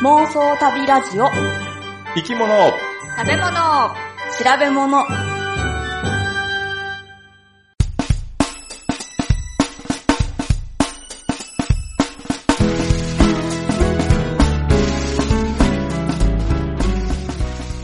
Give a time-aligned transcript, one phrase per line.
[0.00, 1.28] 妄想旅ラジオ。
[2.14, 2.48] 生き物。
[3.18, 3.50] 食べ物。
[4.38, 5.04] 調べ物。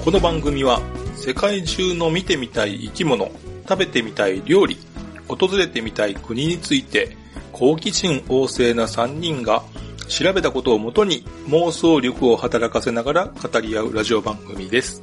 [0.05, 0.81] この番組は
[1.17, 3.31] 世界中の見てみたい生き物、
[3.69, 4.79] 食べてみたい料理、
[5.29, 7.17] 訪れてみたい国について
[7.53, 9.63] 好奇心旺盛な3人が
[10.09, 15.03] 調べたことをもとに妄想力を働かせながら語り合うラジオ番組です。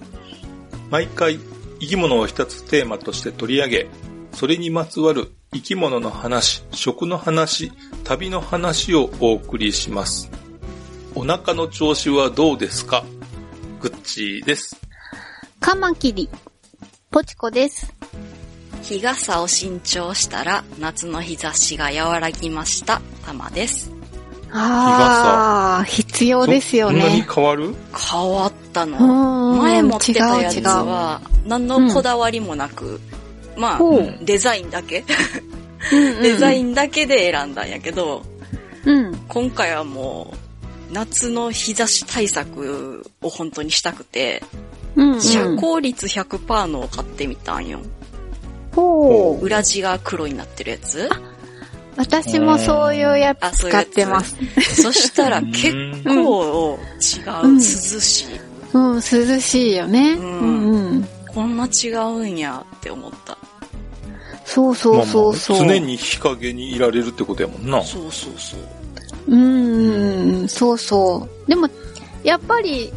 [0.89, 1.39] 毎回
[1.79, 3.87] 生き物を一つテーマとして取り上げ、
[4.34, 7.71] それにまつわる生き物の話、食の話、
[8.03, 10.29] 旅の話をお送りします。
[11.15, 13.03] お腹の調子はどうですか？
[13.79, 14.79] グッチーです。
[15.59, 16.29] カマキリ。
[17.09, 17.93] ポチコです。
[18.81, 23.01] 日傘を新調したら夏の日差しが和らぎました。
[23.26, 23.91] たまです。
[24.51, 27.27] ああ、必要ですよそんなにね。
[27.34, 27.73] 変わる？
[28.12, 29.55] 変わったうの。
[29.55, 32.99] ん前持ってたやつ違う違うは何のこだわりもなく、
[33.55, 35.05] まあほう、デザインだけ、
[35.93, 38.23] うんデザインだけで選んだんやけど、
[38.85, 39.16] うん。
[39.27, 40.34] 今回はも
[40.90, 44.43] う夏の日差し対策を本当にしたくて、
[44.95, 45.13] うん。
[45.13, 45.21] うん。
[45.21, 47.79] 遮光率100%のを買ってみたんよ。
[48.75, 49.45] ほう。
[49.45, 51.09] 裏地が黒になってるやつ？
[51.97, 54.35] 私もそういうやあ、つ使ってます。
[54.81, 55.71] そしたら結
[56.03, 58.27] 構違う、うん涼しい。
[58.73, 59.01] うん、涼
[59.41, 60.13] しいよね。
[60.13, 61.07] ううんんうん。
[61.27, 63.37] こんな違うんやって思った。
[64.45, 65.57] そうそうそうそう。
[65.57, 67.83] まあまあ常に日陰にいられるってことやもんな。
[67.83, 68.59] そうそうそう。
[69.27, 69.35] う
[70.44, 71.49] ん、そうそう。
[71.49, 71.69] でも、
[72.23, 72.91] やっぱり、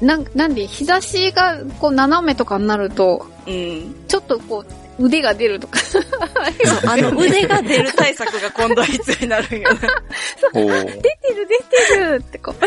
[0.00, 3.94] なん、なんで、日差しが、こう、斜めとかになると、うん。
[4.06, 5.78] ちょっとこう、腕が出るとか。
[6.86, 9.80] あの 腕が出る対策が今度は必要になるんよな。
[10.54, 12.64] 出てる出てるってこう。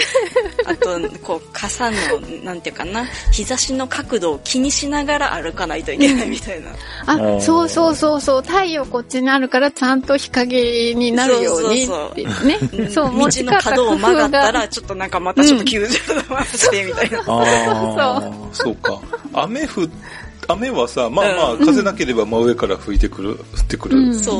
[0.66, 1.97] あと、こう、傘の、
[2.44, 6.72] なんていうかな、日差しの角度を気にしながら歩かないといけないみたいな。
[7.06, 12.89] あ、うんそうそうそうそう、太陽こっちにあるからちゃんと日陰になるようにそうそうってね。
[12.89, 17.19] そう、道持ちの方角を曲がった工ら、ちょっとなんかまたちょっと90度回してみたいな。
[17.27, 19.00] ああ、そうか。
[19.33, 19.89] 雨降っ
[20.51, 23.97] 雨はさ、まあまあ、うん風なければ真上から吹いてくる、降ってくる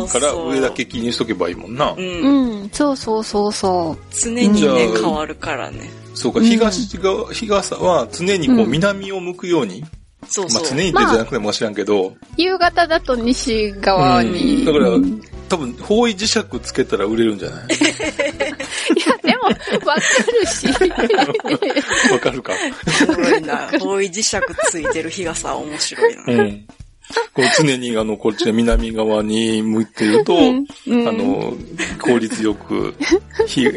[0.08, 1.92] から、上だけ気にしとけばいいもんな。
[1.92, 1.96] う。
[1.98, 5.90] うんん、そうそうそうそ常にね、変わるからね。
[6.14, 9.92] そうか、うん東が、日傘は常にこう、うん南を向くように、まあ
[10.30, 10.66] そうそう。
[10.68, 12.14] 常にってじゃなくても知らんけど、う。
[12.38, 14.58] 夕方だと西側に。
[14.58, 17.68] うんだからうん多分、方位磁石つけたら売れるんじゃない？
[19.24, 19.54] でも、わ
[19.96, 20.02] かる
[20.48, 20.68] し。
[22.12, 22.54] わかるか。
[23.08, 23.58] おもろいな。
[23.80, 24.38] 方位磁石
[24.70, 26.24] ついてる日傘面白いな。
[26.28, 26.66] うん。
[27.34, 31.54] こう常にあの、こっちの南側に向いてると、うんうんあの、
[32.02, 32.96] 効率よく
[33.48, 33.72] 火を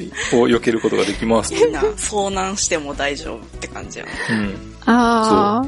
[0.49, 1.53] 避けることができます。
[1.54, 4.75] みんな遭難しても大丈夫って感じやうん。
[4.87, 5.65] あ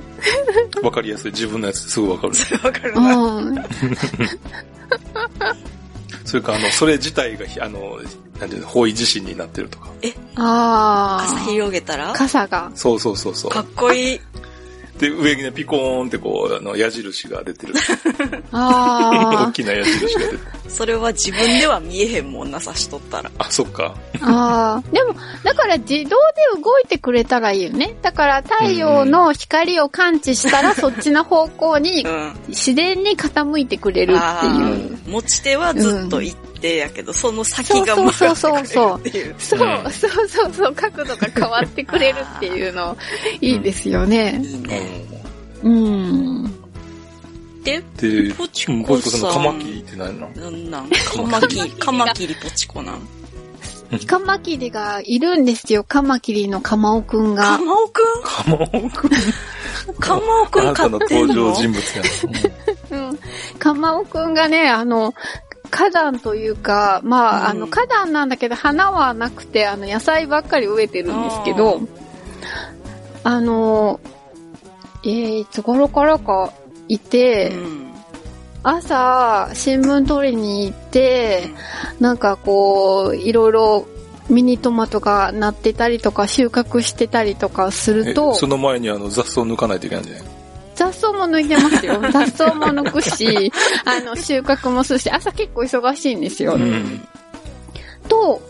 [0.82, 1.32] わかりやすい。
[1.32, 2.32] 自分のやつすぐわかる。
[2.32, 2.38] な。
[2.69, 3.00] わかるあ。
[3.00, 3.16] な。
[3.16, 3.56] うん。
[6.25, 8.00] それか、あの、それ自体がひ、あの、
[8.41, 9.89] なんていうの、方位地震になってるとか。
[10.37, 11.39] あ傘あ。
[11.41, 12.12] 広げたら？
[12.12, 12.71] 傘が。
[12.75, 13.61] そうそうそうそうか。
[13.61, 14.21] っこいい。
[14.99, 17.75] で、上にね、ピコーンってこう、あの、矢印が出てる。
[18.53, 20.41] あ大きな矢印が出てる。
[20.69, 23.31] それは自分では見えへんもんな、差しとったら。
[23.39, 23.95] あ、そっか。
[24.21, 24.27] あ。
[24.27, 24.83] ああ。
[24.93, 26.17] でも、だから自動
[26.55, 27.95] で動いてくれたらいいよね。
[28.01, 32.33] だから太陽の光を感知したらそっちの方向にうん。
[32.49, 34.97] 自然に傾いてくれるってあいう。
[34.97, 39.34] ー持ち手はずっと一定やけど、その先がそう曲そうがってそうそうくれるっていう。
[39.39, 42.97] そう、うんそうそうそう、角度が変わってくれるっていうの、
[43.41, 44.41] いいですよね。
[44.43, 45.05] いいね。
[45.62, 46.45] うん。
[47.65, 49.33] で、で、ポチうんコさん。
[49.33, 50.91] カマキリって何なんなん？
[51.15, 53.00] カマキリ、カマキリポチコなん。
[54.06, 57.45] カマキリがいるんですよ、カマキリのカマオくんが。
[57.45, 58.03] カマオくん？
[58.25, 58.56] カモ
[58.87, 59.11] ンくん？
[60.00, 60.99] カマオくんあなたの？
[60.99, 62.03] 飼ってんの登場人物や
[62.91, 62.99] な。
[63.09, 63.19] うん。
[63.59, 65.15] カマオくんがね、あの、
[65.77, 67.57] 花壇というか、まあ、うん。
[67.59, 71.81] あの、花壇なんだけど、花はなくて、あの、野菜ばっかり植えてるんですけど、
[73.25, 74.01] あの、
[75.05, 76.53] えー、いつ頃からか
[76.89, 77.87] いて、うん。
[78.63, 81.51] 朝、新聞取りに行って、
[82.01, 83.87] なんかこう、いろいろ
[84.28, 90.35] ミニトマトがなってたりとか収穫してたりとかするえと、その前にあの雑草抜かないといけないんじゃない？
[90.77, 92.01] 雑草も抜いてますよ。
[92.13, 93.53] 雑草も抜くし、
[93.84, 96.55] あの、収穫もするし、朝結構忙しいんですよ。
[96.55, 97.07] うん。
[98.09, 98.41] と、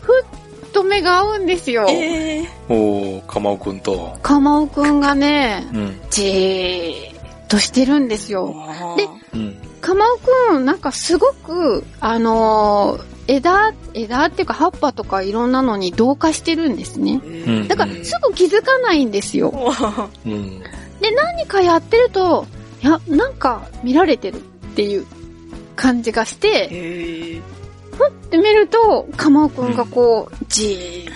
[0.00, 0.24] ふ
[0.66, 1.86] っと目が合うんですよ。
[1.88, 4.16] えー、おー、かまおくんと。
[4.22, 6.00] かまおくんがね、うん。
[6.10, 8.54] じーっとしてるんですよ。
[8.96, 9.08] で。
[9.80, 10.16] かまお
[10.52, 17.20] くん、なんかすごく、あのー枝、枝っていうか葉っぱとかいろんなのに同化してるんですね。
[17.24, 19.52] うんだからすぐ気づかないんですよ。
[20.26, 20.62] うん。
[21.04, 22.46] で、何かやってると、
[22.82, 24.40] いや、なんか見られてるっ
[24.74, 25.06] ていう
[25.76, 27.42] 感じがして、へ
[27.92, 31.06] ふって見ると、かまおくんがこう、じ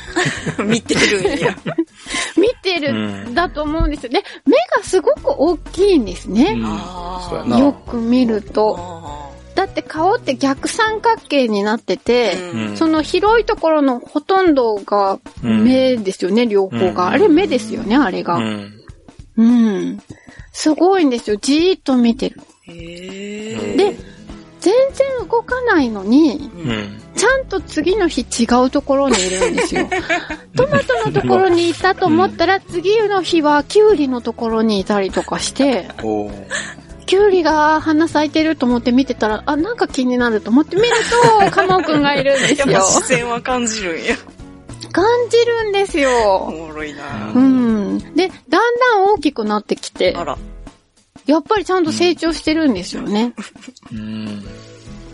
[0.56, 1.56] ーー 見てるんや。
[2.36, 4.10] 見てるんだと思うんですよ。
[4.10, 6.54] で、目がすごく大きいんですね。
[7.32, 8.76] うやなよく見ると。
[8.78, 17.06] あだって顔って逆三角形になってて、ーうんその広いところのほとんどがうん目ですよね、両方が。
[17.06, 18.36] うんあれ目ですよね、あれが。
[18.36, 18.40] う
[19.38, 19.90] うん。
[19.92, 20.02] ん。
[20.52, 21.36] すごいんですよ。
[21.36, 22.40] じーっと見てる。
[22.64, 23.96] へで
[24.60, 26.70] 全然動かないのに、うん。
[26.70, 27.00] うん。
[27.14, 29.88] ちゃんと次の日違うところにいるんですよ。
[30.56, 35.88] トマトのところにいたと思ったら、次の日はキュウリのところにいたりとかして、
[37.06, 40.88] キュウリが花咲いてると思って見てたら、あ、なんか気になると思って見る
[41.40, 42.90] と、カモくんがいるんですよやっぱ。
[42.90, 44.14] 視線は感じるんや。
[44.92, 46.50] 感じるんですおよ。
[46.50, 47.98] もろいなうん。
[48.14, 50.38] で、だんだん大きくなってきてあ、ら。
[51.26, 53.34] やっぱりちゃんと成長してるんですよね。
[53.92, 54.44] うん。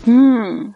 [0.07, 0.75] うん。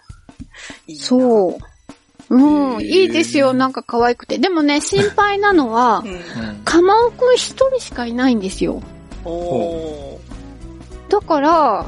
[0.88, 2.36] いいなそう。
[2.36, 3.54] うん、いいですよ。
[3.54, 4.38] なんか可愛くて。
[4.38, 6.12] でもね、心配なのはう、ん。
[6.12, 6.62] うん。
[6.66, 8.82] カマオくん一人しかいないんですよ。
[9.26, 10.20] おー。
[11.10, 11.86] だから、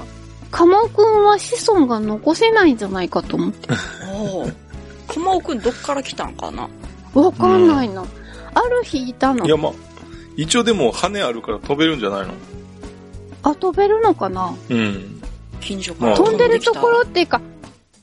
[0.49, 3.69] カマオくんは子孫が残せないんじゃないかと思って。
[4.11, 4.53] おー。
[5.11, 6.69] かまおくんどっから来たんかな？
[7.13, 8.07] わかんないの。
[8.53, 9.45] ある日いたの？
[9.45, 9.49] い。
[9.49, 9.71] や、まあ、
[10.37, 12.33] 一応でも羽あるから飛べるんじゃないの？
[13.43, 14.53] あ、飛べるのかな？
[14.69, 15.21] うん。
[15.59, 17.41] 近所からまあ飛んでるところっていうか、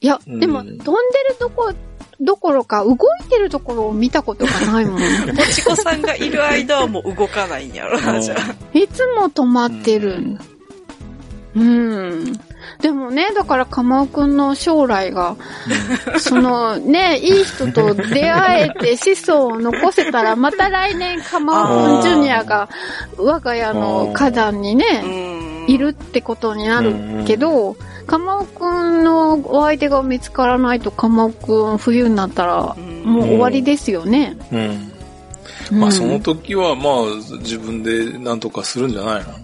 [0.00, 0.96] いや、うんでも、飛んでる
[1.38, 1.72] とこ、
[2.20, 2.96] どころか、動い
[3.28, 5.00] てるところを見たことがないもん。
[5.34, 8.78] もちこさんがいる間はもう動かないんやろな、じゃあ。
[8.78, 10.38] いつも止まってるん。
[11.56, 12.40] うん。
[12.80, 15.36] でもね、だから、かまおくんの将来が、
[16.18, 22.68] そのね、いい人と出会えて子孫を残せたら、また来年かまおくんジュニアが
[23.16, 25.70] 我が家の花壇にうね、ん。
[25.70, 27.76] いるってことになるけど、
[28.06, 34.36] かまおくんのお相手が見つからないと、かまおくん冬になったら、うんもう終わりですよね。
[34.52, 34.58] うん。
[35.72, 36.94] うんまあ、その時は、まあ、
[37.40, 39.34] 自分で何とかするんじゃないの？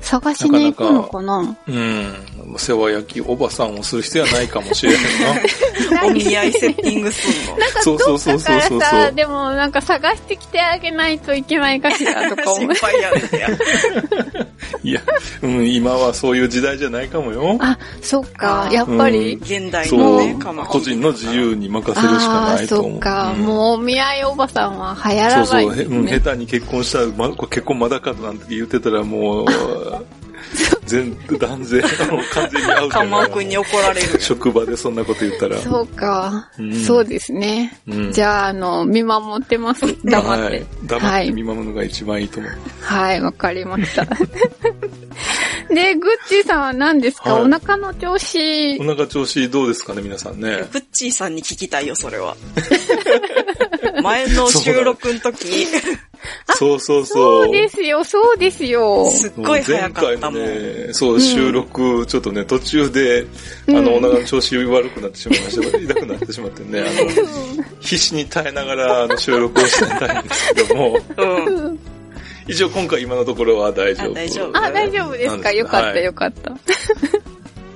[0.00, 1.56] 探しに行くのかな？
[1.66, 2.14] うん。
[2.58, 5.02] 世話焼きおばさんをする必要はないかもしれ ない
[6.00, 6.06] な。
[6.06, 7.58] お見合いセッティングすんの？
[7.58, 12.74] なんかそうどそうそうそうそうさ、でもなんか探してきてあげないといけないかしらとか思心う。
[12.74, 13.20] 配やね。
[14.82, 15.00] いや、
[15.42, 17.56] うん、今はそういう時代じゃないかもよ。
[17.60, 19.34] あ、そっか、やっぱり。
[19.42, 20.36] 現代そうのね。
[20.68, 22.92] 個人の自由に任せるしかないと思う。
[22.92, 26.20] そっか、うんもうお見合いおばさんは流行そうそう、らないへうん、ですね。
[26.24, 29.46] 下手に結婚したら、ま、結婚まだかなんて言ってたらもう、
[30.86, 34.18] 全、断然、あの完全にアウトかまおくんに怒られるよ。
[34.18, 35.56] 職場でそんなこと言ったら。
[35.58, 37.78] そうか、うんそうですね。
[37.88, 39.82] うんじゃあ、あの、見守ってます。
[39.82, 40.18] 黙って。
[40.44, 40.66] はい。
[40.86, 42.52] 黙って見守るのが一番いいと思う。
[42.80, 44.04] はい、わかりました。
[45.72, 48.84] で、グッチーさんは何ですか、はいお腹の調子お。
[48.84, 50.64] 腹調子どうですかね、皆さんね。
[50.72, 52.36] プッチーさんに聞きたいよ、それは。
[54.02, 55.66] 前の収録の時、
[56.56, 57.52] そうそうそそうう。
[57.52, 59.08] ですよ、そうですよ。
[59.10, 60.40] すっごい早かったもん。
[60.40, 63.26] 前回のね、そう、収録、ちょっとね、途中で、
[63.68, 65.78] あの、お腹の調子悪くなってしまいました。
[65.78, 67.10] 痛くなってしまってね、あの、
[67.80, 71.78] 必死に耐えながら、あの、収録をしてたんですけども、うん。
[72.48, 74.10] 一応今回今のところは大丈夫。
[74.10, 75.52] あ大丈夫あ、大丈夫ですか？
[75.52, 76.52] よかった、はいよかった。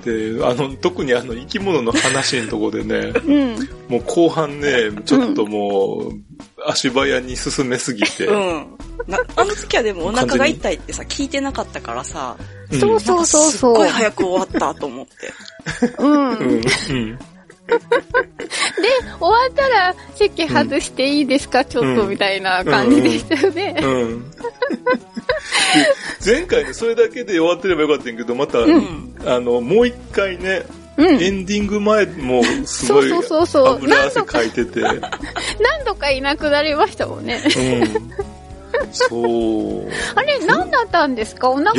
[0.05, 3.69] で、あの、特にあの、生き物の話のところでね、うん。
[3.89, 6.13] もう後半ね、ちょっともう、
[6.67, 8.77] 足早に進めすぎて、うん。
[9.07, 13.75] なあの時はでもお腹が痛いってさ、聞いてなかったからさ、うんそうそうそうすっそう。
[13.75, 15.93] ごい早く終わったと思って。
[15.99, 16.31] うん。
[16.31, 17.19] うん、うん。
[17.66, 23.76] 終わったら席外していいですか、ちょっとみたいな感じでしたよね。
[23.83, 24.30] うん。
[26.25, 30.62] で前回ね、それだけで終わってればよかったんやけど、また、んあの、もう一回ね、
[30.97, 31.23] うん。
[31.23, 35.00] エンディング前もすごいそうそうそうそう油汗かいてて、何
[35.85, 37.42] 度かいなくなりましたもんね。
[37.44, 37.88] うん。
[38.92, 39.88] そう。
[40.14, 41.50] あれ、何だったんですか？
[41.50, 41.73] お腹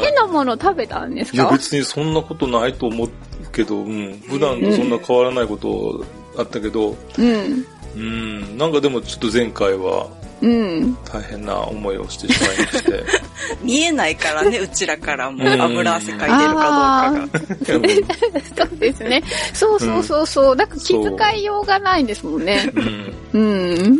[0.00, 3.10] 変なもの食べたんですいやか別にそんなことないと思う
[3.52, 4.18] けど、うん。
[4.28, 6.04] 普段とそんな変わらないこと
[6.36, 7.66] あったけど、うん。
[7.96, 8.58] うん。
[8.58, 10.08] なんかでもちょっと前回は
[10.42, 10.94] うん。
[11.10, 13.04] 大変な思いをしてしまいまして。
[13.62, 18.68] 見えないからね、うちらからもうん油汗かいてるかどうかが。
[18.68, 19.22] そうですね。
[19.54, 20.56] そうそうそうそう。
[20.56, 22.70] だから気遣いようがないんですもんね。
[22.74, 23.14] うん。
[23.32, 23.98] うん。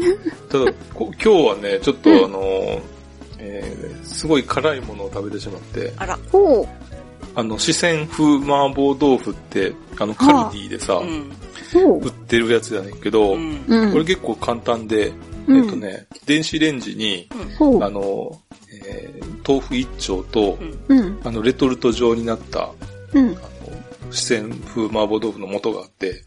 [0.50, 2.80] ただ、こ今日はね、ちょっとあの、
[3.38, 5.92] えーすごい辛いものを食べてしまって、
[6.32, 6.66] ほ
[7.36, 11.30] あの、四川風麻婆豆腐って、あの、カルディでさ、うん。
[11.70, 12.08] そう売。
[12.08, 13.62] ってるやつやねんけど、うん。
[13.66, 13.92] うん。
[13.92, 15.12] これ結構簡単で、
[15.46, 17.28] うんえっとね、電子レンジに、
[17.80, 18.40] あの、
[18.82, 20.58] えー豆腐一丁と。
[21.22, 22.70] あの、レトルト状になった、
[23.12, 23.28] うん。
[23.28, 23.38] あの、
[24.10, 26.24] 四川風麻婆豆腐の素があって。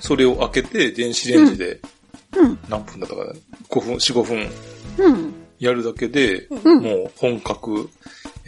[0.00, 1.80] それを開けて電子レンジで
[2.36, 2.58] うん。
[2.70, 3.32] 何分だったかな
[3.68, 4.50] ?5 分、4、5分
[4.98, 5.34] うん。
[5.58, 7.90] やるだけで、うんもう本格、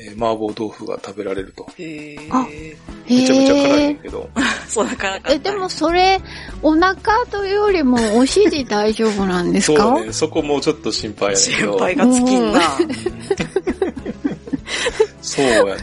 [0.07, 1.67] えー麻婆豆腐が食べられると。
[1.79, 2.77] へあえ。
[3.09, 4.29] めちゃめちゃ辛いんけど。
[4.69, 5.33] そうなかなか。
[5.33, 6.21] え、でもそれ、
[6.63, 6.95] お腹
[7.31, 9.83] というよりもお尻大丈夫なんですか？
[9.83, 10.13] そうだね。
[10.13, 11.73] そこもうちょっと心配やけど。
[11.73, 12.61] 心配が尽きんな。
[15.23, 15.75] そうやねんな。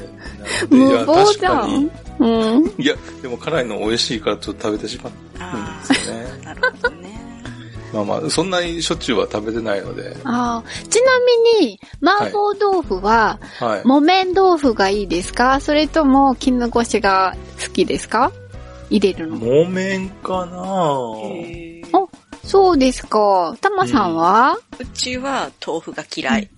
[0.69, 1.91] でいや、無謀じゃん。。
[2.19, 2.25] う
[2.59, 2.65] ん。
[2.79, 6.25] いや、でも辛いの美味しいからちょっと食べてしまうんあですよね。
[6.43, 6.96] あ、なるほどね。
[7.93, 10.17] まあまあ、そんなにしょっちゅうは食べてないので。
[10.25, 10.87] ああ。
[10.89, 11.11] ちな
[11.59, 13.81] みに、麻婆豆腐は、はい。
[13.85, 15.61] 木綿豆腐がいいですか？
[15.61, 18.33] それとも絹ごしが好きですか？
[18.89, 19.37] 入れるの。
[19.37, 20.61] 木綿かな。
[20.63, 22.07] あ
[22.43, 23.57] そうですか。
[23.61, 26.49] たまさんは、うちは豆腐が嫌い。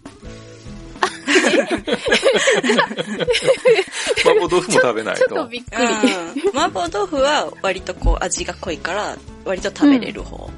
[4.20, 5.28] 麻婆豆腐も食べないと。
[5.28, 5.88] ちょっとびっくり。
[6.52, 6.58] うん。
[6.58, 10.50] 麻婆豆腐は割とこう味が濃いから、割と食べれる方。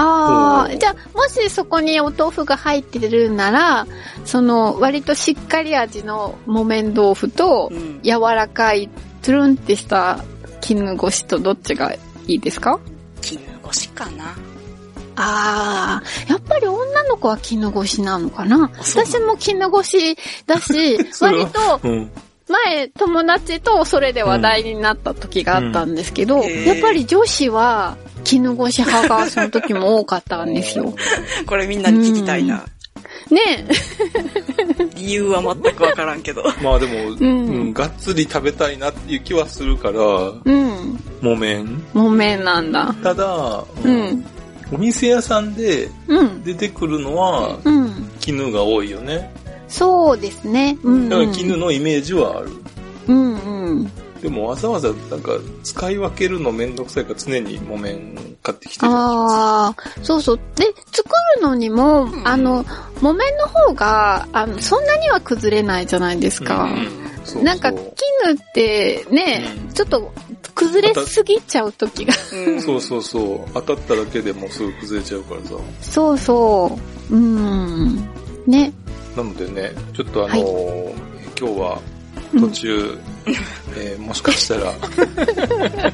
[0.00, 3.86] ああ、じゃあ、もしそこにお豆腐が入ってるなら、
[4.24, 8.00] その、割としっかり味の木綿豆腐とう、ん。
[8.02, 8.88] 柔らかい、
[9.22, 10.20] つるんってした
[10.60, 11.98] 絹ごしとどっちがい
[12.34, 12.78] いですか？
[13.20, 14.36] 絹ごしかな。
[15.16, 18.70] ああ、やっぱり女の子は絹ごしなのかな？
[18.78, 22.10] 私も絹ごしだし、 割とうん。
[22.48, 26.42] 前友達とそれで話題になった時があったんですけど、うん。
[26.44, 26.64] へー。
[26.66, 30.94] やっぱり女子は絹ごし派がその時も多かったんですよ。
[31.46, 32.64] これみんなに聞きたいな。
[33.30, 33.66] ね
[34.96, 36.42] 理由は全くわからんけど。
[36.62, 40.00] まあでも、んうん、がっつり食べたいなっていう気はするから、
[40.46, 40.50] え。
[40.50, 40.98] うん。
[41.20, 41.82] 木綿。
[41.92, 42.94] 木綿なんだ。
[43.02, 44.24] ただ、うん。
[44.72, 46.42] お店屋さんでうん。
[46.42, 48.10] 出てくるのは、うん。
[48.20, 49.30] 絹が多いよね。
[49.68, 50.78] そうですね。
[50.82, 51.08] うん。
[51.08, 52.50] だから絹のイメージはある。
[53.08, 53.90] うんうん。
[54.22, 55.32] でもわざわざなんか
[55.62, 58.92] 使い分けるのめんどくさいから常に木綿買ってきてる。
[58.92, 60.40] ああ、そうそう。
[60.56, 62.64] で、作るのにも、んあの、
[63.00, 66.64] 木綿の方が、あの、そんなには崩れないじゃないですか。
[66.64, 67.82] うんそうそうなんか、絹
[68.32, 70.12] ってね、うんちょっと
[70.54, 72.14] 崩れすぎちゃう時が。
[72.32, 73.50] うんそうそうそう。
[73.54, 75.50] 当たっただけでもうすぐ崩れちゃうからさ。
[75.80, 76.78] そうそ
[77.10, 77.14] う。
[77.14, 77.96] うん。
[78.46, 78.72] ね。
[79.16, 80.92] なのでね、ちょっとあのはいー
[81.38, 81.80] 今日は
[82.40, 82.98] 途中、
[83.76, 84.72] えーもしかしたら、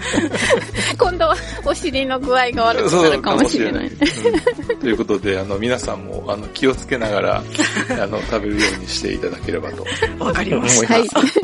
[0.98, 3.86] 今度はお尻の具合が悪くなるかもしれない。
[3.88, 7.42] うんということで、あの、皆さんも、あの、気をつけながら、
[8.02, 9.84] あの、食べるようにしていただければと
[10.18, 11.08] わかりまし思いはい。
[11.12, 11.40] ます。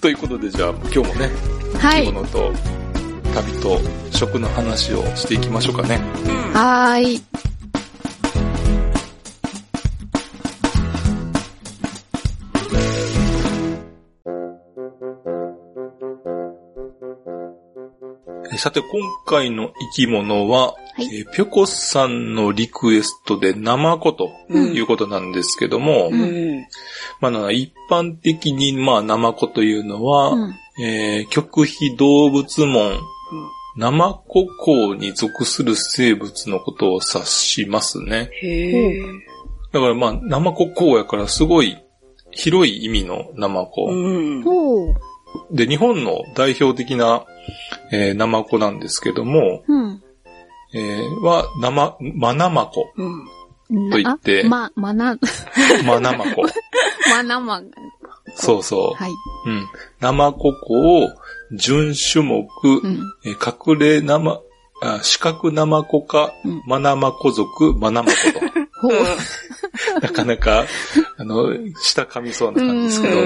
[0.00, 1.30] ということで、じゃあ、今日もね、
[1.78, 2.04] はい。
[2.06, 2.52] 着物と
[3.34, 3.80] 旅と
[4.10, 6.00] 食の話をしていきましょうかね。
[6.24, 6.32] た。
[6.32, 6.38] うん。
[6.52, 7.22] はーい。
[18.58, 18.88] さて、今
[19.24, 26.66] 回の生き物は、はいえーぴょこさんのリクエストでナマコということなんですけども、うんうん。
[27.20, 30.54] まあな、一般的に、まあ、ナマコというのは、うん。
[30.82, 32.98] えー極秘動物門、
[33.76, 38.30] ナマコ項に属する生物のことを指しますね。
[39.72, 41.76] だからまあ、ナマコ項やからすごい
[42.30, 43.86] 広い意味のナマコ。
[43.86, 44.44] うん。
[45.50, 47.26] で、日本の代表的な、
[47.92, 50.02] えーナマコなんですけども、うん。
[50.74, 52.92] えーは、ナマ、マナマコ。
[52.96, 53.90] うん。
[53.90, 55.18] と言ってあま、まな、
[55.84, 56.42] マナマコ。
[57.10, 57.62] まなま、
[58.36, 59.02] そうそう。
[59.02, 59.12] はい。
[59.46, 59.66] うん。
[60.00, 61.08] ナマココを、
[61.52, 63.00] 準種目、うん。
[63.24, 64.40] えー隠れ生、
[64.82, 68.16] あ四角ナマコかうん、マナマコ族、マナマコ
[68.82, 68.92] ほう。
[68.92, 70.00] と。
[70.02, 70.66] なかなか、
[71.16, 73.18] あの、下噛みそうな感じですけど。
[73.20, 73.24] う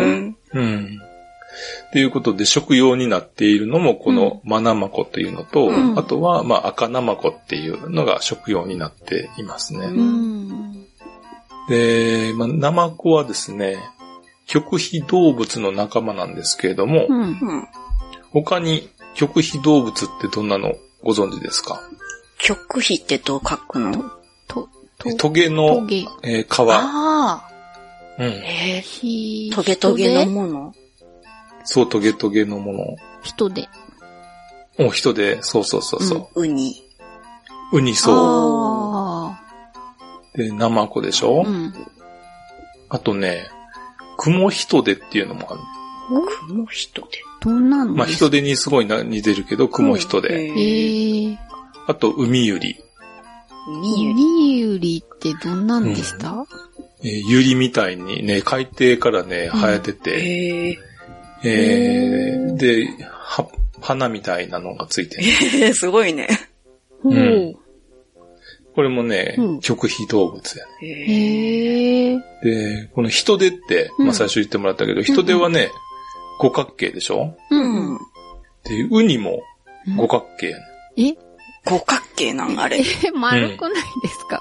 [0.54, 1.00] うん。
[1.88, 1.92] ん。
[1.92, 9.86] ということで、食用になっているのも、このマナマコというのと、うんあとは、まあ、赤ナマコっていうのが食用になっていますね。
[9.86, 10.86] うん。
[11.68, 13.78] で、まあ、ナマコはですね、
[14.46, 17.20] 極秘動物の仲間なんですけれども、うん。
[17.20, 17.68] うん。
[18.32, 21.80] 他に極秘動物ってどんなのご存知ですか？
[22.38, 24.10] 極秘ってどう書くの？
[24.48, 26.06] と、と、トゲの皮。
[26.24, 27.50] ああ。
[28.18, 28.26] うん。
[28.26, 30.74] えひー、トゲトゲのもの？
[31.64, 32.96] そう、トゲトゲのもの。
[33.22, 33.68] 人で。
[34.78, 36.42] お、人で、そうそうそうそう。
[36.42, 36.82] ウニ。
[37.72, 39.38] ウニそあ
[40.34, 40.38] う。
[40.38, 41.48] で、ナマコでしょ、あ。
[41.48, 41.74] うん。
[42.88, 43.48] あとね、
[44.18, 45.60] 雲人手っていうのもある。
[46.48, 47.08] 雲人で。
[47.40, 50.28] どんなのまあ、人手にすごいな似てるけど、雲人手。
[50.32, 51.38] ええー、ー、
[51.86, 52.76] あと、海ゆり。
[53.68, 54.22] 海ゆり。
[54.22, 56.46] 海ゆりってどんなんでした、
[57.02, 60.78] えーゆりみたいにね、海底からね、生えてて、え
[61.44, 63.48] えーで、は、
[63.80, 65.22] 花みたいなのがついてる。
[65.22, 66.28] ー、えー、すごいね。
[67.02, 67.14] ほう。
[67.14, 67.56] うん
[68.72, 72.22] これもねうん、極秘動物やね。
[72.42, 75.70] で、この人手って、うんまあ最初言ってもらったけど、人手はね、
[76.38, 77.36] 五角形でしょ？
[77.50, 77.98] うん。
[78.64, 79.42] で、ウニも
[79.96, 80.64] 五角形やね。
[80.96, 81.16] え？
[81.66, 82.78] 五角形なんあれ。
[82.78, 82.82] え、
[83.12, 84.40] 丸くないですか、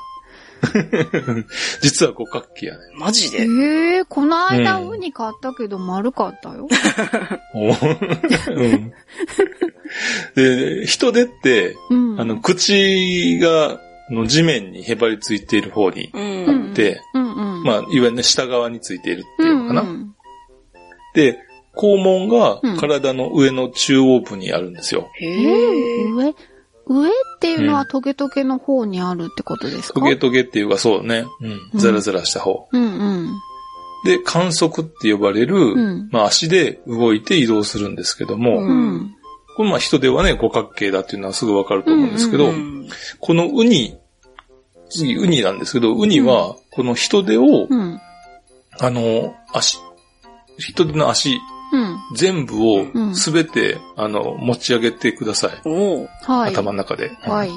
[1.82, 2.80] 実は五角形やね。
[2.96, 3.98] マジえで？
[4.00, 6.68] えこの間うんウニ買ったけど丸かったよ。
[7.54, 7.72] おう
[8.68, 8.94] ん
[10.36, 12.22] で、人手って、うん。
[12.22, 13.80] あの、口が、
[14.12, 16.70] の地面にへばりついている方にうん。
[16.70, 17.64] あって、うんうん。
[17.64, 19.82] まあ、いわゆるね、下側についているっていうのかな。
[19.82, 20.16] うんうん
[21.16, 21.40] で、
[21.76, 25.10] 肛門がうん体の上の中央部にあるんですよ。
[25.16, 26.14] へえー。
[26.14, 26.36] 上？
[26.90, 30.00] 上っていうのうんはトゲトゲの方にあるってことですか？
[30.00, 31.26] トゲトゲっていうかそうね。
[31.40, 31.52] うん。
[31.74, 32.68] うんザラザラした方。
[32.72, 33.30] うんうん。
[34.06, 39.16] で、観測って呼ばれる、んまあ足で動いて移動するんですけども、ううん。
[39.56, 43.98] これまあ人ではね、五角形だっていうのはすぐわかると思うんですけど、ううんこのウニ、
[44.90, 48.00] 次ウニなんですけど、ウニはこの人手を、うん。
[48.80, 49.78] あの、足、
[50.58, 51.40] 人手の足うん。
[52.16, 55.70] 全部をうんすべて、あの、持ち上げてください。
[56.26, 56.52] はい。
[56.54, 57.12] 頭の中で。
[57.22, 57.52] はい。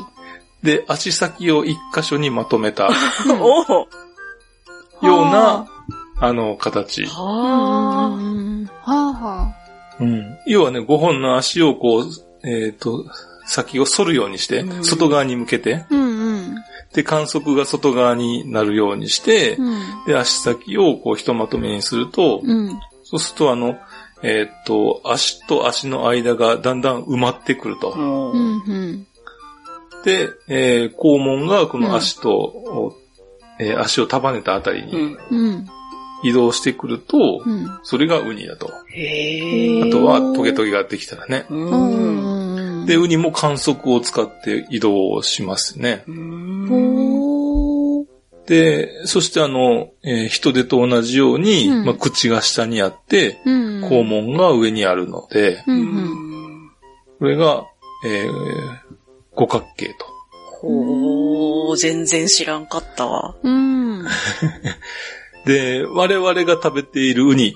[0.62, 2.85] で、足先を一箇所にまとめた
[5.02, 5.23] よ。
[5.23, 5.66] うな、
[6.19, 7.04] あの、形。
[7.07, 8.07] ははあ。
[8.09, 9.54] うんはあは
[10.00, 10.38] うん。
[10.47, 13.04] 要はね、5本の足をこう、えっ、と、
[13.45, 15.87] 先を反るようにしてう、ん外側に向けて、あ。
[15.90, 16.54] うんうん。
[16.92, 20.04] で、観測が外側になるようにして、うん。
[20.07, 22.81] で、足先をこう、ひとまとめにすると、うん。
[23.02, 23.76] そうすると、あの、
[24.23, 27.94] えっ、と、足と足の間がだんだん埋まってくると。
[27.97, 28.37] もう。
[28.37, 29.07] うんうん。
[30.05, 32.97] で、えー肛門がこの足と、
[33.59, 35.18] えー足を束ねたあたりにうん。
[35.31, 35.66] うん。
[36.25, 37.79] 移動してくると、うん。
[37.83, 38.68] それがウニだと。
[38.68, 41.47] あとはトゲトゲができたらね。
[41.51, 41.55] う。
[41.55, 42.87] うんん。
[42.87, 46.05] で、ウニも観測を使って移動しますね。
[48.53, 53.85] で、そしてあの、えー人手と同じように、うんまあ、口が下にあって、うん。
[53.85, 56.67] 肛門が上にあるので、ううんうん。
[56.67, 56.71] ん。
[57.19, 57.65] これが、
[58.05, 58.33] えー
[59.35, 59.95] 五角形と。
[60.61, 63.35] ほー、全然知らんかったわ。
[63.43, 64.05] うん。
[65.47, 67.55] で、我々が食べているウニ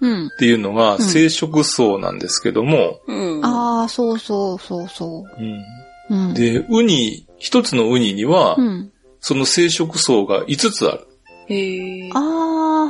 [0.00, 0.26] うん。
[0.28, 3.44] っていうのがうん生殖層なんですけども、うん。
[3.44, 6.28] ああ、そうそうそうそうんう。
[6.28, 6.34] うん。
[6.34, 8.92] で、ウニ、一つのウニには、うん。
[9.20, 11.06] その生殖層が5つある。
[11.48, 12.10] へー。
[12.14, 12.18] あ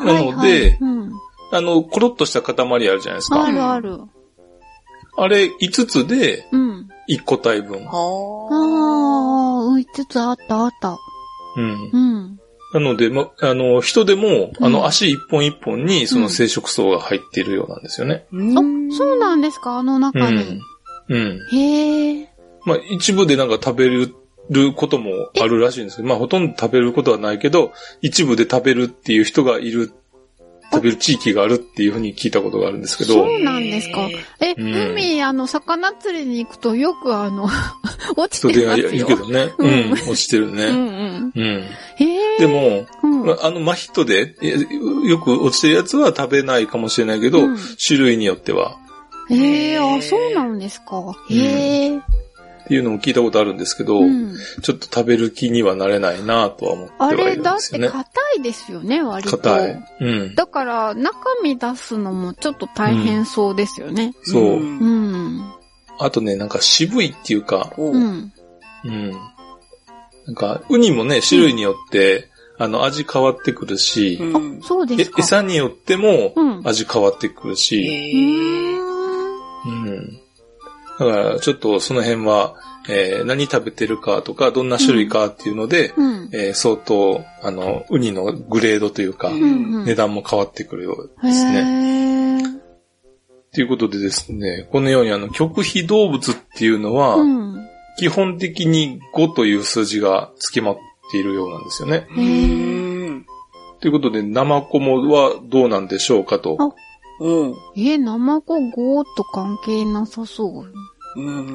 [0.00, 0.32] あ、なはい、はい。
[0.32, 1.12] のでうん。
[1.50, 3.44] あの、コロッとした塊あるじゃないですか。
[3.44, 3.98] あるある。
[5.16, 6.88] あれ5つでうん。
[7.10, 7.86] 1個体分。
[7.88, 10.96] あはあ、うん、5つあったあった。
[11.56, 11.90] うん。
[11.92, 12.38] うん。
[12.74, 18.26] なので、ま、あの、人でも、あうんの、足一本一本にその生殖層が入っているようなんですよね。
[18.32, 18.90] ー。
[18.90, 19.78] あ、そうなんですか？
[19.78, 20.60] あの中に
[21.08, 21.16] うん。。
[21.16, 21.56] うん。
[21.56, 22.28] へえ。
[22.66, 24.14] まあ、一部でなんか食べる
[24.74, 29.92] こともあるらしいんですけど、まあ、ほとんど食べることはないけど、一部で食べるっていう人がいる、
[30.70, 34.08] 食べる地域があるっていうふうに聞いたことがあるんですけど、そうなんですか
[34.40, 37.48] え、うん海、あの、魚釣りに行くとよくあの、
[38.16, 38.90] 落ちてますよ。
[38.90, 39.52] るけどね。
[39.58, 40.66] ううんん、落ちてるね。
[40.66, 41.32] うんうん。
[41.34, 41.64] うん。
[42.38, 44.34] でも、うん、まああの、真人で、
[45.04, 48.76] よく落ちてるやつは食べないかもしれないけど、うん種類によっては、
[49.30, 51.14] へえ、あ、そうなんですか。
[51.30, 52.00] へえ。
[52.68, 54.36] っていうのも聞いたことあるんですけど、うん。
[54.60, 57.86] ちょっと食べる気にはなれないなとは思ってあはいれ、だっるんですよね。
[57.88, 59.38] て硬いですよね、割と。
[59.38, 59.84] 硬い。
[60.00, 60.34] うん。
[60.34, 64.12] だから、中身出すのもちょっと大変そうですよね。
[64.22, 64.42] そう。
[64.42, 64.84] うんう
[65.38, 65.52] ん。
[65.98, 68.32] あとね、なんか渋いっていうか、うん。
[68.84, 69.12] うん。
[70.26, 72.28] なんか、ウニもね、種類によって、
[72.58, 75.22] あの、味変わってくるし、うんあ、そうでえすか。
[75.22, 78.12] 餌によってもうん味変わってくるうし。
[78.12, 78.87] うん。
[80.98, 82.54] だから、ちょっとその辺は、
[82.88, 86.30] えー何食べてるかとか、どんな種類かっていうので、うん。
[86.32, 89.84] えー相当、あの、ウニのグレードというか、うんうん。
[89.84, 92.40] 値段も変わってくるようへですね。
[92.42, 92.58] ー
[93.54, 97.68] ということでですね、このようにあの、極秘動物っていうのは、うん。
[97.98, 100.76] 基本的に5という数字が付きまっ
[101.10, 102.06] ているようなんですよね。
[103.80, 106.56] ということで、生コモはどうなんでしょうかと。
[107.20, 107.54] あうん。
[107.76, 110.64] え、生子5と関係なさそう。
[110.64, 111.20] う。
[111.20, 111.46] うん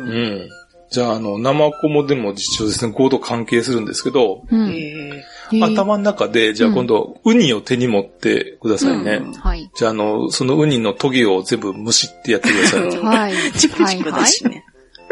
[0.45, 0.49] ん。
[0.91, 4.69] じゃあ、あの、生コモでも実証ですね、5と関係するんですけど、うん。
[4.69, 9.21] へへー頭の中で、じゃあ今度、ウニを手に持ってくださいね。
[9.23, 9.69] うんはい。
[9.75, 12.81] じゃあ、あの、そのウニのトゲを全部むしってやってください。
[12.87, 13.33] うんはい。
[13.57, 14.49] チクチクだしね。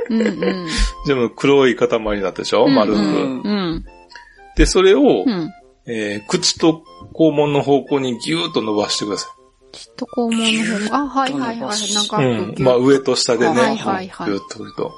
[0.10, 0.32] はいはい。
[0.32, 0.68] うんうん。
[1.08, 2.68] 全部黒い塊になったでしょ？
[2.68, 3.00] 丸く。
[3.00, 3.86] うんうん。
[4.56, 5.50] で、それを、うん。
[5.88, 6.84] えー口と
[7.14, 9.28] 肛門の方向にギューッと伸ばしてくださ
[9.72, 11.94] きっと肛門の方が、あ、はいはいはい。
[11.94, 12.26] なんか、い。
[12.26, 12.64] うん。
[12.64, 14.92] まあ、上と下でね、はいはいはいギューッとくると。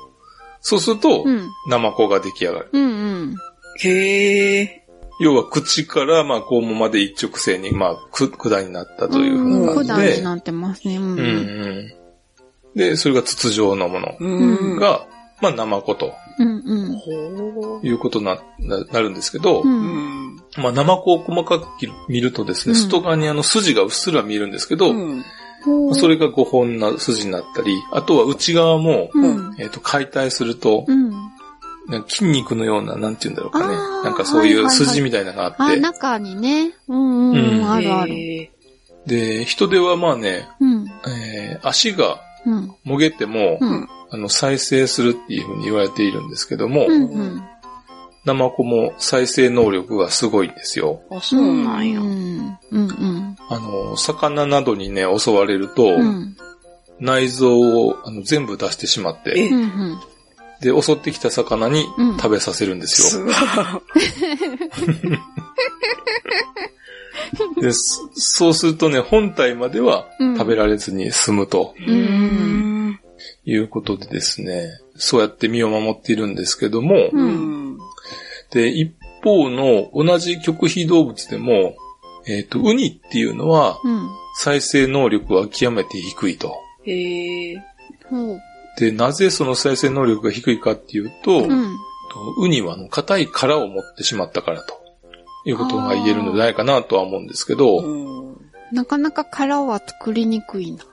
[0.62, 1.50] そうすると、うん。
[1.70, 2.70] ナマコが出来上がる。
[2.72, 2.88] うんう
[3.26, 3.36] ん。
[3.82, 4.88] へえ。
[5.20, 10.24] 要は口から、まあ、肛門まで一直線に、まあ、く、管になったというふうな感じで管に。
[10.24, 10.98] なってますね。
[10.98, 11.04] うん。
[11.04, 11.94] うんうん。
[12.76, 14.80] で、それが筒状のものうん。
[14.80, 15.06] が、
[15.42, 16.96] まあ、ナマコとうんうん。
[16.98, 19.68] ほいうことな、ななるんですけど、う。
[19.68, 20.36] うんん。
[20.58, 21.66] まあ、ナマコを細かく
[22.10, 25.24] 見るとですね、うん外側にあの筋がうっすら見えるんですけど、うん。
[25.94, 29.56] それが5本な筋になったり、あとは内側も、うん。
[29.60, 31.12] えっ、と、解体すると、うん。
[31.88, 33.76] なんか筋肉のような、なんて言うんだろうかね。
[34.04, 36.74] なんかそういう筋みたいなのがああ、って、中にね。
[36.88, 37.60] うんうん。
[37.60, 38.14] うんあるある。
[38.14, 38.52] へ
[39.06, 40.86] で、人手はまあね、うん。
[41.08, 42.76] えー足がうん。
[42.84, 43.88] もげても、うん。
[44.10, 47.44] あの、再生するっていうふうに言われているんですけども、うんうん。
[48.26, 51.02] ナマコも再生能力がすごいんですよ。
[51.10, 52.04] ーあ、そうなんやう。
[52.04, 52.58] ん。
[52.72, 56.38] うんあの、魚などにね、襲われると、うん。
[57.00, 59.50] 内臓をあの全部出してしまっえ
[60.62, 60.72] て。
[60.72, 63.08] で、襲ってきた魚にうん食べさせるんですよ。
[63.10, 63.34] すごい。
[67.62, 73.00] で、そそうするとね、本体まではうん食べられずに済むとうんうん
[73.46, 77.78] いうことでですね、そうやって身を守っているんですけども、ううんん。
[78.52, 81.76] で、一方の同じ極秘動物でも、
[82.26, 84.10] えっ、と、ウニっていうのはうん。
[84.36, 86.56] 再生能力は極めて低いと。
[86.86, 87.64] へえ。
[88.10, 88.42] ほう。
[88.80, 91.78] で、なぜその再生能力が低いかっていうと、うん。
[92.14, 94.83] とウニはあの硬い殻を持ってしまったからと
[95.46, 98.38] いうことが言えるのではないかなとは思うんですけど、うん。
[98.72, 100.84] なかなか殻は作りにくいな。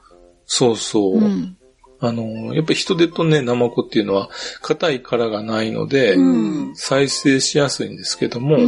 [0.45, 1.19] そうそう。
[1.19, 1.57] うん。
[2.01, 4.31] あの、やっぱり人手とね、ナマコっていうのは
[4.63, 8.67] 硬い殻がないので、うん再生しやすいんですけども、うんう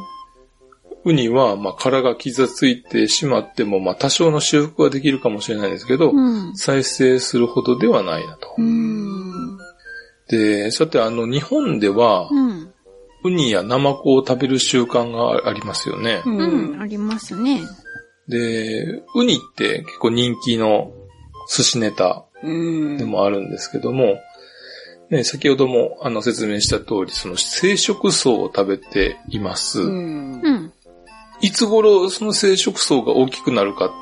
[0.00, 0.04] ん。
[1.04, 6.14] ウニはまあ殻が傷ついてしまっても、まあ多少の修復はできるかもしれないですけど、う
[6.50, 6.56] ん。
[6.56, 8.54] 再生するほどではないなと。
[8.58, 9.58] うん。
[10.28, 12.73] で、さてあの日本では、うん。
[13.24, 16.22] ウニやナマコを食べる習慣がありますよね。
[16.26, 16.76] ううん。
[16.76, 16.80] ん。
[16.80, 17.62] ありますね。
[18.28, 20.92] で、ウニって結構人気の
[21.50, 22.98] 寿司ネタうん。
[22.98, 24.18] でもあるんですけども、
[25.10, 29.80] ね、先ほどもあの説明した通り、その生殖層を食べています。
[29.80, 30.40] うん。
[30.42, 30.72] うん。
[31.40, 33.94] いつ頃その生殖層が大きくなるかって。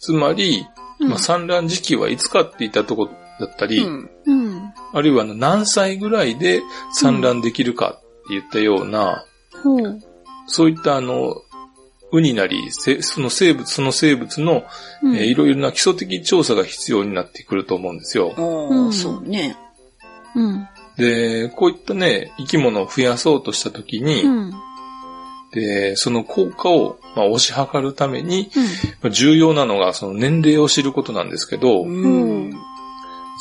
[0.00, 0.66] つまり、
[0.98, 4.10] うんまあ、産卵時期はいつかって言ったとこだったり、うん。
[4.26, 4.72] うん。
[4.92, 6.60] あるいは何歳ぐらいで
[6.92, 9.24] 産卵できるかって言ったような、
[9.62, 10.00] ほう。
[10.46, 11.42] そういったあの、
[12.12, 14.64] ウニなり、せその生物、その生物の、
[15.02, 18.34] うんえーいろいろな基礎的調査が必要になってくると思うんですよ。
[18.36, 19.56] ああ、うんそうね。
[20.36, 20.68] うん。
[20.96, 24.52] で、こういったね、生き物を増やそうとしたときに、うん。
[25.52, 28.62] で、その効果を、まあ、推し量るために、うん。
[28.64, 28.70] ま
[29.04, 31.88] あ重要なのがその年齢を知ることなんですけど、う
[32.48, 32.52] ん。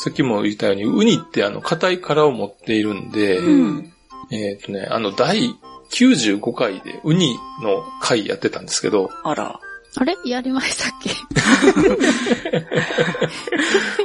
[0.04, 3.90] さっきも言ったように、ウニってあの、硬い殻を持っているんで、うん。
[4.32, 5.54] えっ、とね、あの、第
[5.91, 9.60] 95回でウニの回やってたんですけど、あら。
[9.98, 10.15] あれ？
[10.26, 11.10] やりましたっけ？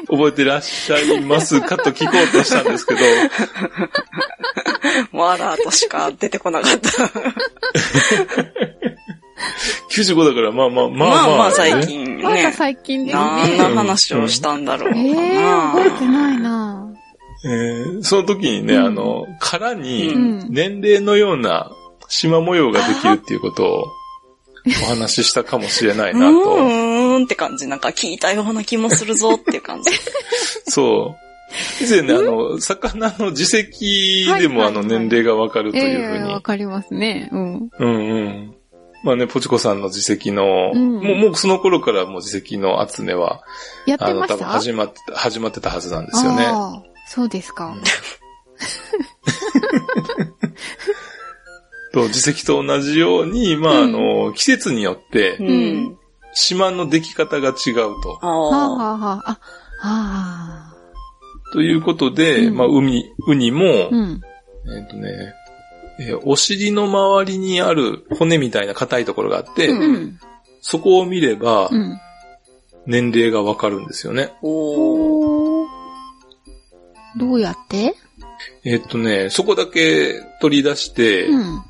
[0.11, 1.77] 覚えてらっしゃいますか？
[1.79, 3.01] と聞こうとしたんですけど、
[5.13, 6.91] もうあらとしか出てこなかった。
[9.95, 12.53] 95だからまあまあまあまあ、まあまあ最ね近まだね。
[12.53, 13.59] 最近です何ね。
[13.59, 15.73] の話をしたんだろうかええな。
[15.75, 16.86] 覚えてないな
[17.47, 21.71] えーその時にね、うんあの、殻にうん年齢のような
[22.09, 23.87] 縞模様ができるっていうことを
[24.85, 26.57] お話ししたかもしれないうなと。
[26.59, 27.67] ーんって感じ。
[27.67, 29.91] なんか聞いたような気もするぞっていう感じ。
[30.69, 31.27] そう。
[31.85, 36.41] 以前ね、あの、魚の耳石でもあのはいはいはい年齢がわかるとえいうふうにえわ。
[36.41, 37.29] かりますね。
[37.33, 37.69] うん。
[37.79, 38.55] うんうん。
[39.05, 43.43] まあね、ポチコさんの自石の、うんもう、もうその頃からもう自石の集めは、
[43.87, 46.47] やってあの、多分ました始まってた、始まってたはずなんですよね。
[47.07, 47.77] そうですか。
[51.93, 55.97] と、自石と同じように、まあ、あの、季節によってう、ん。
[56.35, 58.19] 島の出来方が違うと。
[58.21, 59.29] あはあ、あ。
[59.29, 59.39] は
[59.81, 60.75] あ、
[61.53, 64.21] ということで、うんまあ、海、ウニも、あ、うん。
[64.77, 65.35] えっ、とね、
[65.99, 70.19] えーお尻の周りにある骨みたいな硬いところがあって、うんうん。
[70.61, 71.99] そこを見ればう、ん。
[72.87, 74.33] 年齢がわかるんですよね。
[74.43, 75.36] おー。
[77.17, 77.95] どうやって？
[78.65, 81.63] えっ、とね、そこだけ取り出して、うん。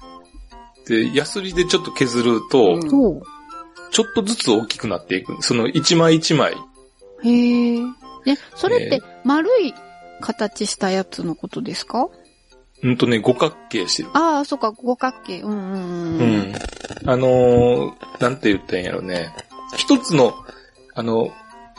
[0.87, 3.23] で、ヤスリでちょっと削ると、うんほ
[3.93, 5.41] ちょっとずつ大きくなっていく。
[5.43, 6.53] その一枚一枚。
[6.53, 6.57] う。
[7.29, 7.81] へえ。
[7.81, 9.73] ね、それって丸い
[10.21, 12.09] 形したやつのことですか？
[12.83, 14.11] うんとね、五角形してる。
[14.13, 15.41] ああ、そっか、五角形。
[15.41, 15.59] うんうん
[16.19, 16.39] ううん。
[16.51, 16.55] ん。
[17.07, 19.31] あのーなんて言ったんやろね。
[19.77, 20.35] 一つの、
[20.95, 21.33] あの、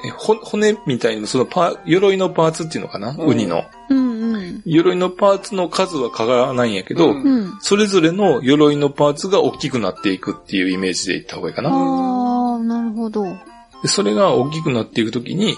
[0.06, 3.66] えほ骨みたいな、そのパー、鎧のパーツっていうのかな、うんウニの。
[3.90, 4.62] うんうん。
[4.66, 7.58] 鎧のパーツの数は変わらないんやけど、うんうん。
[7.62, 11.70] それぞれの鎧のパーツが大きくなっていくっていうイメージでいった方がいいかな。
[11.72, 13.26] ああ、なるほど。
[13.86, 15.56] それが大きくなっていくときに、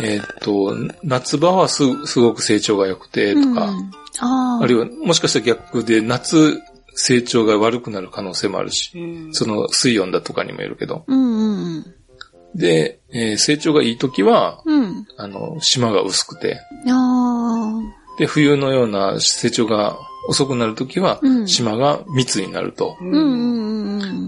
[0.00, 4.62] えーっと、夏場はすすごく成長が良くてとか、うんああ。
[4.62, 6.60] あるいはもしかしたら逆で夏
[6.94, 11.04] 成長が悪くなる可能性もあるし、うんその水温だとかにもよるけど。
[11.06, 11.94] うんうん
[12.54, 14.82] で、えー成長がいいときは、うん。
[14.82, 15.06] うん。
[15.16, 17.80] あの、島が薄くて、あ
[18.18, 19.96] で、冬のような成長が
[20.28, 22.96] 遅くなるときは、うん島が密になると。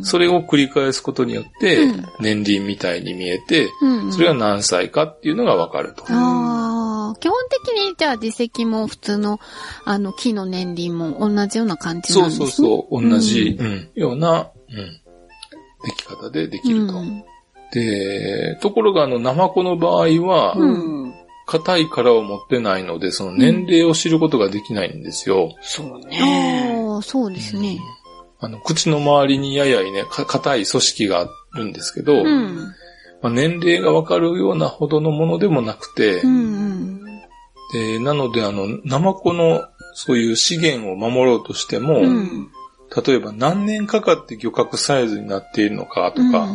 [0.02, 3.68] それを繰り返すことによってうん、年輪みたいに見えて、
[4.10, 6.04] それが何歳かっていうのがわかると。
[6.04, 6.08] 基
[7.28, 7.34] 本
[7.64, 9.38] 的に、じゃあ、自石も普通の、
[9.84, 12.46] あの、木の年輪も同じような感じなそうんですね。
[12.48, 15.00] そうそう、同じ、うんような、うん、
[15.84, 16.94] 出来方でできると。
[16.94, 17.24] うん
[17.72, 21.14] で、ところがあの、ナマコの場合は、うん。
[21.46, 25.55] 硬い殻を持ってないので、その年齢を知ることができないんですよ。
[25.61, 26.18] そうね。
[26.88, 27.79] ああ、そうですね。
[28.40, 32.57] あの、口の周りにややいね、か硬い組織があるんですけど、うん。
[33.20, 36.38] まあ、年齢がわかるようなほどのものでもなくて、うんう
[37.00, 37.05] ん。
[37.72, 42.50] でなのであの、ナマコのそういう資源を守ろうとしても、うん
[43.07, 46.46] 例えば何年かかって漁獲サイズになっているのかとか。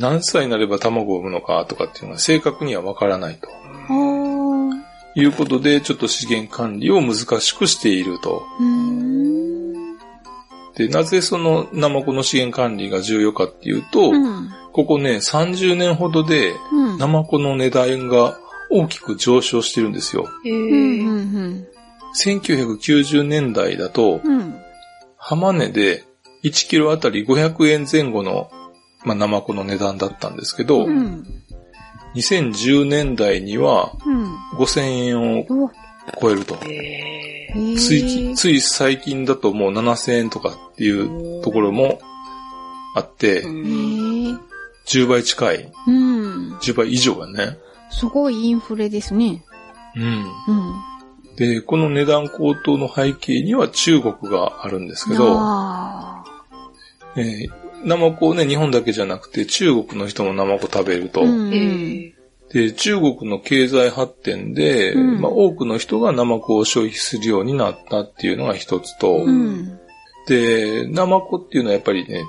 [0.00, 3.48] 何歳になれば卵を産むのかとかっていうのは正確にはわからないと。
[5.14, 8.42] いうことで、ちょっと資源管理を難しくしていると。
[10.76, 14.48] で、なぜそのナマコの資源管理が重要かっていうと、うん。
[14.72, 16.98] ここね、30年ほどでうん。
[16.98, 18.38] ナマコの値段が
[18.70, 20.28] 大きく上昇してるんですよ。
[20.44, 21.04] へうんえ。
[21.04, 21.66] うん
[22.24, 24.38] 1990年代だと、うん。
[24.38, 24.54] うん。
[25.16, 26.04] 浜値で
[26.42, 28.50] 1キロあたり500円前後の、
[29.04, 31.26] まあ、ナマコの値段だったんですけど、うん。
[32.14, 34.34] 2010年代にはうん。
[34.56, 35.70] 5000円をお
[36.20, 36.56] 超えると。
[37.76, 42.00] ついつい最近だともう7000円とかっていうところも
[42.94, 44.38] あってう、へんえ。
[44.86, 46.56] 10倍近い、うん。
[46.58, 47.58] 10倍以上がね。
[47.90, 49.44] すごいインフレですね。
[49.96, 50.04] うん。
[50.04, 50.74] うん。
[51.36, 56.24] で、この値段高騰の背景には中国があるんですけど、あ
[57.16, 61.22] えーナマコをね、日本だけじゃなくて中国の人もナマコ食べると。
[62.52, 69.78] で、中国の経済発展で、うんまあ、多くの人がナマコを消費するようになったっていうのが一つと、うん。
[70.26, 72.24] で、ナマコっていうのはやっぱりね、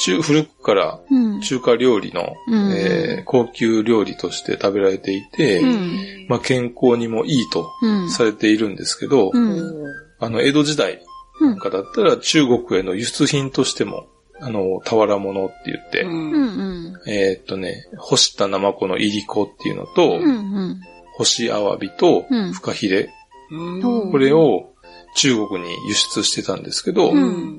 [0.00, 1.40] 中、古くからうん。
[1.40, 8.10] 中華料理の、うんえー高級料理として食べられていて、うんまあ、健康にもいいとうん。
[8.10, 9.84] されているんですけど、うん。
[10.18, 11.02] あの、江戸時代
[11.40, 14.06] うんなんかだったら中国への輸出品としても、
[14.40, 16.32] あの、俵物って言って、うん。
[16.32, 16.44] う
[16.90, 17.00] ん。
[17.06, 20.22] えーっとね、干したナマコのいりこっていうのと、うん。
[20.22, 20.80] うん。
[21.14, 23.10] 干しアワビとうんフカヒレ、
[23.50, 24.72] うんこれを
[25.16, 27.58] 中国に輸出してたんですけど、うん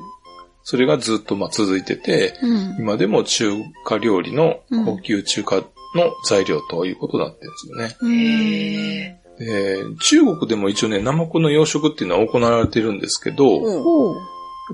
[0.64, 2.78] それがずっとまあ続いてて、うん。
[2.80, 3.52] 今でも中
[3.86, 5.64] 華料理の高級中華の
[6.26, 8.16] 材料ということになってるんですよね。
[8.16, 9.20] へえ。
[9.40, 13.60] で中国でも一応ね、ナマコの養殖っていうのは行われてるんですけど、や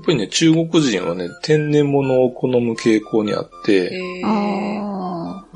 [0.00, 0.04] んほう。
[0.04, 4.00] ぱりね、中国人はね、天然物を好む傾向にあって、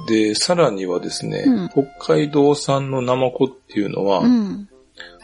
[0.09, 4.20] で、さらにはですね、うん北海道産のナマコっていうのは、あ。
[4.20, 4.68] うん。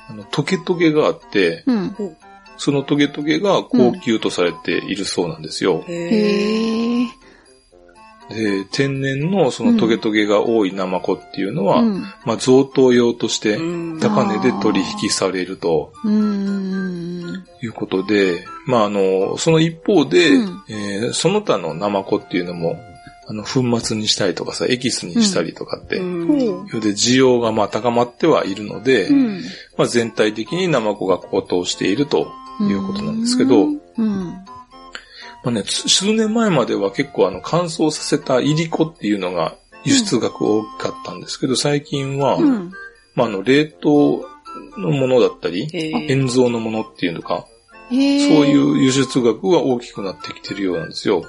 [0.09, 1.97] あのトゲトゲがあって、うん。
[2.59, 5.85] そのトゲトゲが高級とされているそうなんですよ。
[8.29, 12.03] で、天然のそのトゲトゲが多いナマコっていうのは、うん。
[12.25, 17.45] まあ贈答用としてうん高値で取引されるとうん。
[17.63, 22.77] いうことで、まああの、その一方で、うんえーその他のナマコっていうのも、
[23.29, 26.37] あの、粉末にしたりとかさ、エキスにしたりとかって、うんほう。
[26.39, 29.41] いうので需要がまあ高まってはいるので、うん。
[29.77, 32.29] まあ全体的にナマコが高騰していると
[32.61, 33.69] いうことなんですけど、う
[34.05, 34.35] ん。
[35.47, 39.55] まあね、つ数年前までは結構あの乾燥させたイリコっていうのが
[39.85, 42.73] 輸出額多かったんですけど、最近は、うん。
[43.15, 44.29] まああの冷凍
[44.77, 45.69] のものだったり。
[45.73, 47.47] 塩蔵のものっていうのか。
[47.91, 51.23] そういう輸出額が大きくなってきてるようなんですよ。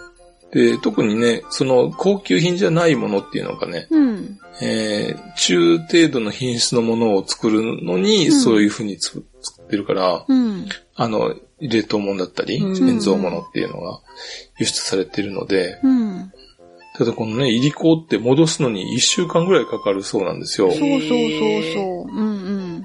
[0.51, 4.39] で、特にね、その高級品じゃないものっていうのがね、うん。
[4.63, 10.65] えー中程度の品質のものを作るのに、うんそういうふうにつ作ってるから、うん。
[10.97, 14.01] あの、冷凍物だったり、うん塩蔵物っていうのが
[14.59, 16.31] 輸出されているので、うん。
[16.97, 20.71] ただこのね、いりこって戻すのに1週間ぐらいかかるそうなんですよ。
[20.71, 21.01] そうそうそう
[21.73, 22.11] そう。
[22.11, 22.83] うん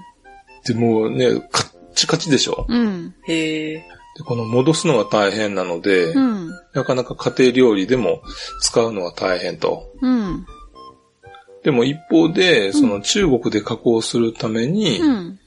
[0.66, 2.66] で、もうね、カッチカチでしょ？
[2.68, 2.81] うん。
[2.81, 3.14] うん。
[3.27, 3.75] へえ。
[3.79, 3.83] で、
[4.25, 6.51] この戻すのが大変なので、うん。
[6.75, 8.22] なかなか家庭料理でも
[8.61, 9.90] 使うのは大変と。
[10.03, 10.46] うん。
[11.64, 15.38] でも一方で、その中国で加工するために、うん。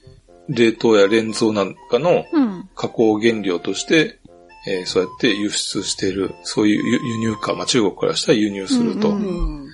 [0.48, 2.68] 冷凍や冷蔵なんかのうん。
[2.74, 4.18] 加工原料として、
[4.66, 9.10] えーそうやって輸出している、そういう輸輸入か、まあ中国からしたら輸入すると。
[9.10, 9.68] うんうん。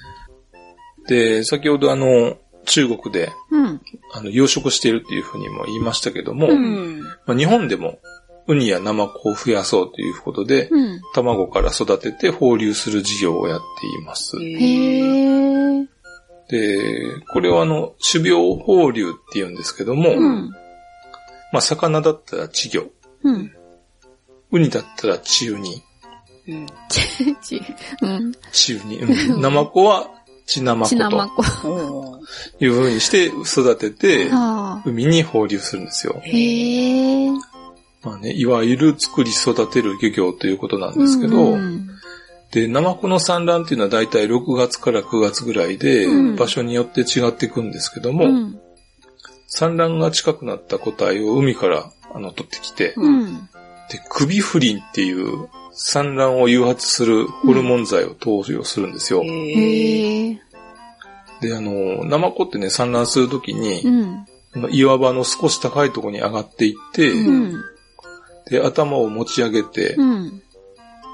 [1.09, 3.81] で、先ほどあの、中国で、うん。
[4.13, 7.01] あの、養殖しているっていうふうにも言いましたけども、うん。
[7.27, 7.99] まあ、日本でも、
[8.49, 11.01] ウニやナマコを増やそうということで、うん。
[11.15, 14.37] 卵から育てて放流する事業をやっています。
[16.49, 20.51] で、これはあの、種苗放流って言うんですけども、うん。
[21.53, 22.91] まあ、魚だったら稚魚、
[23.23, 23.53] うん。
[24.51, 25.83] ウニだったら稚ウニ、
[26.49, 26.67] うん。
[26.89, 27.01] ち、
[28.03, 28.33] うん。
[28.33, 30.11] 稚ウニ、うんナマコは
[30.47, 31.69] 稚ナマコとこ。
[31.69, 34.83] おーいう風にして育てて、はあ。
[34.85, 36.21] 海に放流するんですよ。
[36.23, 37.31] へえ。
[38.03, 41.89] まあね、いわゆる作り育てる漁業ということなんですけど、うん
[42.53, 48.61] で、ナマコの産卵っていうのはだいたい6月から9月ぐらいで、うん場所によって違っていくんですけども、うん。
[49.55, 53.35] 産卵が近くなった個体を海からあの取ってきて、うん。
[53.91, 59.23] で、首不倫っていう産卵を誘発するホルモン剤を投与するんですよ。
[59.23, 60.31] へえ。
[60.31, 60.41] へえ。
[61.43, 64.27] で、あの、ナマコってね、産卵するときにう、ん。
[64.71, 67.63] 岩場の少し高いところに上がっていって、うん。
[68.49, 70.43] で、頭を持ち上げて、うん。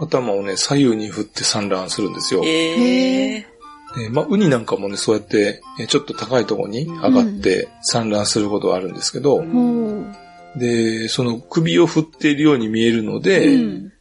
[0.01, 2.45] 頭をね、左右に振って産卵するんですよ。
[2.45, 3.48] へえ。
[3.97, 10.59] でまあ、ウニなんかもね、そうやって、えちょっと高いところに上がって産卵することがあるんですけど、ほう。
[10.59, 13.93] で、その首を振っているように見えるので、うん。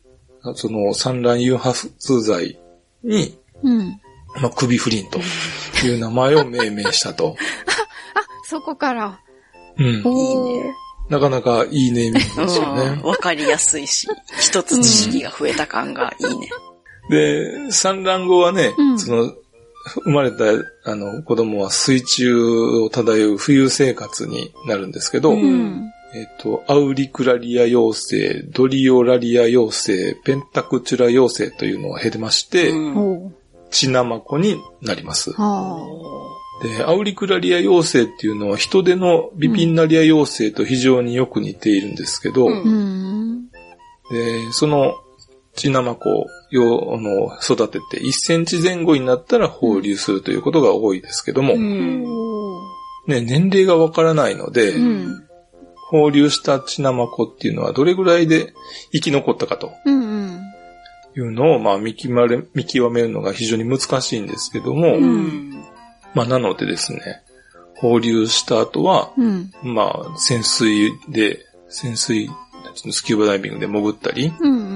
[0.55, 2.59] その産卵誘発剤
[3.03, 4.01] に、うん。
[4.41, 5.19] まあ、首不倫と
[5.85, 7.35] いう名前を命名したと。
[8.43, 9.19] そこから。
[9.77, 10.01] うん。
[10.05, 10.63] おー
[11.09, 13.09] なかなかいいネーミングですよねうん。。
[13.09, 14.07] わかりやすいし、
[14.39, 16.49] 一つ知識が増えた感がいいね。
[17.09, 19.33] で、産卵後はね、うんその、
[19.87, 20.45] 生まれた
[20.85, 22.35] あの子供は水中
[22.81, 25.93] を漂う冬生活になるんですけど、うんうん。
[26.13, 33.33] えっ、と、アウリクラリア幼生、ドリオラリア幼生、ペンタクチュラ幼生というのを経てまして、うん
[33.89, 35.33] ナマコになります。
[35.33, 35.85] は
[36.63, 42.47] で、アウリクラリア幼生っていうのは人手のビピンナリア幼生と非常によく似ているんですけど。
[42.47, 43.49] うん。
[44.09, 44.95] で、その
[45.57, 46.27] チナマコを
[46.95, 51.55] あの育てて1センチ前後になったら放流するということが多いですけども、
[53.07, 55.27] ね、年齢がわからないので、うん。
[55.89, 58.53] 放流したチナマコっていうのはどれぐらいで
[58.91, 59.71] 生き残ったかと。
[61.15, 65.63] いうのを、まあ見極める、見極めるのが非常に難しいんですけども、うん。
[66.13, 67.23] まあなのでですね、
[67.77, 69.51] 放流した後は、うん。
[69.63, 71.39] まあ潜水で、
[71.69, 72.29] 潜水、
[72.91, 74.66] スキューバダイビングで潜ったり、うんうん。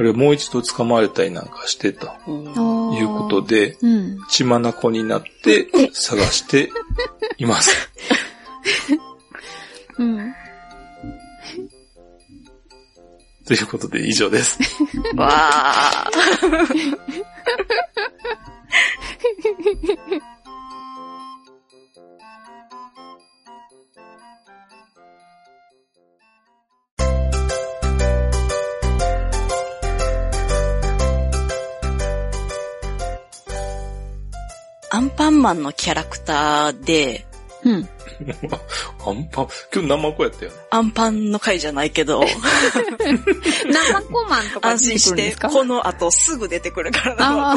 [0.00, 4.18] あれをもう一度捕まえたりなんかしてとうんいうことで、うん。
[4.30, 6.70] 血眼になって探して
[7.36, 7.90] います。
[9.98, 10.34] うん。
[13.46, 14.58] ということで以上です。
[15.14, 16.10] わあ。
[35.20, 37.26] パンマンのキャラクターで、
[37.62, 37.88] うん。
[39.06, 40.56] アンパン、今日ナマコやったよね。
[40.70, 47.54] アンパンの回じゃないけど、 生コマンとか安心して、かこの後すぐ出てくるからな。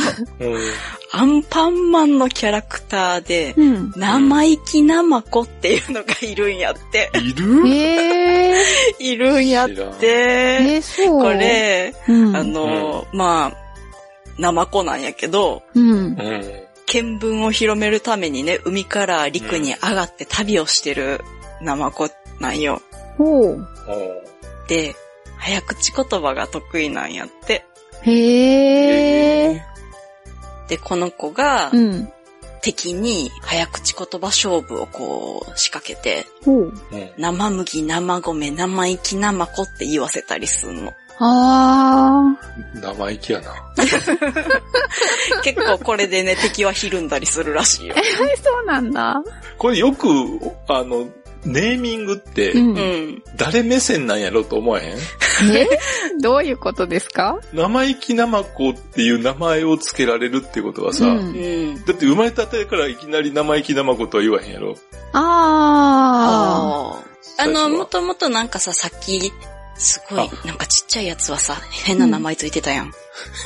[1.13, 3.93] アンパンマンのキャラクターで、うん。
[3.95, 7.11] 生意気なまこっていうのがいるんやって。
[7.17, 7.65] いる？
[7.69, 8.63] ええ
[8.99, 9.75] いるんやって。
[10.01, 11.21] えー、そう。
[11.21, 12.35] こ、れ、うん。
[12.35, 13.57] あの、まあ、
[14.37, 15.93] 生子なんやけど、うんう。
[16.09, 16.62] ん。
[16.85, 21.21] 見聞を広めるためにね、海から陸に上がって旅をしてる
[21.61, 22.09] 生子
[22.39, 22.81] なんよ。
[23.17, 23.67] ほう。
[24.67, 24.95] で、
[25.37, 27.65] 早口言葉が得意なんやって。
[28.01, 29.63] へえ。
[30.67, 32.11] で、この子がうん。
[32.63, 36.25] 敵に早口言葉勝負をこう仕掛けて、
[37.17, 40.93] 生麦、生米、生意気生子って言わせたりすんの。
[41.25, 42.35] あ
[42.75, 43.51] 生意気やな。
[45.43, 47.95] 結構これでね、敵はひるんだりするらしいよ。
[47.97, 47.99] あ。
[47.99, 48.03] え、
[48.37, 49.21] そうなんだ。
[49.57, 50.07] これよく、
[50.67, 51.07] あの、
[51.45, 52.53] ネーミングって。
[53.35, 54.97] 誰目線なんやろと思わへん？
[55.53, 55.67] え？
[56.21, 57.39] どういうことですか？
[57.53, 61.19] 生意気なまこっていう名前を付けられるってことはさ、うんう
[61.73, 61.75] ん。
[61.85, 64.75] だって生まれたてからいきなり生意気なまことは言わへんやろ。
[65.13, 67.03] ああ
[67.39, 67.43] あ。
[67.43, 69.33] あの、もともとなんかさ、さっき、
[69.75, 72.93] すごいあ、なんかちっちゃいやつはさ、変な名前ついてたやん。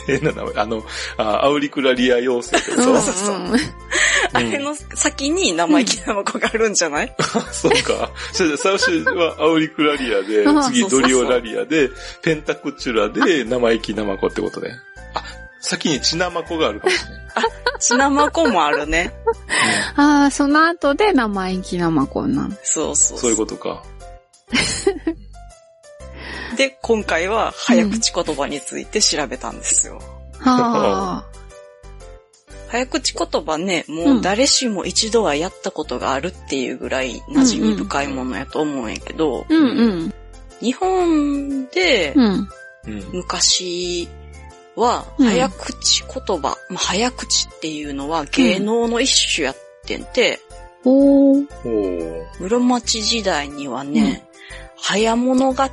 [0.05, 0.53] 変な名前。
[0.55, 0.83] あの、
[1.17, 2.85] あアウリクラリア妖精ってあ。
[2.85, 3.51] こうんとそううん
[4.33, 7.15] あれの先に生意気な子があるんじゃない、
[7.51, 8.11] そうか。
[8.33, 11.89] 最初はアウリクラリアで うん、次ドリオラリアで、
[12.21, 14.75] ペンタクチュラで生意気なまこってことね。
[15.13, 15.23] あ、
[15.61, 17.27] 先にチナマコがあるかもしれない。
[17.79, 19.13] 血生子もあるね。
[19.95, 22.55] ああ、その後で生意気なまこなの。
[22.63, 23.83] そうそうそういうことか。
[26.57, 30.01] で、今回は早口言葉について調べたんですよ。
[30.39, 31.25] は あ。
[32.67, 40.13] 早口言葉ね、もう誰しも一度はやったことがあるっていうぐらい馴染み深いものやと思うんやけど、うんうん。
[40.59, 42.49] 日本でうん。
[42.87, 43.09] うん。
[43.13, 44.09] 昔
[44.75, 50.39] はうん早口言葉、まあ、早口っていうのは芸能の一種やってんて、
[50.83, 51.45] おー。
[51.63, 54.27] おー室町時代にはね、
[54.75, 55.71] 早物語っ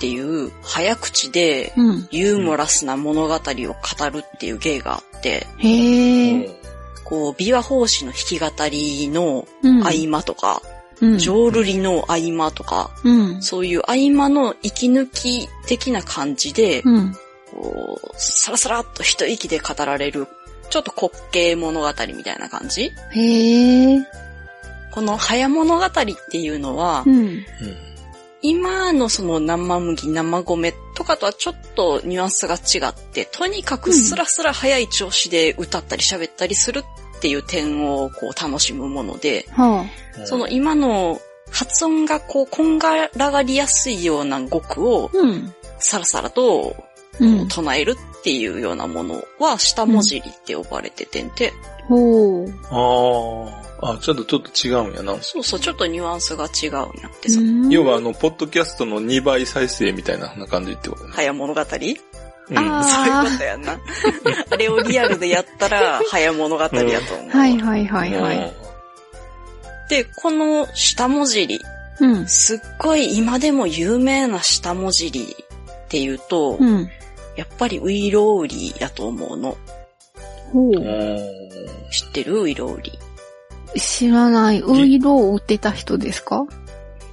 [0.00, 2.08] ていう早口でうん。
[2.10, 6.60] ユーモラスな物語を語るっていう芸があって、へえ。
[7.04, 9.82] こう、琵琶法師の弾き語りのうん。
[9.82, 10.62] 合間とか、
[11.00, 11.18] うん。
[11.18, 13.42] 浄瑠璃の合間とか、うん。
[13.42, 17.16] そういう合間の息抜き的な感じで、うん。
[17.50, 20.28] こう、さらさらっと一息で語られる、
[20.70, 23.98] ちょっと滑稽物語みたいな感じへえ。
[24.92, 25.90] この早物語っ
[26.30, 27.44] ていうのは、うん。
[28.42, 39.84] 今のその生麦、生米とかとはちょっとニュアンスが違って、とにかくスラスラ早い調子で歌ったり喋ったりするっていう点をこう楽しむもので、は
[40.18, 41.20] うんその今の
[41.50, 45.10] 発音がこうこんがらがりやすいような語句を。
[45.78, 46.76] さらさらと
[47.18, 47.48] うん。
[47.48, 51.52] 唱えるっていうようなものは下文字りって呼ばれててんて、
[51.90, 52.50] ほう。
[52.70, 53.60] ああ。
[53.82, 55.20] あ、ちょっとちょっと違うんやな。
[55.22, 57.40] そうそう、ちょっとニュアンスが違うんやってさ。
[57.70, 61.12] 要はあの、ポッドキャストの2倍再生みたいなな感じってことね。
[61.14, 61.60] 早物語？
[61.60, 61.78] そう
[62.50, 63.78] うんあいうことやんな。
[64.50, 67.30] あれをリアルでやったら早物語やと思う。
[67.30, 68.52] はいはいはいはい。
[69.88, 71.60] で、この下文字り、
[72.00, 72.26] うん。
[72.26, 75.36] すっごい今でも有名な下文字り
[75.84, 76.88] っていうと、うん。
[77.36, 79.56] やっぱりウイロウリやと思うの。
[80.52, 81.18] ほううん。。
[81.90, 82.42] 知ってる？
[82.42, 82.92] ウイロウリ。
[83.76, 84.62] 知らない。
[84.62, 86.44] ウイロを売ってた人ですか？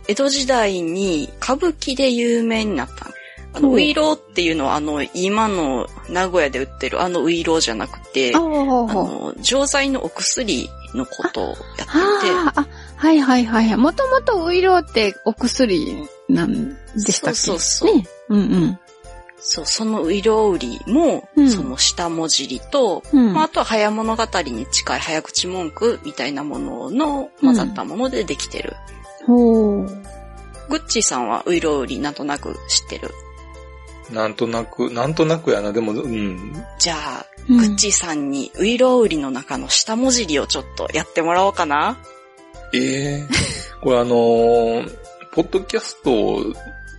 [0.08, 3.08] 江戸時代に歌舞伎で有名になった。
[3.54, 8.40] あの、ほうウイローっていうのはあの、今の名古屋で売ってるあのウイローじゃなくて、あ。
[8.40, 11.60] の、錠剤のお薬のことをやってて、
[12.32, 13.78] ああ、あ、はいはいはいはい。
[13.78, 17.40] もともとウイロってお薬なんでしたっけ？
[17.40, 18.08] そうそうそうね。
[18.30, 18.80] うんうん。
[19.40, 23.34] そう、そのウイロウリも、うんその下文字りと、うん。
[23.34, 28.76] まあ、あとは早物語に近い早口文句みたいなものの混ざったものでできてる。
[29.26, 29.86] ほう。
[30.70, 33.12] グッチーさんはウイロウリなんとなく知ってる？
[34.12, 35.72] なんとなく、なんとなくやな。
[35.72, 36.54] でも、うん。
[36.80, 41.98] じゃあ、うんグッチーさんにウイロウリの中の下文字りをちょっとやってもらおうかな。
[42.74, 43.28] ええ
[43.82, 44.98] これあのー
[45.32, 46.44] ポッドキャストを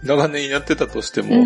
[0.03, 1.45] 長年やってたとしても、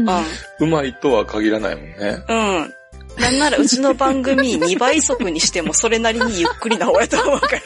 [0.58, 0.66] う。
[0.66, 2.24] まいとは限らないもんね。
[2.28, 2.74] うん。
[3.18, 7.62] なんならうちの番組 2倍速にしてもそれなりにゆっくりな方やと思うから。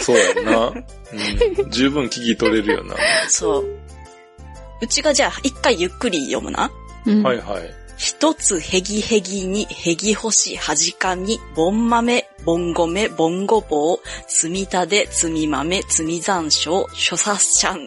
[0.00, 0.66] そうやんな。
[0.66, 1.70] うん。
[1.70, 2.96] 十分聞き取れるよな。
[3.28, 3.66] そう。
[4.80, 6.70] うちがじゃあ一回ゆっくり読むな。
[7.06, 7.74] うんはいはい。
[7.98, 17.80] 一つへぎへぎにへぎ星はじかみ、ぼん豆、ぼん米、ぼんごぼう、つみたで、つみ豆、つみ残暑、諸殺者の、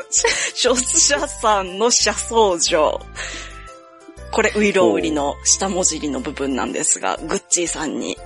[0.54, 3.00] 諸者さんの社相乗。
[4.32, 8.16] これ、ウイロウリの下文字りの部分なんですが、グッチーさんに、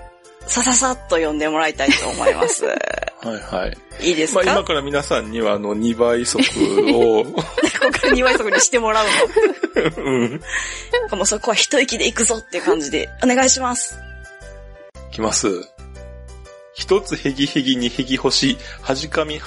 [0.47, 2.64] さささっと読んでもらいたいと思います。
[2.66, 2.76] はい
[3.55, 3.66] は
[4.01, 4.09] い。
[4.09, 6.42] いいですか、まあ今から皆さんにはあの2倍速
[6.95, 9.07] を、 ここから2倍速にしてもらう
[9.97, 10.40] うん。
[11.11, 11.16] の。
[11.16, 13.99] もうそこは一息で行くぞっていう感じで、お願いします。
[15.11, 15.49] きます。
[16.74, 19.40] 一つへぎへぎにへぎ星、はじかみ、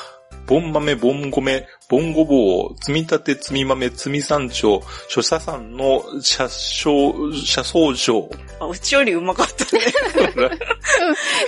[0.45, 8.29] ぼん豆、ぼん米、ぼんごぼう、積み立て、積み豆、積み山頂、諸社さんの車掌、車相乗。
[8.59, 9.81] あうちよりうまかったね。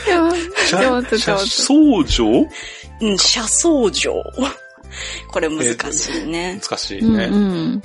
[0.06, 0.32] 車
[0.68, 2.48] 車上手相乗
[3.02, 4.14] うん、車相乗。
[5.30, 6.60] これ難しいね。
[6.62, 7.26] 難しいうんね。
[7.26, 7.82] うん。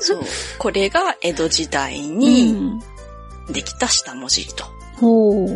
[0.00, 0.22] そう。
[0.58, 2.80] これが江戸時代うにん
[3.48, 4.64] できた下文字と。
[4.96, 5.48] ほう。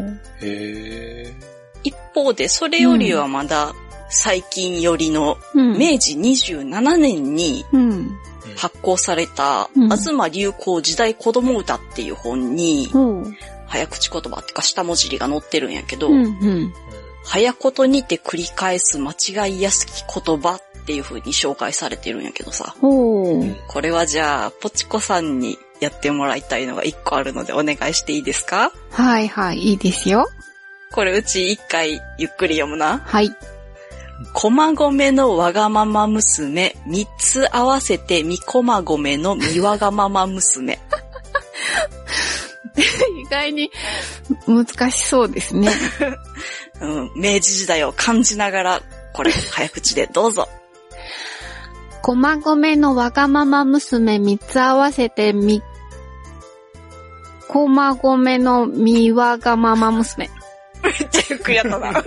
[0.42, 1.34] へ
[1.82, 3.74] 一方で、それよりはまだ
[4.10, 5.78] 最近よりのうん。
[5.78, 8.18] 明治27年にうん。
[8.56, 12.88] 発行された、うん東流行時代子供歌っていう本に。
[13.66, 16.24] 早口言葉ってか下文字が載ってるんやけど、うん。
[16.24, 16.74] うん。
[17.24, 22.74] 早言にて繰り返す間違いやすき言葉っていう風に紹介されてるんやけどさ。
[22.80, 28.72] これはじゃあ、ポチコさんにやってもらいたいのが一個あるのでお願いしていいですか？
[28.90, 30.28] はいはい、いいですよ。
[30.92, 32.98] これうち一回ゆっくり読むな。
[32.98, 33.30] はい。
[34.32, 40.78] 駒込のわがまま娘、三つ合わせてみ駒込のみわがまま娘。
[42.76, 43.70] 意外に
[44.46, 45.70] 難しそうですね。
[46.80, 50.48] うん、明治時代を感じながら、これ早口でどうぞ。
[52.02, 55.62] 駒込のわがまま娘三つ合わせてみ、
[57.48, 60.30] 駒込のみわがまま娘。
[60.82, 61.92] めっちゃゆっくりやったな。
[61.92, 62.00] ちょ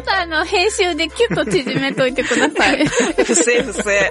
[0.00, 2.86] っとあの、編集でキュッと縮めといてください。
[3.24, 4.10] 不正不正。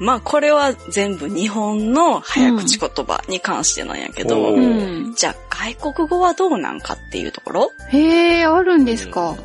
[0.00, 4.62] まあこれは全部日本の早口言葉に関してなんやけど、うん
[5.04, 5.14] うん。
[5.14, 7.70] じゃあ外国語はどうなんかっていうところ？
[7.90, 9.36] へえ、あるんですか？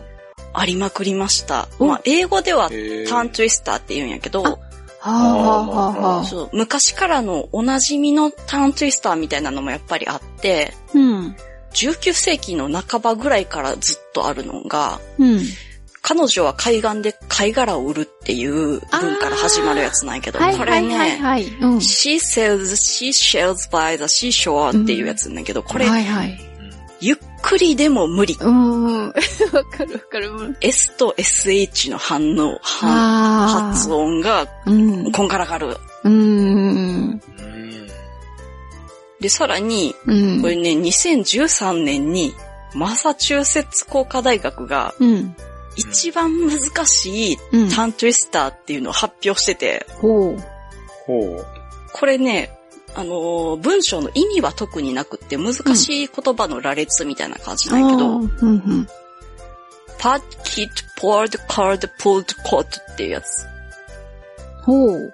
[0.53, 1.67] ありまくりました。
[1.79, 4.59] おまあ英語ではターントゥイスターって言うんやけど、
[6.25, 11.35] そう昔からのおなじみのターントゥイスターみたいなのもやっぱりあって、うん。
[11.73, 15.41] 19世紀の半ばぐらいからずっとあるのが、うん。
[16.01, 21.17] 彼女は海岸で貝殻を売るっていう文から始まるやつなんやけど、はいこれね。
[21.79, 26.52] She sells seashells by the seashore っていうやつなんだけど、これ、はいはい。
[27.03, 28.35] ゆっくりでも無理。
[28.35, 29.07] うーん。
[29.51, 30.57] わかるわかる。
[30.61, 33.71] S と SH の反応、反。
[33.73, 35.11] 発音がうん。
[35.11, 35.67] こんがらがる。
[35.67, 36.13] うーん。
[36.13, 37.21] うん
[39.19, 40.41] で、さらに、うん。
[40.41, 42.33] これね、2013年に、
[42.73, 45.35] マサチューセッツ工科大学がうん。
[45.75, 47.69] 一番難しいうん。
[47.69, 50.43] タントゥイスターっていうのを発表してて、ほう。
[51.05, 51.45] ほう。
[51.91, 52.57] これね、
[52.95, 58.19] あのー文章の意味は特になくって難しい言葉の羅列みたいな感じなんやけど。
[59.99, 63.45] パッキット、ポード、カード、ポード、コートっていうやつ。
[64.63, 65.13] ほう。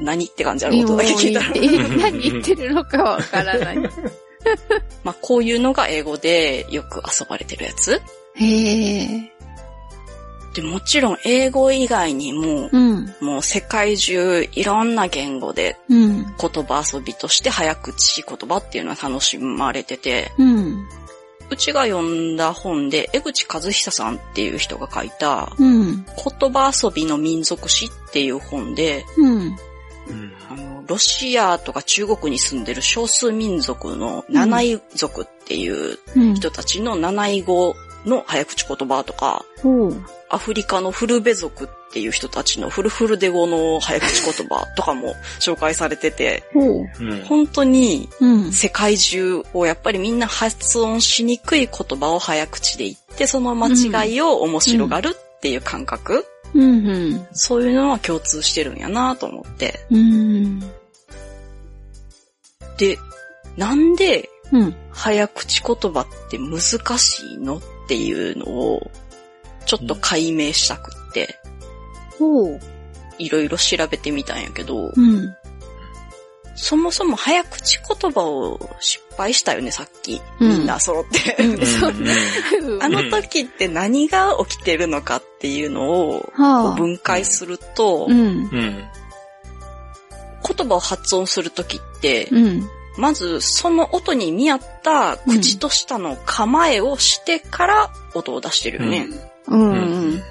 [0.00, 1.48] 何って感じあることだけ聞いたら。
[1.50, 3.78] 何言ってるのかわからない。
[5.02, 8.00] まあ、こういうのが英語でよく遊ばれてるやつ。
[8.34, 9.31] へえ。
[10.54, 13.14] で、もちろん英語以外にも、うん。
[13.20, 16.26] もう世界中いろんな言語でうん。
[16.38, 20.86] 言葉遊びとして早口言葉っていうのは楽しまれてて、うん。
[21.50, 26.04] うちが読んだ本で江口和久さんっていう人が書いたうん。
[26.04, 29.04] 言葉遊びの民族史っていう本で、
[30.50, 36.34] あの、ロシアとか中国に住んでる少数民族の七井族っていううん。
[36.34, 37.74] 人たちの七井語
[38.04, 39.44] の早口言葉とか。
[40.32, 46.42] アフリカのフルベ族っていう人たちのフルフルデ語の早口言葉とかも紹介されてて、
[47.28, 48.52] 本当にうん。
[48.52, 53.68] 世界中をやっぱりみんな発音しにくい言葉を早口で言って、その間
[54.04, 56.24] 違いを面白がるっていう感覚、
[56.54, 56.62] うん。
[56.62, 56.66] う
[57.10, 57.26] ん。
[57.34, 59.86] そういうのは共通してるんやなと思って。
[59.90, 60.60] うん。
[62.78, 62.98] で、
[63.58, 64.74] なんでうん。
[64.92, 66.60] 早口言葉って難
[66.98, 68.90] しいのっていうのを
[69.64, 71.38] ちょっと解明したくって、
[72.18, 72.60] ほう。
[73.18, 75.36] いろいろ調べてみたんやけど、うん。
[76.54, 80.20] そもそも早口言葉を失敗したよね、さっき。
[80.40, 81.36] うんみんな揃って。
[82.80, 86.74] あの時って何が起きてるのかっていうのをはあ。
[86.74, 88.16] 分解すると、うん。
[88.16, 88.84] うん。
[90.56, 92.68] 言葉を発音する時って、うん。
[92.96, 99.08] まずその音に見合った口と舌の構えをしてから音を出してるよね。
[99.48, 100.22] うん。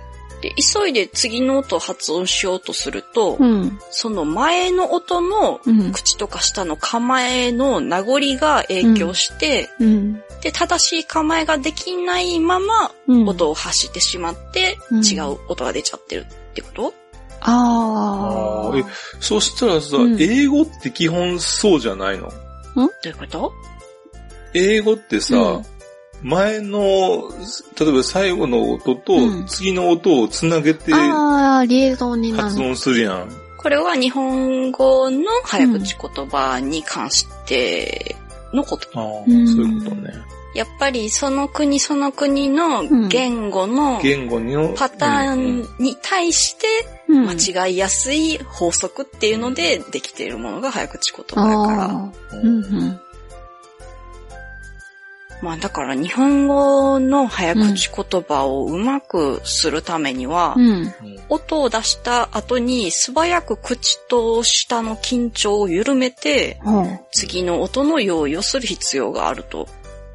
[0.41, 3.79] で、急いで次の音を発音しようとすると、うん。
[3.91, 5.91] その前の音のうん。
[5.91, 10.13] 口とか舌の構えの名残が影響して、うん。
[10.41, 13.27] で、正しい構えができないままうん。
[13.27, 16.93] 音を発してしまって、うん違う音が出ちゃってるってこと？
[17.41, 18.77] ああ。
[18.77, 18.83] え
[19.19, 22.31] そしたらさ、うん英語って基本そうじゃないの？
[22.75, 23.51] どういうこと？
[24.55, 25.65] 英語ってさ、うん
[26.23, 27.31] 前の、
[27.79, 32.43] 例えば最後の音とうん次の音をつなげてああ、リエゾンになる。
[32.43, 33.29] 発音するやん。
[33.57, 38.15] これは日本語の早口言葉に関して
[38.53, 38.87] のこと。
[38.95, 40.13] ああ、うんそういうことね。
[40.53, 46.67] やっぱりその国その国の言語の言語のパターンに対して
[47.07, 52.39] うん間違いやすい法則っていうのでできているものが早口言葉だから。
[52.39, 52.99] うん。
[55.41, 60.93] まあだから日本語の早口言葉をうまくするためには、うん。
[61.29, 66.99] 音を出した後に素早く口と舌の緊張を緩めて、ほう。
[67.11, 69.67] 次の音の用意をする必要があると。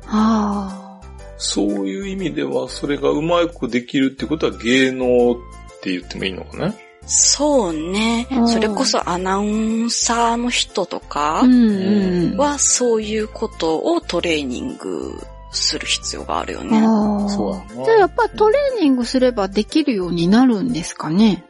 [0.07, 1.01] あ
[1.39, 5.37] そういう意味では、それがうまくできるってことは芸能っ
[5.83, 6.75] て言ってもいいのかな？
[7.07, 8.41] そうねう。
[8.41, 11.43] んそれこそアナウンサーの人とか。
[12.37, 15.19] はそういうことをトレーニング
[15.53, 16.81] する必要があるよね。
[17.29, 21.45] そうじゃあやっぱりトレーニングすればできるようになるんですかね？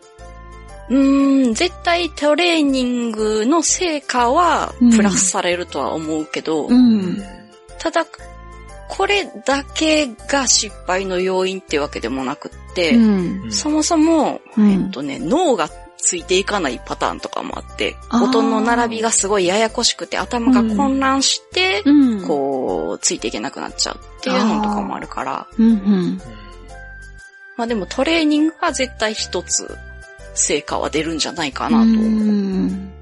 [0.89, 7.21] うーん、絶対トレーニングの成果はプラスされるとは思うけど、うん。
[7.79, 8.07] ただ、
[8.89, 13.53] これだけが失敗の要因ってわけでもなくって、うん。
[13.53, 15.69] そもそも、うんえっとね、脳が
[15.99, 22.27] ついていかないパターンとかもあって、音の並びがすごいややこしくて頭が混乱して、うん。
[22.27, 26.21] こう、ついていけなくなっちゃうっていうのとかもあるから、うんうん。
[27.57, 29.77] まあでもトレーニングは絶対一つ
[30.35, 32.05] 成果は出るんじゃないかなとう思う。
[32.05, 32.93] ん。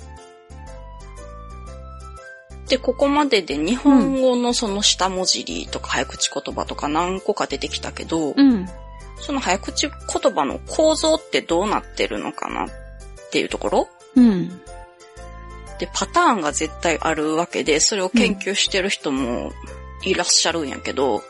[2.68, 8.66] で、ここまでで日本語のその下文字りとか早口言葉とか何個か出てきたけど、うん。
[9.20, 12.68] その早口言葉の構造ってどうなってるのかなっ
[13.30, 13.88] ていうところ？
[14.16, 14.48] うん。
[15.78, 19.52] で、パターンが絶対あるわけで、それを研究してる人も
[20.02, 21.22] いらっしゃるんやけど、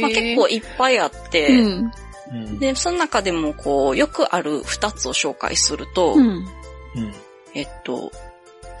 [0.00, 1.92] まあ、結構いっぱいあって、うん。
[2.32, 2.58] うん。
[2.58, 6.26] で、その中でもこう、よくある二つを紹介すると、うん。
[6.26, 6.46] うん。
[7.54, 8.12] えっと、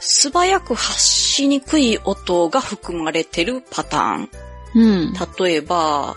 [0.00, 4.30] 素早く発しにくい音が含まれてるパターン。
[4.74, 5.14] うん。
[5.38, 6.16] 例えば、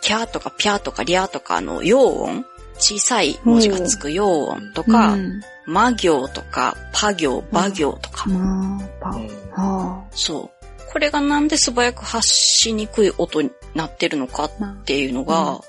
[0.00, 2.44] キャーとかピャーとかリャーとかの陽音、
[2.76, 5.40] 小さい文字がつく陽音とか、うん。
[5.64, 10.92] 魔行とかパ行、馬行とか、まあ、パうんはそう。
[10.92, 14.50] これがなんで素早く発しにくい音になってるのかっ
[14.84, 15.60] ていうのが、うん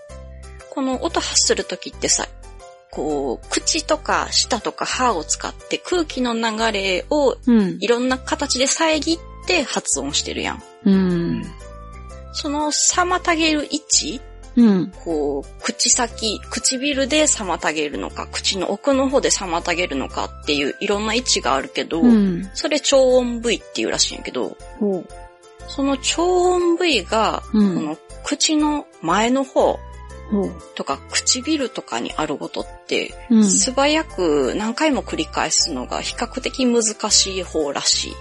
[0.74, 2.28] この音発するときってさ、
[2.93, 7.77] こう、口とか舌とか歯を使って空気の流れをうん。
[7.79, 10.63] いろんな形で遮って発音してるやん。
[10.85, 11.43] うん。
[12.33, 14.21] その妨げる位置
[14.55, 14.91] うん。
[15.03, 22.47] こう、口先、唇で妨げるのか、口の奥の方で妨げるのかっていういろんな位置があるけど、うん。
[22.53, 25.03] それ超音部位っていうらしいんやけど、ほ
[25.67, 29.79] その超音部位が、うんこの口の前の方。
[30.75, 33.43] とか唇とかにある音って、うん。
[33.45, 38.13] 素早く何回も繰り返すのが比較的難しい方らしい。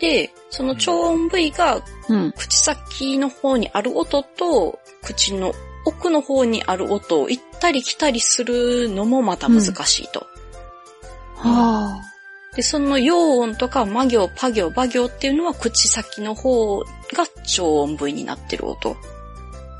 [0.00, 2.32] で、その超音部位がうん。
[2.36, 5.52] 口先の方にある音と、口の
[5.84, 10.26] 奥の方にある音を行ったり来たりするのもまた難しいと。
[11.36, 12.00] は
[12.54, 16.86] で、その陽音とか魔行、パ行、馬行っていうのは口先の方が
[17.46, 18.96] 超音部位になってる音。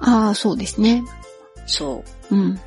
[0.00, 0.26] あ。
[0.26, 1.04] ああ、そうですね。
[1.66, 2.34] そう。
[2.34, 2.60] うん。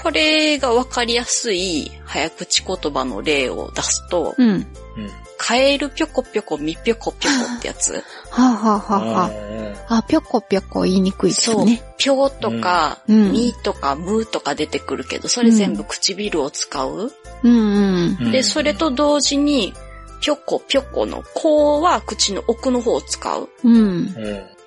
[0.00, 4.48] これがわかりやすい早口言葉の例を出すと、うん。
[4.48, 4.66] うん。
[5.38, 7.92] カエルぴょこぴょこみぴょこぴょこってやつ。
[7.92, 8.02] は
[8.38, 9.30] あ、はあはあは
[9.88, 11.82] あ、あ、ぴょこぴょこ言いにくいですそうね。。
[11.96, 17.12] ぴょとか、うんみとかむとか出てくるけど、それ全部唇を使う。
[17.44, 18.18] うんうん。
[18.20, 19.74] うんで、それと同時に、
[20.20, 23.48] ぴょこぴょこのこうは口の奥の方を使う。
[23.64, 24.14] うん。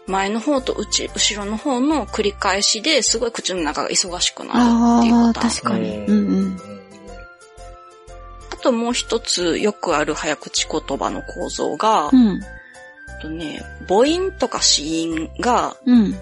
[0.08, 0.14] うん。
[0.14, 5.52] 前の方と内、後ろの方の繰り返しですごい口の中が忙しくなるっていうああ、パターン。
[5.52, 5.98] 確かに。
[6.06, 6.60] うんうん。
[8.52, 12.40] あともう一つよくある早口言葉の構造が、うん。
[13.22, 16.16] とね、母音とか子音がうん。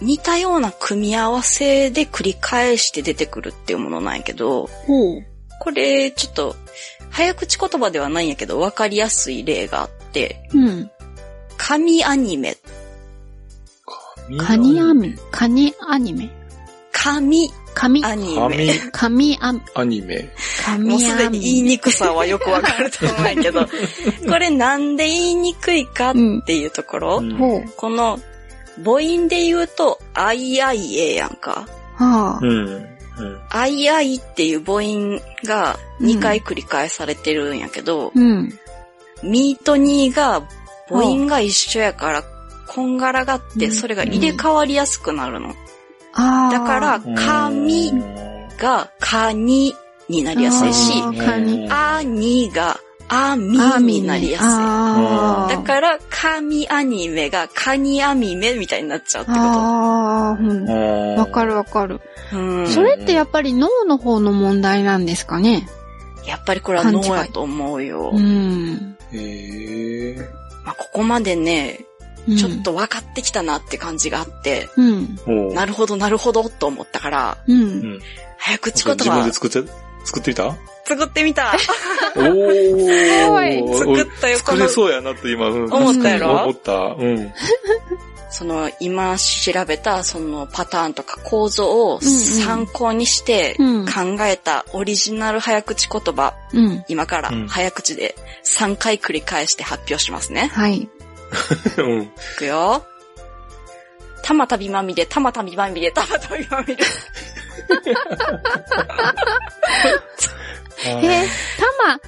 [0.00, 5.26] 似たような組み合わせで繰り返して出てくるっていうものなんやけど、ほう。
[5.58, 6.56] これちょっと
[7.10, 10.90] 早口言葉ではないんやけど分かりやすい例があって、うん。
[11.56, 12.58] 神アニメ、
[14.38, 16.30] カニアミ、カニアニメ。
[16.92, 18.74] 神神、アニ紙メ。
[18.90, 20.28] 神アミ、アニメ。
[20.64, 21.68] 神もうすでアに言いミ。
[21.70, 23.66] にくさはよくわかると思うけど、
[24.28, 26.14] これなんで言いにくいかっ
[26.46, 27.68] ていうところ、うん。
[27.76, 28.18] この
[28.82, 31.68] 母音で言うと、あいあいえやんか。
[31.96, 32.46] はあう。
[32.46, 32.48] ん。
[32.48, 33.40] うん。
[33.50, 38.58] あいあいっていう母音が2回繰り返されてるんやけど、うん。
[39.22, 40.42] ミーとニーが
[40.88, 42.24] 母音が一緒やから、
[42.76, 45.54] こんがらがって、それが入れ替わりやすくなるの。
[46.12, 46.52] ああ。
[46.52, 47.90] だから、神
[48.58, 49.74] がカニ
[50.10, 54.46] になりやすいし、あーカニアニがアミになりやすい。
[54.46, 55.52] ああ。
[55.52, 60.66] だから、神アニメがカニアニメみたいになっちゃうってこああ、うん。
[61.16, 62.00] わわかるわかる。
[62.30, 62.38] と。
[62.38, 62.66] うん。
[62.68, 65.66] それってやっぱり脳の方の問題なんですかね？
[66.26, 68.20] やっぱりこれは脳やと思うよう。
[68.20, 68.96] ん。
[69.12, 70.28] へえ。
[70.62, 71.86] まあ、ここまでね、うん
[72.34, 72.62] ちょっ。
[72.62, 75.54] と分かってきたなって感じがあって、うん。
[75.54, 77.52] なるほどなるほどと思ったから、う。
[77.52, 78.00] うんん。
[78.38, 79.62] 早口言葉自分で作っちゃ、
[80.04, 80.56] 作ってみた？
[80.84, 81.54] 作ってみた。
[82.16, 83.28] おー。
[83.28, 86.42] ごい作ったよ、作れ、そうやなって今、うん思ったやろ？
[86.44, 86.72] 思った。
[86.72, 87.32] うん。
[88.30, 96.84] その、今調べたそのパターンとか構造を参考にしてうん考えたオリジナル早口言葉、うん。
[96.88, 100.50] 今からうん早口で3回繰り返して発表しますね。
[100.52, 100.88] はい。
[101.78, 102.02] うん。
[102.02, 102.84] いくよ。
[104.22, 106.76] たまたびまみれ、たまたびまみれ、たまたびまみれ。
[110.84, 111.26] えー、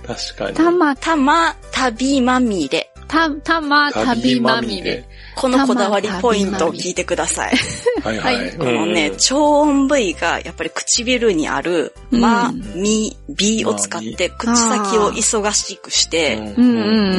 [0.05, 0.53] た確かに。
[0.53, 2.91] ま、たま、たまたびまみれ。
[3.09, 5.05] た、たま、旅まみれ。。
[5.35, 7.55] このこだわりポイントを聞いてください。
[8.03, 8.35] はいはい。
[8.35, 16.37] はいこのね、うん超音部位がやっぱり唇にある、うんま、み、びを使って口先を忙しくして。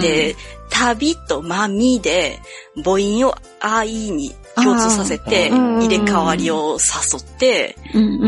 [0.01, 0.35] で、
[0.69, 2.39] 旅とまみで
[2.75, 7.75] 母音をあいに共通させて入れ替わりを誘って、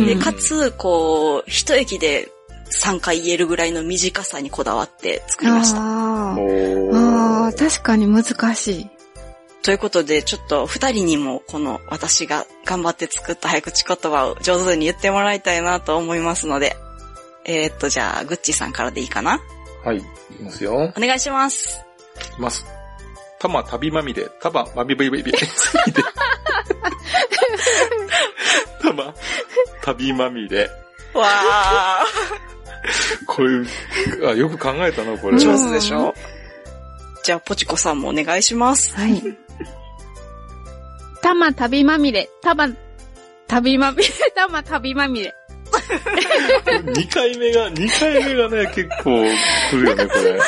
[0.05, 2.31] で、かつ、こう、一駅で
[2.71, 5.79] 3回言えるぐらいの短さにこだわって作りました。
[5.81, 8.89] ああー、確かに難しい。
[9.63, 16.75] ということで、ちょっと二人にもこの私が頑張って作った早口言葉を上手に言ってもらいたいなと思いますので、
[17.45, 19.39] えー、っと、じゃあ、グッチーさんからでいいかな？
[19.83, 19.97] はい。
[19.97, 20.01] い
[20.37, 20.93] きますよ。
[20.95, 21.83] お願いします。
[22.26, 22.65] いきます。
[23.39, 25.32] たま旅まみれ、たままみびびび。
[25.34, 26.03] 次で。
[28.82, 29.13] たま
[29.82, 30.69] 旅まみれ。
[31.13, 31.28] わ
[33.28, 33.67] こういう、
[34.30, 35.39] あ、よく考えたな、これ。
[35.39, 36.13] 上手でしょ？
[37.24, 38.95] じゃあ、ポチコさんもお願いします。
[38.95, 39.22] はい。
[41.22, 42.67] たま旅まみれ、たま、
[43.47, 45.34] 旅まみれ、たま旅まみれ。
[46.91, 49.24] 2回目が、2回目がね、結構
[49.72, 50.39] 来るよね、これ。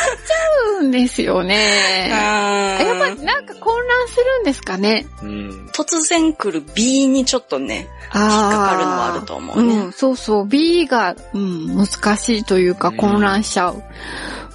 [0.80, 2.10] うんですよね。
[2.12, 5.08] あやっぱりなんか混乱するんですかね。
[5.22, 5.70] うん。
[5.74, 10.46] 突然来る B にちょっとね、あ引っかかるのはあると思うねうん、そうそう。
[10.46, 13.84] B が、うん、難しいというかうん混乱しちゃう。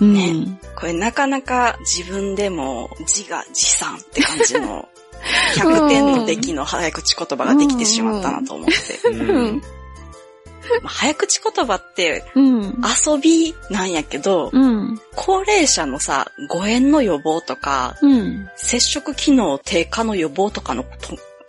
[0.01, 0.14] うん。
[0.14, 4.89] ねこれなかなか自分でも自画自賛って感じの
[5.57, 9.09] 100点の出来の早口言葉ができてしまったなと思って。
[9.09, 9.57] うん。
[9.57, 9.78] まあ
[10.85, 12.83] 早口言葉ってうん。
[12.83, 15.01] 遊びなんやけど、うん。
[15.14, 18.49] 高齢者のさ、誤嚥の予防とか、うん。
[18.57, 20.85] 接触機能低下の予防とかの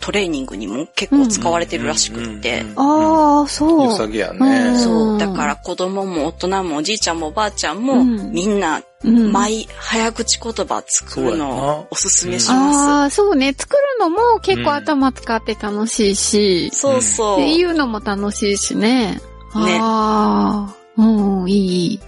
[0.01, 2.65] トトレーニングにも結構使われてるらしくって。
[2.75, 3.91] ああ、そう。
[3.91, 4.79] 良さげやうねん。
[4.79, 5.19] そう。
[5.19, 12.79] だから子供も大人もおじいちゃんもおばあちゃんも、うんみんな、うん、毎早口言葉作るのをおすすめします。
[12.79, 13.53] ああ、そうね。
[13.55, 17.37] 作るのも結構頭使って楽しいし、そうそう。
[17.37, 19.21] っていうのも楽しいしね。
[19.53, 21.99] ねああ、うん、いい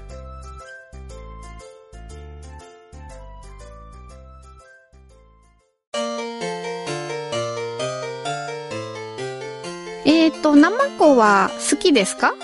[10.22, 12.36] えっ、ー、と、生子は好きですか？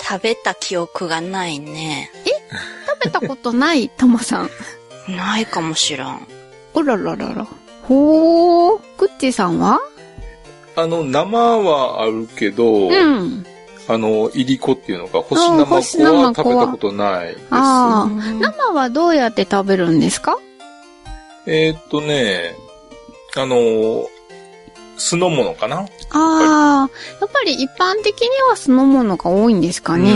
[0.00, 2.10] 食べた記憶がないね。
[2.86, 4.50] 食べたことない、たまさん。
[5.06, 6.26] ないかもしらん。
[6.72, 7.46] おらららら。
[7.82, 9.80] ほー、グッチーさんは？
[10.76, 13.44] あの、生はあるけど、うん。
[13.86, 17.46] あの、いりこっていうのか、干し生干し子は食べたことないです。
[17.50, 20.38] ああ、うん生はどうやって食べるんですか？
[21.46, 22.54] えーっとね、
[23.36, 24.06] あの、
[24.96, 25.78] 酢の物かな？
[25.78, 26.90] ああ、
[27.20, 30.12] やっぱり一般的には酢の物が多いんですかね。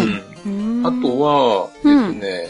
[0.46, 0.82] うん。
[0.86, 2.48] あとは、えうんっとね、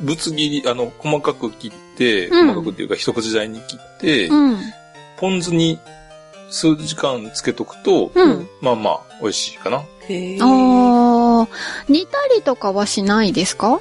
[0.00, 4.58] ぶつ切り、あの、細かく切って、うん細かくっていうか一口大に切って、うん。
[5.16, 5.78] ポン酢に
[6.50, 8.48] 数時間つけとくと、うん。
[8.60, 9.82] まあまあ、美味しいかな。
[10.08, 11.48] へあ、
[11.88, 13.80] 煮たりとかはしないですか？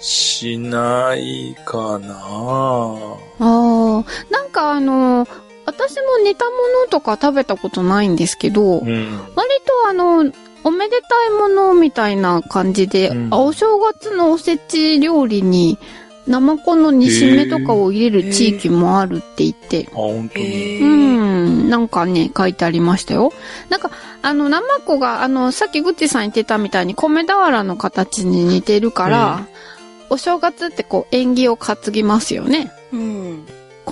[0.00, 5.26] しないかなああ、なんかあの、
[5.68, 6.50] 私も煮たも
[6.84, 8.86] のとか食べたことないんですけど、うん。
[9.36, 10.32] 割とあの、
[10.64, 15.78] おめでたいものみたいな感じで、うんあお正月のおせち料理に、
[16.26, 20.80] 生子の煮しめとかを入れる地域もあるって言ってあ、、本当へに。
[20.80, 20.86] ーう
[21.66, 23.32] ん、なんかね、書いてありましたよ。
[23.68, 23.90] なんか、
[24.22, 29.46] あの、生子が、あの、さっきぐっちさん言ってたみたいに米俵の形に似てるから、
[30.10, 32.72] お正月ってこう、縁起を担ぎますよね。
[32.92, 33.46] うん。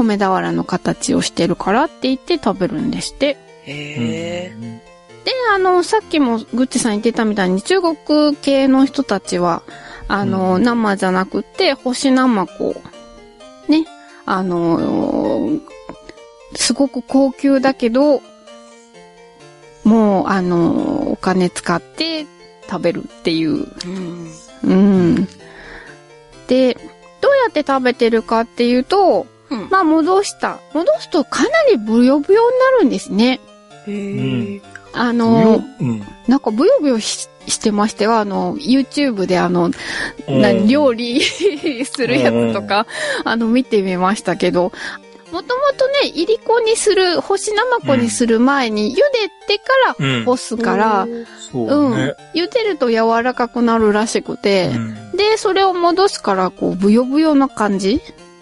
[0.04, 3.36] 米俵の形をしてるからって言って食べるんですって。
[3.64, 4.76] へー
[5.24, 9.62] で、あの、さっきもぐっちさん言ってたみたいに中国系の人たちは、
[10.06, 12.80] あの、うん生じゃなくて、干し生子。
[13.68, 13.86] ね。
[14.24, 15.58] あの、
[16.54, 18.22] すごく高級だけど、
[19.82, 22.26] もう、あの、お金使って
[22.68, 23.66] 食べるっていう。
[23.84, 24.30] うん。
[24.62, 25.28] うん。
[26.46, 26.74] で、
[27.20, 29.68] どうやっって食べてるかっていうと、うん。
[29.70, 30.58] まあ戻した。
[30.74, 33.40] 戻すとかなりブヨブヨになるんですね。
[33.86, 34.60] へー。
[34.92, 36.02] あの、うん。
[36.26, 39.70] なんかブヨブヨししてましては、あの、YouTube であの、
[40.28, 40.68] なうん。
[40.68, 41.22] 料理
[41.84, 42.86] するやつとか、
[43.24, 44.72] あの、見てみましたけど、
[45.32, 49.02] もともとね、いりこにする、干し生子にする前に、茹で
[49.46, 50.24] てからうん。
[50.24, 51.06] 干すから、
[51.52, 52.14] そうね。
[52.34, 55.16] 茹でると柔らかくなるらしくて、うん。
[55.16, 58.00] で、それを戻すから、こう、ブヨブヨな感じ。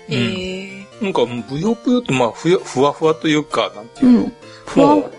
[0.09, 4.19] へーなんか、ブヨブヨって、まあ、ふや、ふわふわというか、なんていうの？
[4.21, 4.33] うん。
[4.67, 5.11] ふわも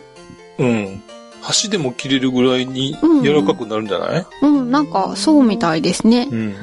[0.59, 1.03] う、うん。
[1.41, 4.25] 箸でも切れるぐらいにうん柔らかくなるんじゃない？
[4.41, 6.27] うん、なんか、そうみたいですね。
[6.31, 6.55] うん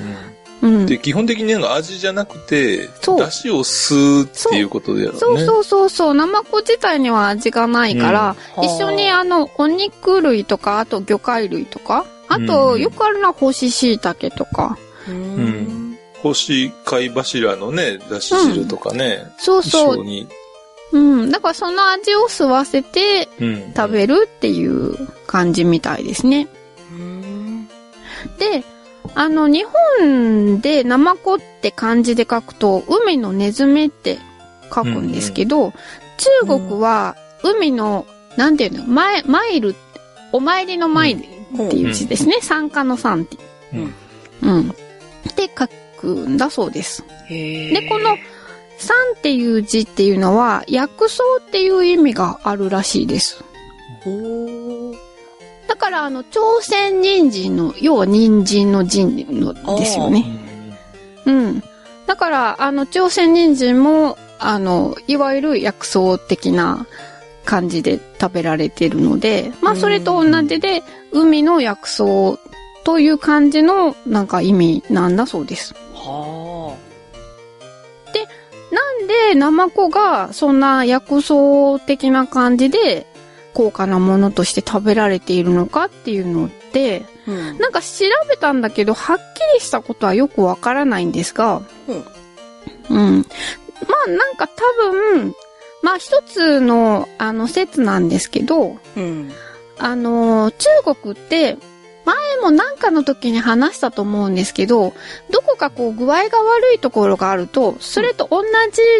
[0.62, 0.87] うん。
[0.87, 5.18] で、基本的に味じゃなくて、そう出汁を吸うっていうことでやろうね。
[5.20, 14.79] そうそうそうそう、生子自体には味がないから、うん一緒にあの、お肉類とか、あと魚介類とか、あと、うんよくあるのは干し椎茸とか。
[15.09, 15.82] うん
[16.29, 16.33] ん。
[16.33, 20.05] 干し貝柱のね、だし汁とかね、一そうそう。
[20.93, 21.31] うん。
[21.31, 23.73] だからその味を吸わせてうん。
[23.75, 26.49] 食べるっていう感じみたいですね。
[26.93, 27.68] うん
[28.39, 28.64] で、
[29.14, 29.66] あの、日
[29.99, 34.18] 本でナマコって漢字で書くと、海のネズミって
[34.73, 35.73] 書くんですけど、
[36.45, 38.07] 中国は海の、
[38.37, 39.75] なんていうの、ママイル、
[40.33, 42.39] お参りの参りっていう字ですね。
[42.41, 43.37] 参加の参って。
[43.75, 43.95] うん
[44.43, 44.70] うん。
[44.70, 44.75] っ
[45.35, 45.68] て書
[46.03, 47.05] くんだそうです。
[47.28, 48.18] で、この、
[48.78, 53.42] 参っていう字っていうのは、薬草っていう意味があるらしいです。
[55.68, 60.24] だから、あの、朝鮮人参の、要は人参の人のですよね。
[61.24, 61.62] うん。
[62.07, 66.86] だから、あの、朝鮮人参も、あの、いわゆる薬草的な
[67.44, 70.82] 感じで食べられてるので、まあ、それと同じで、
[71.12, 72.05] 海の薬草
[72.84, 75.74] という感じの、なんか意味なんだそうです。
[76.03, 76.76] は
[78.72, 83.07] なんで、ナマコが、そんな薬草的な感じで、
[83.55, 87.30] 高価なものとして食べられているのかっていうのって、あ。
[87.30, 87.59] うん。
[87.59, 89.20] なんか調べたんだけど、はっき
[89.55, 91.62] りしたことはよくわからないんですが、
[92.88, 93.18] うん。
[93.18, 95.34] まあなんか多分、
[95.82, 99.30] まあ一つの、あの説なんですけど、うん。
[99.78, 100.68] あの、中
[101.03, 101.59] 国って、
[102.05, 104.92] 前もなんかの時に話したと思うんですけど、
[105.30, 108.42] どこかこう具合が悪いところがあると、それと同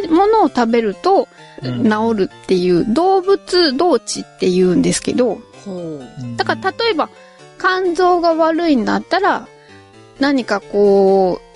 [0.03, 1.29] じものを食べると
[1.63, 1.89] うん。
[1.89, 6.03] 治るっていう動物同治って言うんですけど、ほう。
[6.37, 7.09] だから例えば
[7.59, 9.47] 肝臓が悪いんだったら
[10.19, 11.53] 何かこう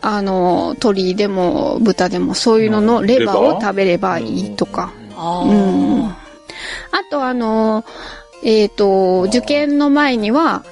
[0.00, 6.04] あの鳥でも豚でもそういうののレバーを食べればいいとか、あうん。
[6.06, 6.18] あ。
[6.92, 7.84] あとあの
[8.42, 10.64] えっ、と受験の前には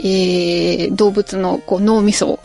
[0.00, 2.40] えー、動物のこう脳みそを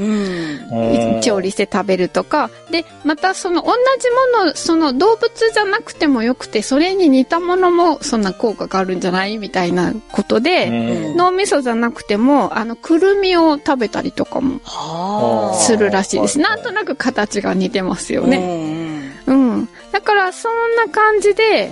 [0.00, 1.20] うん。
[1.22, 9.38] 調理して食べるとか、で、またその同じもの、その動物じゃなくてもよくて、それに似たものもそんな効果があるんじゃない？
[9.38, 10.70] みたいなことで、う
[11.14, 15.54] ん脳みそじゃなくても、あの、くるみを食べたりとかもはあ。
[15.56, 16.40] するらしいです。
[16.40, 18.38] なんとなく形が似てますよね。
[18.38, 19.12] ね。
[19.26, 19.68] うん。
[19.92, 21.70] だから、そんな感じで、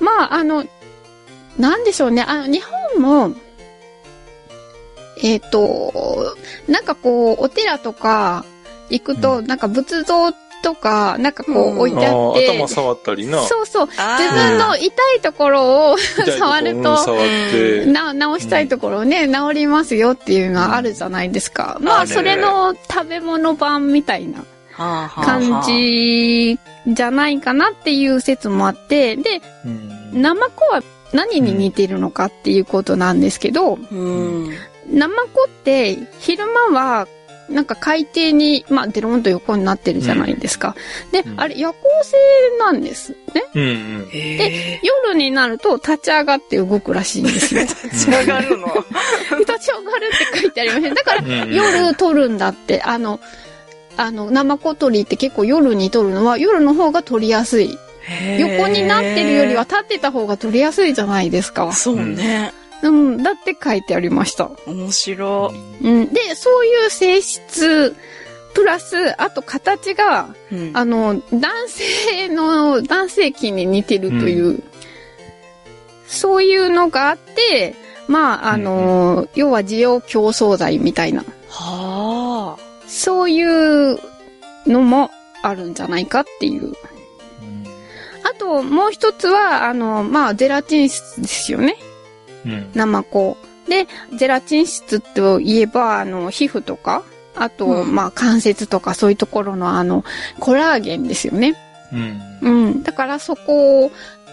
[0.00, 0.64] まあ、あの、
[1.58, 2.22] なんでしょうね。
[2.22, 2.62] あの、日
[2.94, 3.36] 本も、
[5.22, 6.36] えっ、と、
[6.68, 8.44] なんかこう、お寺とか
[8.90, 10.32] 行くと、なんか仏像
[10.62, 11.76] とか、なんかこうん。
[11.76, 13.42] う置いてああって、ー頭触ったりな。
[13.42, 14.86] そうそう、自分の痛
[15.16, 15.98] いところを
[16.38, 17.86] 触るとうん触って。
[17.86, 21.78] な、直したいところをね、治りますよっていうのはあるじゃないですか。
[21.80, 24.42] まあ、それの食べ物版みたいな
[24.76, 30.22] 感じじゃないかなっていう説もあって、で、うん。
[30.22, 30.82] ナマコは
[31.12, 34.50] 何に似てるのかっていうことなんですけど、うん。
[34.90, 37.08] ナマコって昼間は
[37.48, 40.74] なんか海底に、まあ、デロンと横になってるじゃないですか。
[41.12, 42.16] で、うんあれ夜行性
[42.58, 43.44] なんですね。
[43.54, 43.66] うんう
[44.06, 44.08] ん。
[44.10, 44.80] へえ。
[44.82, 47.62] 夜になると立ち上がって動くらしいんですよ。
[47.66, 48.66] 立ち上がるの？
[49.38, 50.94] 立ち上がるって書いてありません。
[50.94, 53.20] だからうん夜撮るんだって、あの、
[53.96, 57.78] あの、ナマコ撮りって結構夜に撮るのは夜の方が撮りやすい。
[58.38, 61.72] 横になってるよりは立ってた方が撮りやすいじゃないですか。
[61.72, 62.52] そうね。
[62.82, 64.50] うん、だって書いてありました。
[64.66, 65.52] 面白
[65.82, 66.12] うん。
[66.12, 67.96] で、そういう性質、
[68.54, 70.54] プラス、あと形が、い。
[70.54, 74.62] うんあの、男性の、男性器に似てるという、
[76.06, 77.74] そういうのがあって、
[78.08, 82.62] まあ、あの、要は需要競争剤みたいな、はあ。
[82.86, 83.98] そういう
[84.66, 85.10] のも
[85.42, 86.74] あるんじゃないかっていう。
[88.32, 91.76] あと、もう一つは、あの、まあ、ゼラチン質ですよね。
[92.44, 92.70] うん。
[92.74, 93.36] ナマコ。
[93.68, 97.02] で、ゼラチン質といえば、あの、皮膚とか
[97.36, 100.04] あと、うんまあ関節とかそういうところのあの、
[100.40, 101.54] コラーゲンですよね。
[101.92, 102.20] うん。
[102.40, 102.82] うん。
[102.82, 103.92] だからそこ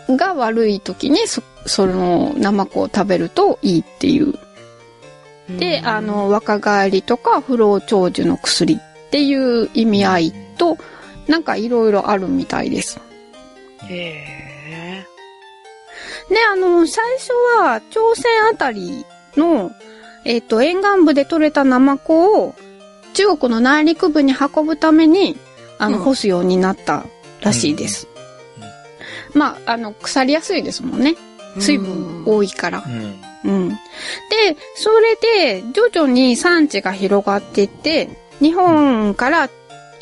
[0.10, 4.34] が悪い時に、そ、その、ナマコを食べるといいっていう。
[5.60, 10.78] で、あ、の、若返りとか不老長寿の薬っていう意味合いと、
[11.28, 13.00] なんかいろいろあるみたいです。
[13.90, 14.44] へ
[16.30, 19.06] で、あの、最初は、朝鮮あたり
[19.36, 19.72] の、
[20.26, 22.56] えっ、と、沿岸部で採れたナマコを、
[23.14, 25.38] 中国の内陸部に運ぶために、
[25.78, 27.06] あの、うん干すようになった
[27.42, 28.08] らしいです。
[29.34, 31.16] まあ、あの、腐りやすいですもんね。
[31.58, 31.62] え。
[31.62, 32.90] 水分多いからう。
[32.90, 33.22] ん。
[33.44, 33.70] うん。
[33.70, 33.76] で、
[34.76, 38.10] それで、徐々に産地が広がっていって、
[38.40, 39.50] 日本から、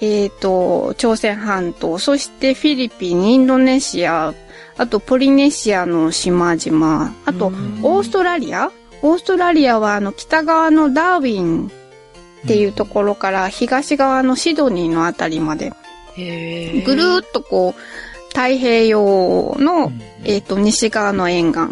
[0.01, 4.33] えっ、と、朝鮮半島、そしてフィリピン、インドネシア、
[4.77, 8.71] あとポリネシアの島々、あと、オーストラリア？
[9.03, 15.71] オーストラリアは、あの、北側のダーウィンっていうところから、東側のシドニーのあたりまで。
[16.17, 17.81] ぐるーっとこう、
[18.29, 19.91] 太平洋の、
[20.23, 21.67] えっ、と、西側の沿岸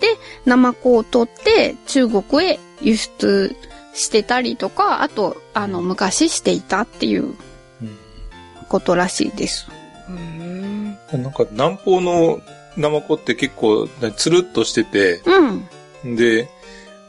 [0.00, 3.56] で、ナマコを取って中国へ輸出
[3.94, 7.34] してたりとか、あと、あの、昔していたっていう
[8.72, 9.68] ことらしいです。
[10.08, 10.96] うん。
[11.12, 12.40] なんか南方の
[12.78, 15.20] ナマコって結構つるっとしてて、
[16.04, 16.16] うん。
[16.16, 16.48] で、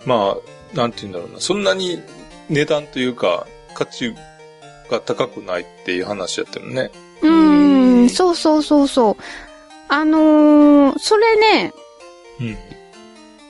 [0.06, 2.02] まあ、なんて言うんだろうな、そんなに
[2.50, 4.14] 値段というか価値
[4.92, 6.92] が高くないっていう話やったよね。
[7.22, 9.16] ううんん、そうそうそうそう。
[9.88, 11.74] あのーそれね、
[12.42, 12.58] うん。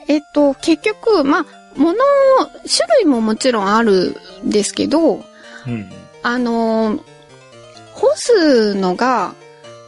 [0.06, 1.46] えっと、結局、まあ、
[1.76, 5.24] 物、種類ももちろんあるんですけど、
[5.66, 5.90] うん。
[6.22, 7.13] あのー
[7.94, 9.34] 干すのが、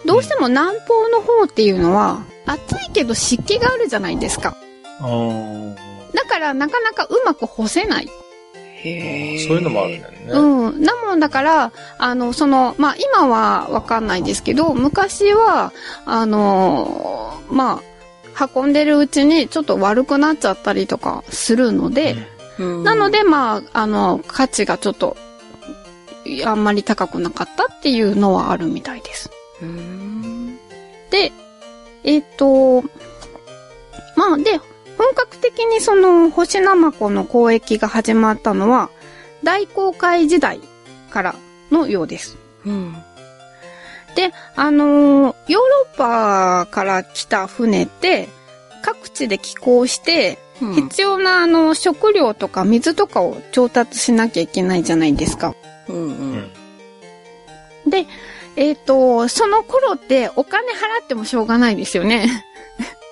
[0.04, 4.56] どうしても南方の方っていうのは、暑いけど湿気があるじゃないですか。
[5.00, 5.86] ああ。
[6.14, 8.08] だからなかなかうまく干せない。
[8.54, 9.38] へえ。
[9.46, 10.18] そういうのもあるんだよね。
[10.28, 10.82] うん。
[10.82, 15.72] なもんだから、あの、その、まあ、今はわかんないですけど、昔は、
[16.04, 17.80] あのーま
[18.38, 22.16] あ、運んでるうちにちょっと悪くなっちゃったりとかするので、
[22.58, 25.16] うんなので、まあ、あの、価値がちょっと、
[26.44, 29.30] あんまり高くなかったっていうのはあるみたいです。
[29.62, 30.58] うん。
[31.10, 31.32] で、
[32.04, 32.82] えっ、と、
[34.16, 34.58] まあ、で、
[34.98, 38.90] 本格的にその、干しナマコの交易が始まったのは、
[39.42, 40.60] 大航海時代
[41.10, 41.34] から
[41.70, 42.36] のようです。
[42.64, 42.94] うん。
[44.14, 48.28] で、あのーヨーロッパから来た船って、
[48.82, 55.54] 各地で寄港して、必要なあの、食料とか水とかを調達しなきゃいけないじゃないですか。
[55.88, 57.90] うんうん。
[57.90, 58.06] で、
[58.56, 62.44] えっ、と、その頃ってお金払ってもしょうがないですよね。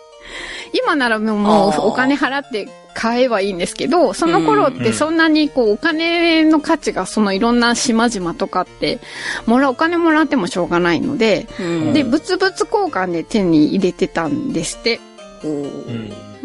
[0.73, 8.99] 今ならもうお金払って買えばいいんですけど、その頃ってそんなにこうお金の価値がそのいろんな島々とかって、
[9.47, 15.01] もら、お金もらってもしょうがないので、うんで、物々交換で手に入れてたんですって。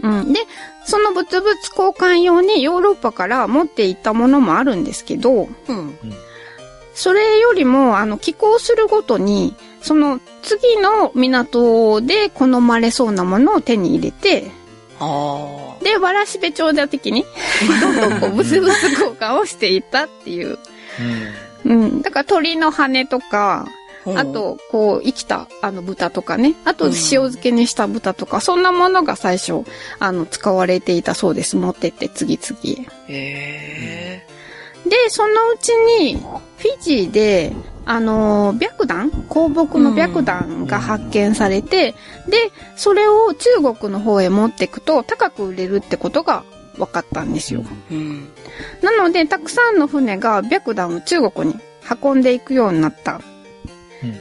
[0.02, 0.34] うん。
[0.34, 0.42] で、
[0.90, 5.96] その物々交換用にヨーロッパから持っていったものもあるんですけど、うん。
[6.96, 14.50] それよりも、あの、寄港するごとに、その次の港で好まれそうなものを手に入れて、
[15.00, 17.24] あで、わらしべ長者的に、
[17.82, 20.58] どんどんこう、物々交換をしていったっていう。
[21.66, 22.02] うん。
[22.02, 23.68] だから鳥の羽とか、
[24.16, 24.22] あ。
[24.22, 26.56] あ、と、こう、生きた、あの、豚とかね。
[26.66, 29.64] あと、うん塩漬けにした豚とか、そんなものが最初、
[30.00, 31.56] あの、使われていたそうです。
[31.56, 33.14] 持ってって、次々へ。
[33.14, 34.26] へ
[34.86, 37.54] で、そのうちに、フィジーで、
[37.86, 39.10] あの、白檀？
[39.30, 41.96] 香木の白檀が発見されて、
[42.28, 43.50] で、それを中
[43.80, 46.44] 国の方へ持っていくと、高く売れるってことが
[46.78, 47.64] 分かったんですよ。
[47.92, 47.96] え。
[47.96, 48.30] うん。
[48.82, 51.60] なので、たくさんの船が白檀を中国に
[52.04, 53.22] 運んでいくようになった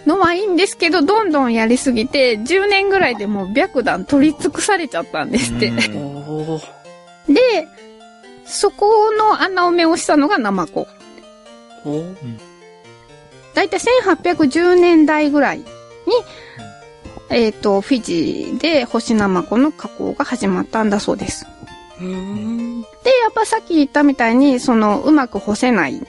[0.06, 5.70] のはいいんですけど、どんどんやりすぎて、10年ぐらいでもう白檀取り尽くされちゃったんですって。
[7.28, 7.68] で、
[8.44, 10.88] そこの穴埋めをしたのがナマコ。
[13.54, 15.64] だいたい1810年代ぐらいに、
[17.30, 21.46] えっ、と、フィジーで干しナマコの加工が始まったんだそうです。
[22.00, 22.80] うん。
[22.80, 22.86] で、
[23.22, 26.02] やっぱさっき言ったみたいに、その、うまく干せない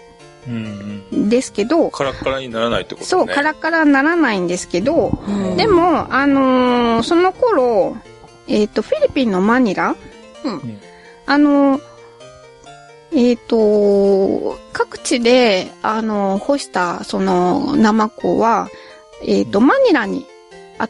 [0.50, 1.26] うんうん。
[1.28, 3.08] んですけど、カラッカラにならないってことね。
[3.08, 7.96] そう、カラッカラにならないんですけど、うんで、も、あのーその頃、
[8.48, 9.96] えっ、と、フィリピンのマニラ、
[10.44, 10.80] うん
[11.26, 11.82] あのー
[13.12, 18.68] えっ、と、各地で、あのー干した、その、ナマコは、
[19.26, 20.26] えっ、と、マニラに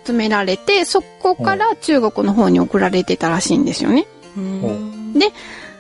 [0.06, 4.08] 集められて、そこから中国の方に送られてたらしいんですよね。
[4.38, 5.14] うん。
[5.14, 5.32] で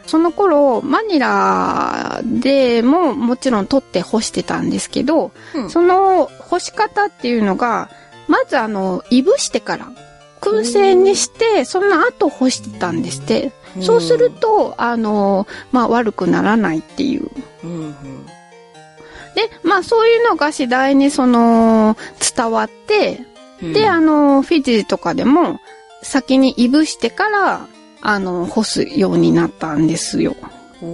[0.09, 7.91] その頃、マニラでももちろん取って干してたんですけど、うんその干し方っていうのが、
[8.27, 9.91] まずあの、いぶしてから、
[10.41, 13.51] 燻製にして、その後干してたんですって。
[13.81, 17.29] そうすると、あの、まあ、悪くならないっていう。
[17.63, 18.25] うんうん。
[18.25, 18.31] で、
[19.61, 21.95] まあ、そういうのが次第にその、
[22.35, 23.21] 伝わって、
[23.61, 25.59] うんで、あの、フィジーとかでも、
[26.01, 27.67] 先にいぶしてから、
[28.01, 30.35] あの、干すようになったんですよ。
[30.81, 30.85] う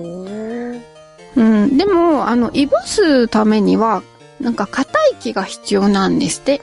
[1.43, 1.77] ん。
[1.77, 4.03] でも、あの、いぶすためには、
[4.39, 6.61] なんか硬い木が必要なんですって。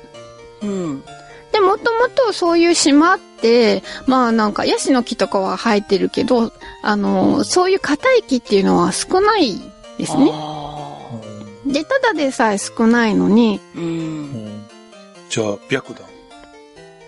[0.62, 1.04] うん。
[1.52, 9.58] で、もともとそういう島って、まあなんかヤシの木とかは生えてるけど、あの、そういう硬い木っていうのは少ない
[9.98, 10.30] ですね。
[10.32, 10.98] あ
[11.66, 13.82] で、ただでさえ少ないのに、ーう。
[13.82, 14.22] うん
[14.60, 14.66] ん
[15.28, 16.11] じゃあ、白檀。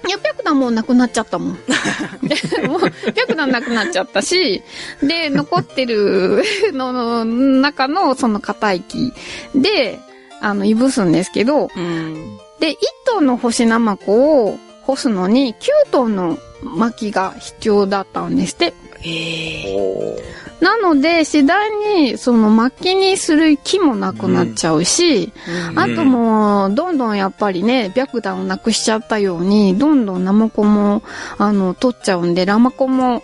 [0.07, 1.59] いや、白檀もうなくなっちゃったもん。
[2.67, 2.81] もう、
[3.15, 4.63] 白檀なくなっちゃったし、
[5.03, 6.43] で、残ってる
[6.73, 9.13] のの中のその硬い木
[9.55, 9.99] で、
[10.41, 12.39] あの、いぶすんですけど、うん。
[12.61, 12.77] で、1
[13.07, 18.75] トンの干しナマコを干すのに9トンの薪が必要だったんですって。
[19.03, 25.33] ええおなので、次第に、その薪にする木もなくなっちゃうし、
[25.71, 31.03] うんあともう、どんどんやっぱりね、白檀をなくしちゃったように、どんどんナマコも、
[31.39, 33.23] あの、取っちゃうんで、ラマコも、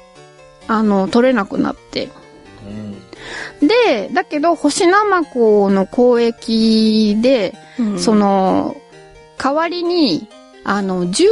[0.66, 2.08] あの、取れなくなって。
[2.66, 2.96] うん
[3.66, 8.76] で、だけど、干しナマコの交易で、うんその、
[9.38, 10.28] 代わりに、
[10.64, 11.26] あの、銃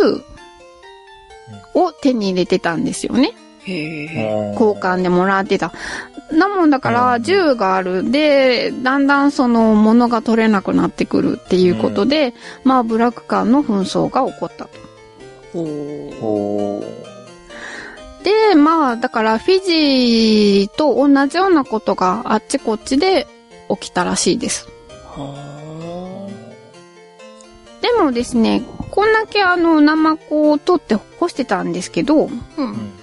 [1.75, 3.33] を手に入れてたんですよね。
[3.69, 5.73] 交換でもらってた。
[6.33, 8.11] なもんだから、うん銃がある。
[8.11, 14.71] で、だんだんその、物が取れなくなってくるっていうことで、まあ、ブラック間の紛争が起こったと。
[15.55, 17.09] おーおー
[18.25, 23.27] で、まあ、だから、フィジーと同じようなことがあっちこっちで
[23.71, 24.69] 起きたらしいです。
[25.07, 25.49] は
[27.81, 32.98] でもですね、こんだけあの、ナマコを取って干してたんですけど、ーうん。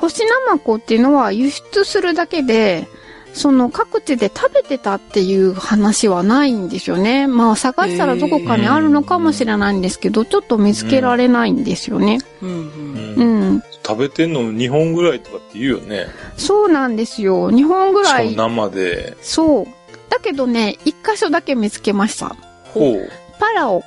[0.00, 2.86] 干しナマコっていうのは輸出するだけで、
[3.34, 7.26] その各地で食べてたっていう話はないんですよね。
[7.26, 12.18] まあ探したらどこかにあるのかもしれないんですけど、ちょっと見つけられないんですよね。
[12.42, 12.52] うんう。
[12.52, 13.62] うんうんん。
[13.86, 16.06] 食べてんの2本ぐらいとかって言うよね。
[16.36, 17.50] そうなんですよ。
[17.50, 18.36] 日本ぐらもい。
[18.36, 19.16] 生で。
[19.20, 19.66] そう。
[20.10, 22.36] だけどね、一箇所だけ見つけました。
[22.74, 23.10] ほう。
[23.38, 23.82] パラオ。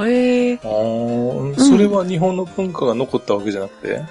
[0.00, 0.60] へえ。
[0.62, 4.02] あーそれは日本の文化が残ったわけじゃなくて？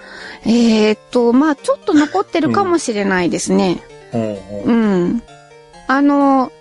[0.48, 3.84] えー、っと、まあちょっと残ってるかもしれないですね。
[4.14, 5.24] うんうんうん。
[5.88, 6.52] あの、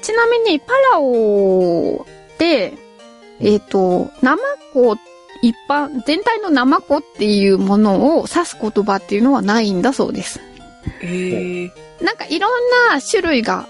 [0.00, 2.06] ちなみにパラオ
[2.38, 2.74] で、
[3.40, 4.42] えっ、と、ナマ
[4.72, 4.96] コ
[5.42, 10.40] 一般、全体のナマコっていうものを指す言葉っていうのはないんだそうです。
[11.00, 11.72] へえ。
[12.02, 12.52] なんかいろん
[12.90, 13.66] な種類が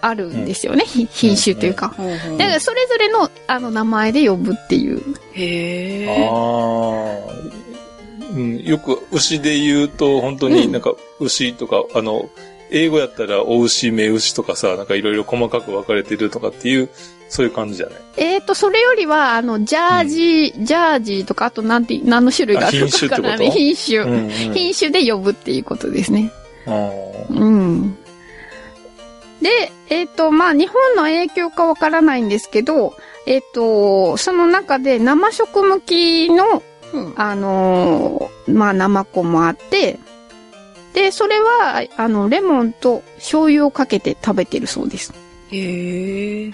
[0.00, 0.84] あるんですよね。
[0.84, 1.88] ひ品種というか。
[1.88, 5.02] ほうほうだからそれぞれのあの名前で呼ぶっていう。
[5.34, 6.28] へあえ。
[6.30, 7.48] あ、
[8.30, 12.28] うん、よく牛で言うと、本当になんか牛とか、あの、
[12.70, 16.90] 英語やったら、お牛、目牛とかさ、なんかいろいろ細かく分かれてるとかっていう、
[17.30, 17.98] そういう感じじゃない？
[18.18, 23.98] えっ、と、それよりは、あの、ジャージー、ジャージーとか、あとなんて、何の種類があるのかな品種。
[23.98, 24.30] うんうん。
[24.30, 26.30] 品種で呼ぶっていうことですね。
[26.66, 27.96] うん。
[29.40, 32.94] で、えっ、と、まあ、日本の影響かわからないんですけど、
[33.26, 36.62] えっ、と、その中で生食向きの、
[36.92, 37.14] うん。
[37.16, 39.98] あのーまあ、生子もあって、
[40.94, 45.12] で、それは、あの、レモンと醤油をかけて食べてるそうです。
[45.50, 46.52] へえ。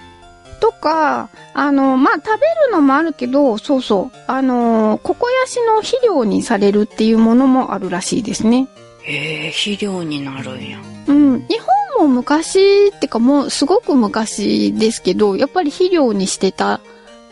[0.60, 8.66] とか、あの、まあ、食べるのもあるけど、そうそう、あの、ココヤシの肥料にされるっていうものもあるらしいですね。
[9.02, 10.78] へえ、肥料になるんや。
[11.06, 11.46] うん。
[11.48, 11.58] 日
[11.98, 16.80] 本も昔ってかもうすごく昔ですけど、やっぱり肥料にしてたっ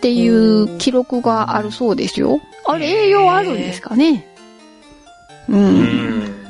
[0.01, 2.41] ていう記録があるそうですよ。
[2.64, 4.26] あれ栄養あるんですかね
[5.48, 5.52] う。
[5.52, 6.47] うんん。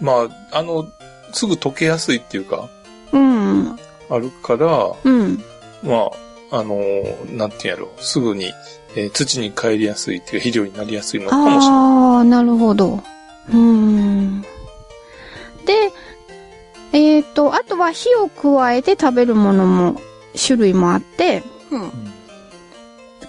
[0.00, 0.86] まあ、あの、
[1.32, 2.68] すぐ溶けやすいっていうか、
[3.12, 3.78] うん。
[4.10, 5.42] あるから、うん。
[5.82, 6.10] ま
[6.50, 8.52] あ、あのーなんていうんやろ、すぐに、
[8.96, 11.68] えー土に帰りやすいっていうか肥料になりやすいのかもしれない。
[11.68, 13.02] ああ、なるほど。
[13.52, 14.42] うん。
[14.42, 14.48] で、
[16.92, 20.00] えっ、と、あとは火を加えて食べるものも
[20.36, 21.90] 種類もあって、うん。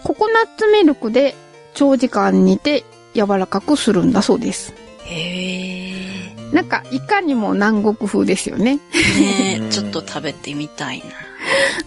[0.04, 1.36] ココナッツミルクで
[1.78, 2.84] 長時間煮て
[3.14, 4.74] 柔らかくするんだそうです。
[5.04, 6.52] へえ。
[6.52, 8.80] なんか、いかにも南国風ですよね。
[9.20, 11.04] ねちょっと食べてみたい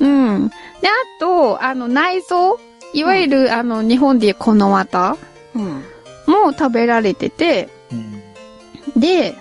[0.00, 0.06] な。
[0.06, 0.48] うん。
[0.48, 0.54] で、
[0.86, 2.60] あと、あの、内臓
[2.94, 5.16] いわゆる、あの、日本でいうこの綿
[5.56, 5.84] うん。
[6.26, 8.22] も食べられてて、うん
[8.96, 9.34] で、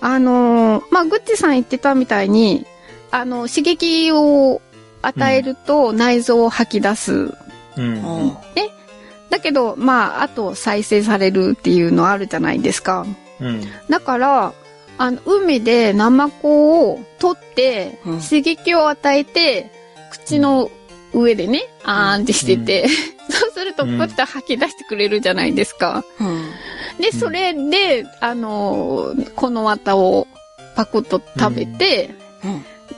[0.00, 2.66] あのーまあ、グッチさん言ってたみたいに、
[3.10, 4.60] あの、刺激を
[5.02, 7.12] 与えると内臓を吐き出す。
[7.12, 7.34] うん。
[7.76, 8.36] うん
[9.30, 13.06] だけど、まあ、あと再生されるっていうのあるじゃないですか。
[13.40, 13.62] うん。
[13.88, 14.52] だから、
[14.98, 19.70] あの、海でナマコを取って、うん刺激を与えて、
[20.10, 20.70] 口の
[21.14, 22.86] 上でね、あーんってしてて、
[23.30, 26.04] そうすると、プッと吐き出してくれるじゃないですか。
[26.20, 26.50] うん。
[27.00, 30.26] で、それで、あのーこの綿を
[30.74, 32.10] パクッと食べて、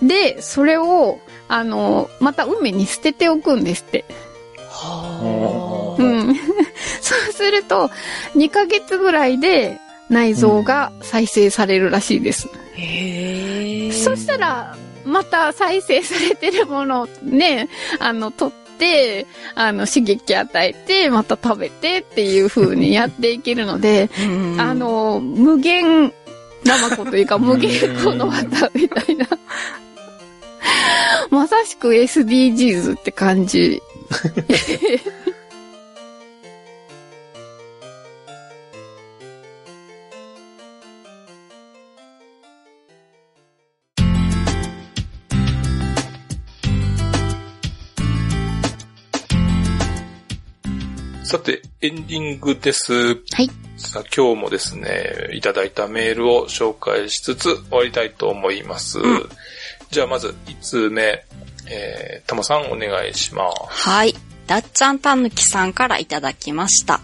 [0.00, 0.08] うん。
[0.08, 4.04] で、それを、あのーまた海に捨てておくんですって。
[4.82, 6.02] はあ。
[6.02, 6.34] うん。
[7.00, 7.90] そうすると、
[8.34, 9.78] 2ヶ月ぐらいで
[10.08, 12.48] 内臓が再生されるらしいです。
[12.74, 13.92] へえ。
[13.92, 17.68] そしたら、また再生されてるものをね、
[17.98, 26.12] あの、取って、あの、刺激与えて、また食べてっていう風にやっていけるので、 うん、あ、の、無限
[26.64, 27.72] ナマコというか、無限
[28.04, 29.26] この綿みたいな。
[31.30, 33.82] まさしく SDGs って感じ。
[51.32, 52.92] さて、エンディングです。
[52.92, 53.50] はい。
[53.78, 58.98] さあ、今日もですね、いただいたメールを紹介しつつ終わりたいと思います。
[59.90, 61.24] じゃあ、まず、5つ目、
[61.72, 63.88] えー、たまさんお願いします。
[63.88, 64.14] はい。
[64.46, 67.00] だっちゃんたぬきさんからいただきました。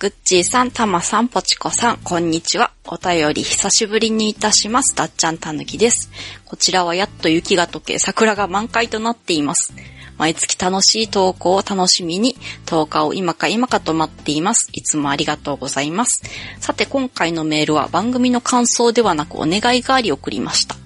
[0.00, 2.72] ぐっちーさん、たまさん、ぽちこさん、こんにちは。
[2.86, 4.96] お便り久しぶりにいたします。
[4.96, 6.10] だっちゃんたぬきです。
[6.46, 9.74] こちらはやっと雪が溶け、桜が満開となっています。
[10.16, 14.70] 毎月楽しい投稿を楽しみに、10日を今か今かと待っています。
[14.72, 16.22] いつもありがとうございます。
[16.60, 20.76] さて今回のメールは番組の感想ではなくお願いがあり送りました。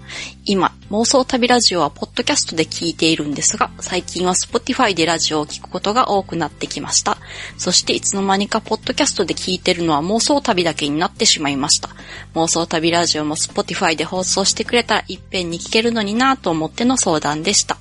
[0.44, 7.16] 今、妄想旅ラジオはポッドキャストで聞いているんですが、最近は Spotify でラジオを聞くことが多くなってきました。
[7.56, 11.88] そしていつの間にかポッドキャストで聞いてるのは妄想旅だけになってしまいました。
[12.34, 17.78] 妄想旅ラジオも Spotify で放送してくれたらいっぺんに聞けるのになぁと思っての相談でした。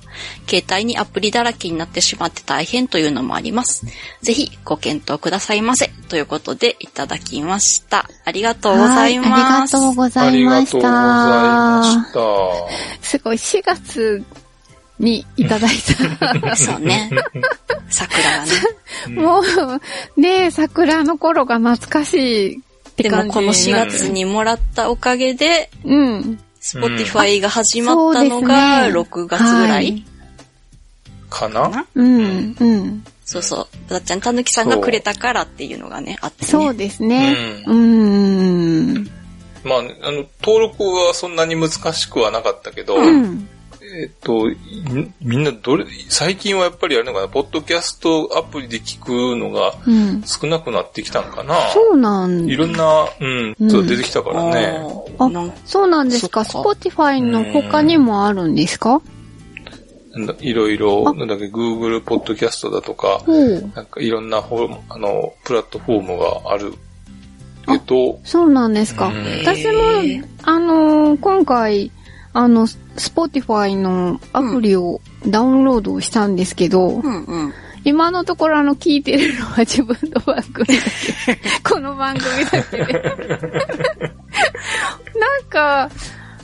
[0.48, 3.84] 携帯にアプリだらけになってしまって大変というのもあります。
[4.22, 5.90] ぜひご検討くださいませ。
[6.08, 8.08] ということでいただきました。
[8.24, 9.30] ありがとうございます。
[9.30, 11.90] はいありがとうござありいましがとうございまた。
[11.90, 13.03] した。
[13.04, 14.24] すごい、4月
[14.98, 15.76] にいただい
[16.20, 16.56] た。
[16.56, 17.10] そうね。
[17.88, 18.52] 桜がね。
[19.14, 22.60] もう、ねえ、桜の頃が懐かしいっ
[22.96, 23.26] てで感じ。
[23.28, 26.40] もこの4月にもらったおかげで、うん。
[26.60, 30.04] Spotify が始まったのがそうですね6月ぐらい
[31.28, 31.60] かな？
[31.60, 31.86] かな？
[31.94, 33.04] うん、うん。
[33.26, 33.90] そうそう。
[33.90, 36.48] だっちゃんたぬきさんがくれたからっていうのがね、あってね。
[36.48, 37.36] そうですね。
[37.66, 38.23] ううん。
[39.64, 39.82] まあ、あ
[40.12, 43.48] の、登録はそんなに難しくはなかったけど、うん。
[43.96, 44.56] えっと、い
[45.20, 50.22] みんなどれ、最近はやっぱりあれなのかな、ポッドキャストアプリで聞くのがうん。
[50.24, 51.54] 少なくなってきたんかな。
[51.70, 54.80] そうなんいろんな、うん、うんそう出てきたからね。
[55.18, 55.30] あ
[55.64, 56.44] そうなんですか。
[56.44, 59.00] そっか Spotify の他にもあるんですか？
[60.12, 63.22] なんだいろいろ、あなんだっけ、Google ポッドキャストだとか。
[63.74, 66.72] なんかいろんなフォームあの、プラットフォームがある
[67.66, 69.08] けど、そうなんですか。
[69.08, 71.90] うん私も、あのー今回、
[72.32, 77.54] あの、Spotify のアプリをダウンロードしたんですけど、うんうん。
[77.84, 80.74] 今のところあの、聞いてるのは自分の番組だ
[81.26, 81.38] け。
[81.62, 82.92] この番組だけで。
[85.20, 85.90] なんか、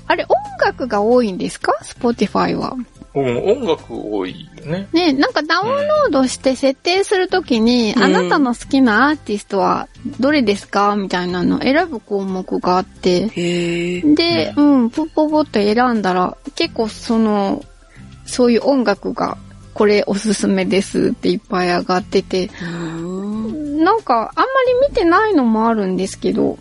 [0.07, 2.77] あれ、音楽が多いんですか ?Spotify は。
[3.13, 4.89] うん、音楽多いよね。
[4.93, 9.89] ね、なんかダウンロードして設定するときに、うんあなたの好きなアーティストは
[10.21, 13.27] どれですかみたいなのを選ぶ項目があって。
[13.29, 17.65] で、うん、ポッポポッと選んだら、結構その、
[18.27, 19.37] そういう音楽が、
[19.75, 23.83] これおすすめですっていっぱい上がってて、うん。
[23.83, 24.45] なんか、あんま
[24.83, 26.59] り見てないのもあるんですけど、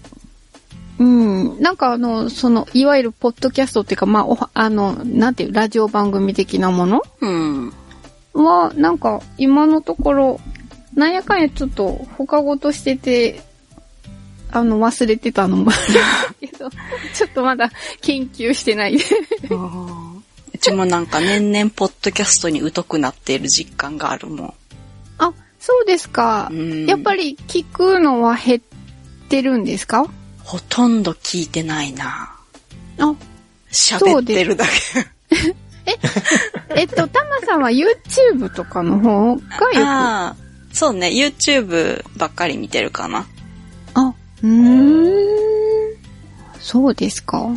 [1.00, 7.02] うん、なんかあの、その、いわゆるポッドキャストっていうか、まあ、あの、なんていう、ラジオ番組的なもの？
[7.22, 7.74] うん。
[8.34, 10.40] は、なんか、今のところ、
[10.94, 13.42] なんやかんやちょっと、他ごとしてて、
[14.52, 15.74] あの、忘れてたのもあ
[16.42, 16.70] るけど、
[17.16, 17.72] ちょっとまだ
[18.02, 18.96] 研究してない。
[18.96, 24.54] うちもなんか年々ポッドキャストに疎くなっている実感があるもん。
[25.20, 26.50] あ、そうですか。
[26.52, 28.62] うんやっぱり聞くのは減っ
[29.30, 30.06] てるんですか？
[30.50, 32.36] ほとんど聞いてないな。
[32.98, 33.16] あ、
[33.72, 34.72] 喋ってるだけ。
[36.76, 39.78] えっと、たまさんは YouTube とかの方がよく。
[39.78, 40.36] あ、ああ、
[40.74, 43.28] そうね、YouTube ばっかり見てるかな。
[44.42, 45.96] うーん。
[46.60, 47.48] そうですか。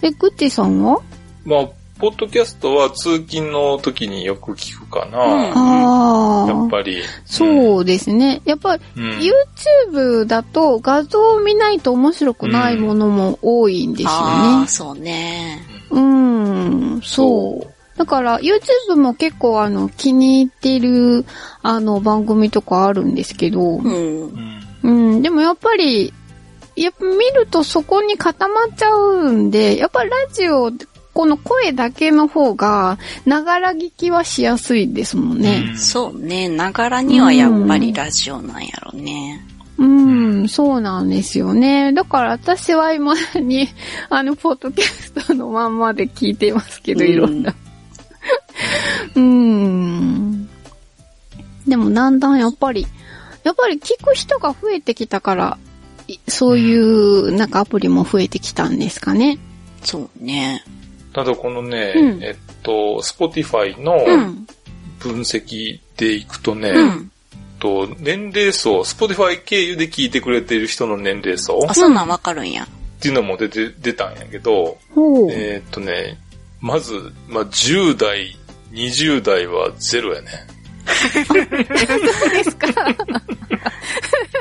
[0.00, 0.98] え、ぐっちさんは？
[1.44, 1.68] まあ、
[2.00, 5.18] ポッドキャストは通勤の時によく聞くかな。
[5.18, 6.48] ああ。
[6.48, 7.02] やっぱり。
[7.26, 8.40] そうですね。
[8.46, 9.18] やっぱり、うん。
[9.92, 14.68] YouTube だと画像を見ないと面白くないものも多いんですよねああ、。
[14.68, 15.62] そうね。
[15.90, 17.70] うん、そう。
[17.98, 21.26] だから YouTube も結構あの気に入ってる
[21.62, 24.30] あの番組とかあるんですけど、うん。
[24.82, 25.10] うん。
[25.12, 26.14] うん、でもやっぱり、
[26.76, 30.70] やっぱ見るとそこに固まっちゃうんで、やっぱりラジオ、
[31.20, 35.74] この声だけの方が、ながら聞きはしやすいですもんね。
[35.76, 36.48] そうね。
[36.48, 39.44] ながらにはやっぱりラジオなんやろね。
[39.76, 41.92] うん、そうなんですよね。
[41.92, 43.68] だから私は今に、
[44.08, 47.54] あの、ポッドキャストのまんまで聞いてますけど、うんいろんな。
[49.14, 50.48] うん。
[51.68, 52.86] でもだんだんやっぱり、
[53.44, 55.58] やっぱり聞く人が増えてきたから、
[56.08, 59.38] いそういうなんかアプリも増えてきたんですかね。
[59.82, 60.64] そうね。
[61.12, 64.46] ただこのね、うんえっと、Spotify のうん。
[64.98, 67.10] 分析でいくとね、うん。
[67.58, 72.64] と年齢層、Spotify 経由で聞いてくれてる人の年齢層あ、そんなんわかるんや。
[72.64, 72.66] っ
[73.00, 74.76] ていうのも出て、出たんやけど。
[75.32, 76.18] えーっとね、
[76.60, 76.92] まず、
[77.28, 78.36] まあ、10代、
[78.72, 80.28] 20代はゼロやね。
[82.32, 82.66] ですか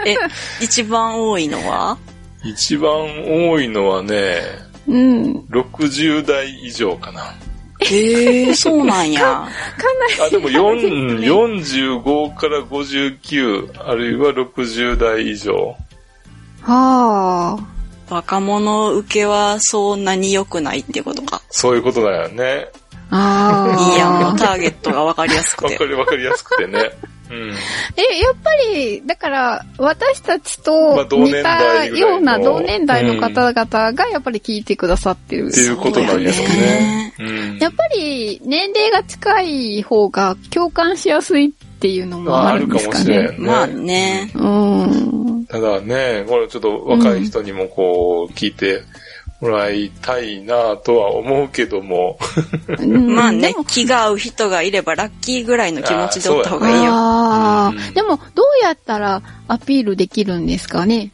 [0.05, 0.15] え、
[0.61, 1.97] 一番多いのは？
[2.43, 2.91] 一番
[3.49, 4.41] 多いのはね、
[4.89, 5.45] うん。
[5.51, 7.33] 60代以上かな。
[7.81, 9.43] へえ、そうなんや。
[9.43, 15.75] あ、でも4 45から59、あるいは60代以上。
[16.61, 17.57] はあ。
[18.09, 21.41] 若者受けはそんなに良くないってことか。
[21.51, 22.67] そういうことだよね。
[23.11, 23.93] ああ。
[23.93, 25.85] いいや、もうターゲットがわかりやすくてわか。
[25.85, 26.91] りわかりやすくてね。
[27.29, 27.49] うん。
[27.49, 35.49] え、やっぱり、だから、私たちまとあ同年似たような同年代の方々がやっぱり聞いてくださってる。
[35.49, 37.13] っていうことなんやろうね。
[37.19, 37.57] うん。
[37.59, 41.49] やっぱり、年齢が近い方が共感しやすいっ
[41.79, 43.17] ていうのもあるんですかね。
[43.17, 44.31] あるかもしれんまあね。
[44.33, 45.45] うん。
[45.45, 48.81] ただね、これちょっと若い人にもこう、聞いて
[49.41, 52.17] もらいたいなとは思うけども。
[52.79, 56.91] うんまあね気が合う人がいればラッキーぐらいの気持ちでおった方がいいよ。
[56.93, 57.79] あうん。
[57.79, 61.11] あ、でも、どうやったらアピールできるんですかね？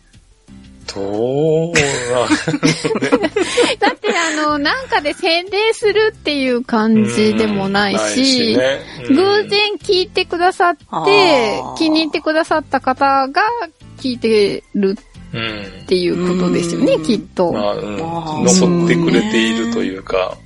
[0.93, 1.79] どうな、
[3.79, 8.79] だってあの、なんかで宣伝するっていう感じでもないし、ね
[9.09, 10.75] うん偶然聞いてくださっ
[11.05, 13.41] て気に入ってくださった方が
[13.97, 14.97] 聞いてるうん
[15.31, 17.03] っていうことですよねう、ん。
[17.03, 17.51] きっと。
[17.51, 17.97] まあ、うん。
[18.45, 20.37] 残ってくれているというか、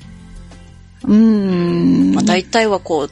[1.04, 2.14] うーん。
[2.16, 3.10] まあ大体はこう、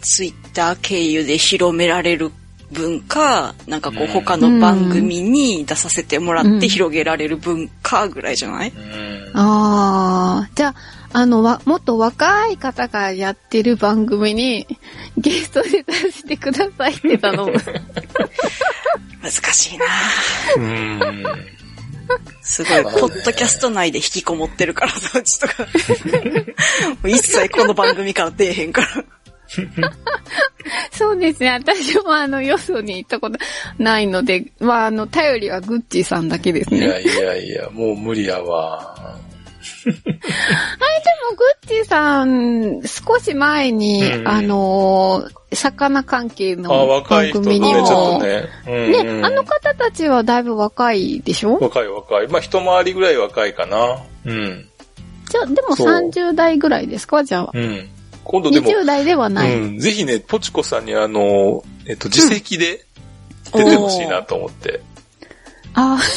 [0.00, 2.30] ツイッター経由で広められる
[2.72, 4.08] 分か、なんかこううん。
[4.08, 6.58] 他の番組に出させてもらうん。
[6.58, 8.70] って広げられる分かぐらいじゃない？
[8.70, 9.30] うん。
[9.34, 10.74] ああ、じゃあ、
[11.16, 14.66] あの、わ、もっと若い方がやってる番組に
[15.16, 17.52] ゲストで出してくださいって頼む。
[19.22, 19.86] 難しいな
[20.56, 21.22] うん
[22.42, 25.66] すごい、ポッドキャスト内で引きこもってるから、そっちとか。
[27.06, 28.88] 一切この番組から出えへんから。
[30.90, 31.50] そうですね。
[31.50, 33.38] 私もあの、よそに行ったこと
[33.78, 36.78] ないので、まあ、あの、頼りはグッチーさんだけですね。
[36.78, 39.16] いやいやいや、もう無理やわ。
[39.84, 48.48] でも、グッチーさん、少し前に、うんあのー魚関係あ、の番組にも、ね。
[48.66, 51.58] うんね、うんあの方たちはだいぶ若いでしょ？
[51.60, 52.28] 若い若い。
[52.28, 54.02] まあ、一回りぐらい若いかな。
[54.24, 54.68] うん。
[55.30, 57.22] じゃあ、でもそう30代ぐらいですか？
[57.22, 57.50] じゃあ。
[57.54, 57.88] うん。
[58.24, 59.56] 今度でも、20代ではない。
[59.56, 62.84] うん、ぜひね、ポチコさんにあの、えっと、自責で
[63.52, 64.80] 出てほしいなと思って。
[65.74, 65.98] あ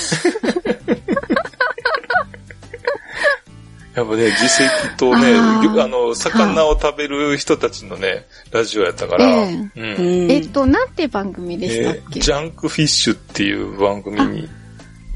[3.97, 9.71] やっぱね、自責とね、あーあの、魚を食べる人たちのね、ラジオやったから、えうん。
[9.75, 9.83] う
[10.27, 10.31] ん。
[10.31, 14.49] えっと、なんて番組でしたっえけ、ージャンクフィッシュっていう番組に、だ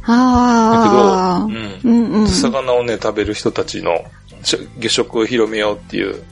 [0.08, 2.08] ああ、けど、ううん。
[2.08, 2.28] んうん。
[2.28, 4.04] 魚をね、食べる人たちの
[4.42, 6.24] しょ下食を広めようっていう、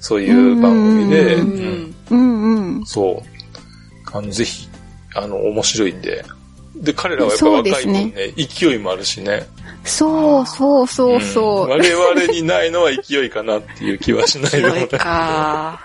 [0.00, 1.94] そういう番組で、ううん。
[2.08, 2.86] うんうん。
[2.86, 4.16] そう。
[4.16, 4.66] あの、ぜひ、
[5.14, 6.24] あの、面白いんで。
[6.78, 8.04] で、彼らはやっぱそうです若い分ね
[8.36, 9.46] ね勢いもあるしね。
[9.84, 11.66] そうそうそうそう。
[11.66, 15.80] ん我々にないのは勢いかなっていう気はしないでもなか。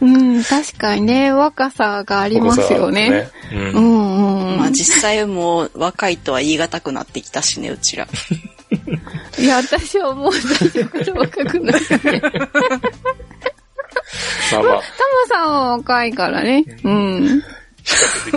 [0.00, 3.30] うん、確かにね、若さがありますよね。
[3.52, 4.58] うんうんうん。
[4.58, 8.08] まあ実際もう若いとは言い難くなってきたしね、うちら。
[9.38, 11.80] いや、私はもう大丈夫若くない。
[14.52, 14.82] まあまあ、タマ
[15.28, 16.64] さんは若いからね。
[16.84, 17.42] うん。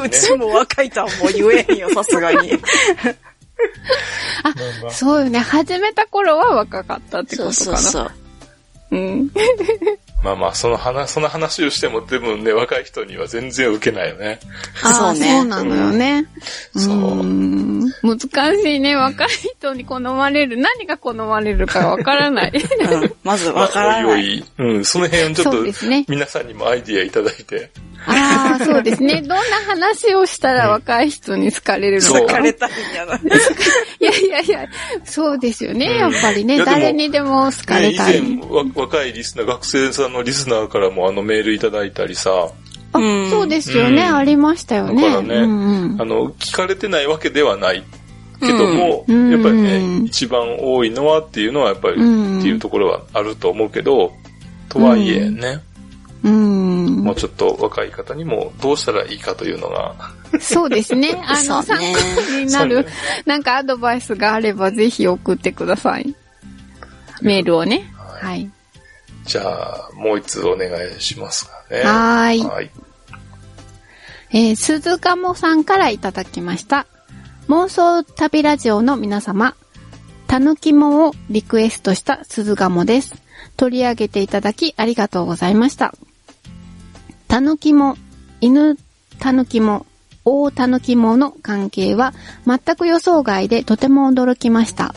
[0.03, 2.53] うちも若いとはもう言えへんよ、さすがに。
[4.43, 4.53] あ
[4.83, 5.39] まあそうよね。
[5.39, 7.77] 始めた頃は若かったってこそうとかな。
[7.77, 8.11] そうそう。
[8.91, 9.31] うん。
[10.23, 14.39] まあまあ、その話、その話をしても、でもね、若い人には全然受けないよね。
[14.83, 16.25] ああ、そうねそうなのよね。
[16.75, 17.69] そうーん
[18.03, 18.19] 難
[18.57, 18.95] しいね。
[18.95, 20.57] 若い人に好まれる。
[20.57, 22.51] 何が好まれるかわからない。
[22.51, 23.13] うん。
[23.23, 24.43] まずわからまあおないい。
[24.59, 25.63] おいうん、その辺ちょっと
[26.07, 27.71] 皆さんにもアイディアいただいて。
[28.05, 29.21] ああ、そうですね。
[29.23, 29.35] どんな
[29.67, 32.35] 話をしたら若い人に好かれるのそうか。
[32.35, 33.15] 疲れたんやな。
[33.99, 34.67] いやいやいや、
[35.03, 35.87] そうですよね。
[35.87, 38.21] うんやっぱりね、誰にでも好かれたい。
[38.21, 42.49] 前、わ若いリスナー、学生さんのリスナーからもあのメールいただいたりさ、
[42.93, 43.29] あうん。
[43.29, 44.15] そうですよね、うん。
[44.15, 45.01] ありましたよね。
[45.01, 46.01] だからねうんうん。
[46.01, 47.83] あの、聞かれてないわけではない
[48.39, 49.31] けども、うん。
[49.31, 52.39] やっぱりうね、ん一番多いのはっていうのはやっぱり、うん。
[52.39, 54.11] っていうところはあると思うけど、
[54.69, 55.61] とはいえね、
[56.23, 57.03] うん。
[57.03, 59.95] もうちょっと若い方にもどうしたらいいかというのが、
[60.39, 61.19] そうですね。
[61.25, 61.83] あの、参考
[62.39, 62.85] になるね、
[63.25, 66.13] なんかアドバイスがあればぜひ送ってください。
[67.21, 67.91] メールをね。
[67.95, 68.23] はい。
[68.23, 68.49] はい。
[69.29, 71.81] じゃあ、もう一つお願いしますかね。
[71.83, 72.43] はーい。
[72.43, 72.71] はい。
[74.31, 76.87] えー、鈴鴨さんからいただきました。
[77.47, 79.53] 妄想旅ラジオの皆様、
[80.25, 83.13] たぬきもをリクエストした鈴鴨です。
[83.55, 85.93] 取り上げていただきありがとうございました。
[87.27, 87.97] たぬきも、
[88.41, 88.77] 犬
[89.19, 89.85] たぬきも、
[90.25, 92.15] 大たぬきもの関係は
[92.47, 94.95] 全く予想外でとても驚きました。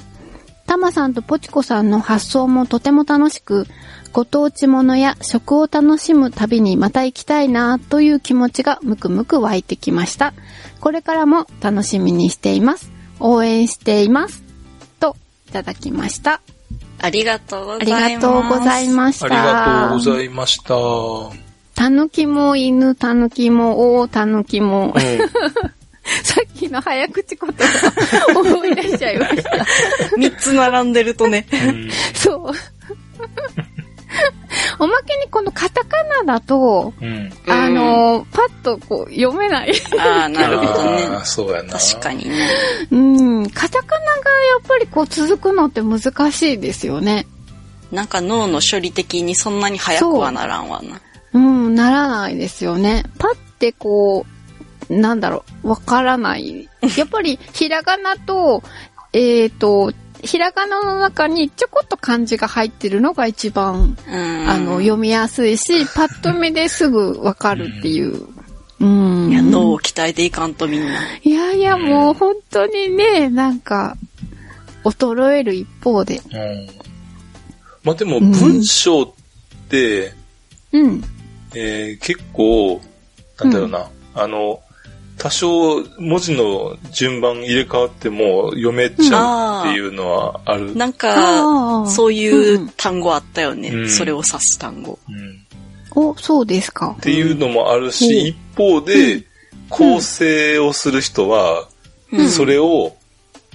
[0.73, 3.66] たまさんとポチコさんの発想もとても楽しく、
[4.11, 10.32] ご当地ものや食を楽しむ旅にまた行きたいなという気持ちがむくむく湧いてきました。
[10.81, 12.90] これからも楽しみにしています。
[13.20, 14.43] 応援しています。
[14.99, 15.15] と、
[15.47, 16.40] いただきました。
[17.03, 18.09] ありがとうごあざいます。
[18.09, 19.27] りがとうございました。
[19.27, 20.74] ありがとうございました。
[21.74, 24.94] たぬきも犬、たぬきも、大たぬきも。
[24.97, 25.19] うん。
[26.24, 26.41] さっき
[26.73, 29.51] の早口言葉思い出しちゃいました。
[30.16, 31.47] 三つ並んでるとね。
[31.53, 32.53] うんそう。
[34.78, 37.32] おまけにこのカタカナだと、うん。
[37.47, 39.73] あの、パッとこう読めない。
[39.99, 41.20] ああ、なるほどね。
[41.24, 41.78] そうやな。
[41.78, 42.49] 確かにね。
[42.90, 47.27] うん、カタカナがやっぱりこう続くのって難しいですよね。
[47.90, 51.01] なんか脳の処理的にそんなに早くはならんわな。
[51.35, 53.05] うん、ならないですよね。
[53.19, 54.32] パってこう、
[55.01, 56.69] なんだろう、わからない。
[56.97, 58.62] やっぱり、ひらがなと、
[59.12, 59.93] えっ、と、
[60.23, 64.48] ひらがなの中にちょこっと漢字が入ってるのが一番、うん。
[64.48, 68.27] あの、読みやすいし、パッと見ですぐわかるっていう。
[68.81, 69.31] うん。
[69.31, 71.19] いや、脳を鍛えていかんとみんな。
[71.23, 73.97] いやいや、もう本当にね、なんか、
[74.85, 76.20] 衰える一方で。
[76.32, 76.69] うん。
[77.85, 79.12] まあでも文章っ
[79.69, 80.12] て、
[80.73, 81.02] うん。
[81.55, 82.81] えー結構、
[83.40, 84.60] なんだろうな、あの、
[85.18, 90.74] 多少文字の順番入れ替わっても読めちゃうっていうのはある。
[90.74, 93.68] なんあか、ーそういう単語あったよね。
[93.68, 94.98] うんそれを指す単語。
[95.09, 95.39] うん
[95.94, 97.01] お、そうですかっ。
[97.02, 99.24] ていうのもあるし、うん一方で、
[99.68, 101.68] 構成をする人は、
[102.10, 102.97] うんそれを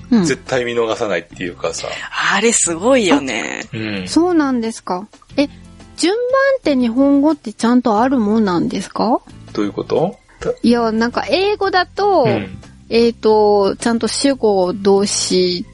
[0.10, 0.24] うん。
[0.24, 1.88] 絶対見逃さないっていうかさ。
[2.34, 3.62] あれすごいよね。
[3.74, 4.08] うん。
[4.08, 5.08] そうなんですか。
[5.36, 5.50] え、
[5.98, 6.22] 順番
[6.60, 9.20] って日本語ってちゃんとあるもんなんですか？
[9.54, 10.16] どういうこと？
[10.64, 12.58] いや、なんか英語だと、うん。
[12.90, 15.66] えっ、と、ちゃんと主語、動詞、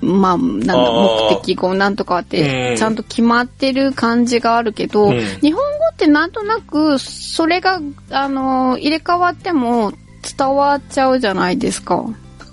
[0.00, 5.60] まあ、なんだ、目的語なんとかっうんて、ちゃんと決まってる感じがあるけど、うん日本語
[5.92, 7.80] ってなんとなく、それが、
[8.10, 9.92] あの、入れ替わっても
[10.36, 12.04] 伝わっちゃうじゃないですか。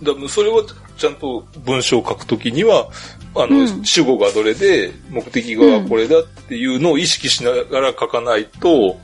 [0.03, 0.63] だそれは
[0.97, 2.89] ちゃんと文章を書くときには、
[3.35, 8.97] あの、うん主語がどれで、目的語がこれだっていうのを意識しながら書かないと。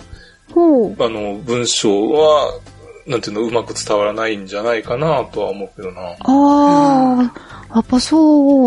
[0.52, 2.54] あの、文章は、
[3.06, 6.02] なんていうの、うまく伝わらないんじゃないかなとは思うけどな。
[6.02, 8.18] ああ、やっぱそ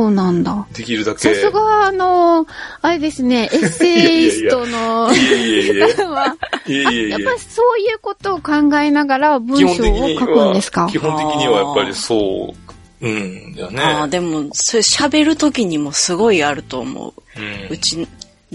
[0.07, 0.67] うなんだ。
[0.73, 1.35] できるださけ。
[1.35, 2.47] すが、あの、
[2.81, 5.93] あれですね、 エッセイストのいえいえいえ。
[5.95, 6.37] 方 は、
[6.67, 7.33] いえいえいえやっぱ。
[7.33, 10.83] りそういうことを考えながら文章をに書くんですか？
[10.85, 12.55] は、基本的にはやっぱりそ
[13.03, 13.83] う、うん、だね。
[13.83, 17.13] ああ、でも、それ喋るときにもすごいあると思う。
[17.37, 18.07] うんうち、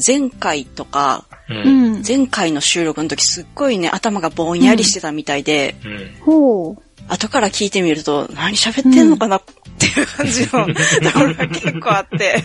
[0.06, 1.54] 前回とか、う。
[1.54, 2.04] うんん。
[2.06, 5.76] 前回の収録の時すっごいね、頭がぼんやりしてたみたいで、
[6.26, 6.78] うん。
[7.08, 9.42] 後から聞いてみると、何喋ってんのかなっ
[9.78, 12.44] ていう感じのところが結構あって。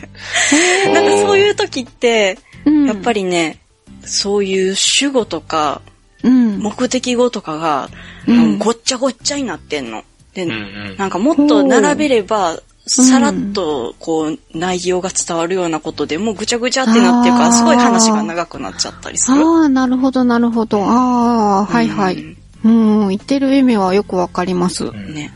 [0.92, 2.86] なんかそういう時って、うん。
[2.86, 3.58] やっぱりね、
[4.04, 5.80] そういう主語とか、
[6.22, 6.58] うん。
[6.58, 7.88] 目的語とかが、
[8.26, 10.04] うんごっちゃごっちゃになってんの。
[10.34, 19.42] で、うんうんなんかもっと並べれば、さらっと、こう、内容が伝わるようなことでもうぐちゃぐちゃってなってるから、すごい話が長くなっちゃったりする。
[19.42, 20.82] ああ、なるほど、なるほど。
[20.82, 22.36] ああ、はいはい。
[22.64, 24.84] うん、言ってる意味はよくわかります。
[24.84, 25.32] んね。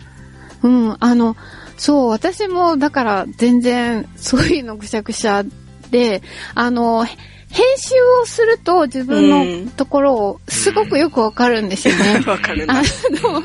[0.63, 1.37] うん、あの、
[1.77, 5.45] そう、私も、だから、全然、そういうのぐしゃぐしゃ
[5.91, 6.23] で、
[6.55, 7.17] あの、へ
[7.51, 12.21] 編集をすると自分うんのところをすごくよくわかるんですよね。
[12.27, 12.83] わかるなあ。
[12.83, 13.45] の、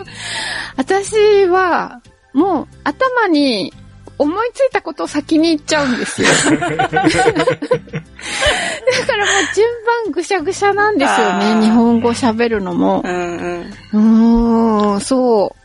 [0.77, 2.01] 私は、
[2.33, 3.71] もう頭に
[4.19, 6.27] 思いついたことを先に言っちゃうんですよ。
[6.51, 7.15] だからもう
[9.55, 11.61] 順番ぐしゃぐしゃなんですよね。
[11.61, 13.07] 日本語喋るのもう。
[13.07, 13.37] ん
[13.93, 14.91] うん。
[14.91, 15.58] うーん、そう。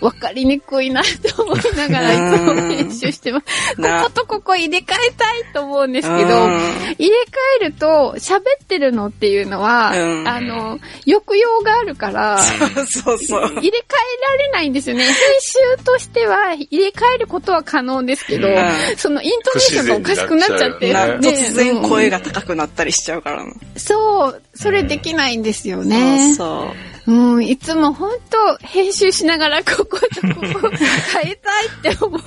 [0.00, 3.76] わかりにくいなと思いながらいつも編集してます。
[3.76, 6.54] こなことここ入れ替えたいと思うんですけど、うん
[6.96, 12.38] 入れ替えると喋ってるのっていうのは、うんあの、抑揚があるから、
[12.86, 13.42] そうそう。
[13.42, 15.04] 入れ替えられないんですよね。
[15.04, 18.54] 編集としては入れ替えることは可能ですけど、うん
[18.96, 22.14] そのイントネーションがおかしくなっちゃって、ね突然声が。
[22.18, 23.52] が高くなったりしちゃうからな。
[23.76, 26.34] そう、それできないんですよね。
[26.34, 30.70] そううん、いつも本当編集しながらこことここ
[31.12, 32.20] 変えたいって思う。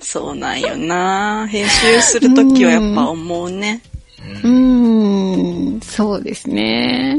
[0.00, 0.34] そう。
[0.34, 3.82] なんよな編集するときはやっぱ思うね。
[4.44, 7.16] うん、そうですね。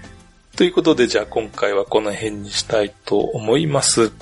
[0.56, 4.12] ということで、じゃあ今回はこの辺にしたいと思います。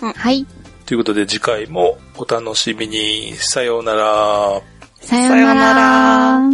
[0.00, 0.46] はい、
[0.92, 3.34] ということで、次回もお楽しみに。
[3.36, 4.60] さようなら。
[5.00, 6.50] さようなら。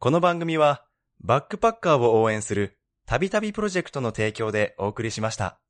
[0.00, 0.84] この番組は、
[1.22, 2.76] バックパッカーを応援する、
[3.06, 5.60] たびたびプロジェクトの提供でお送りしました。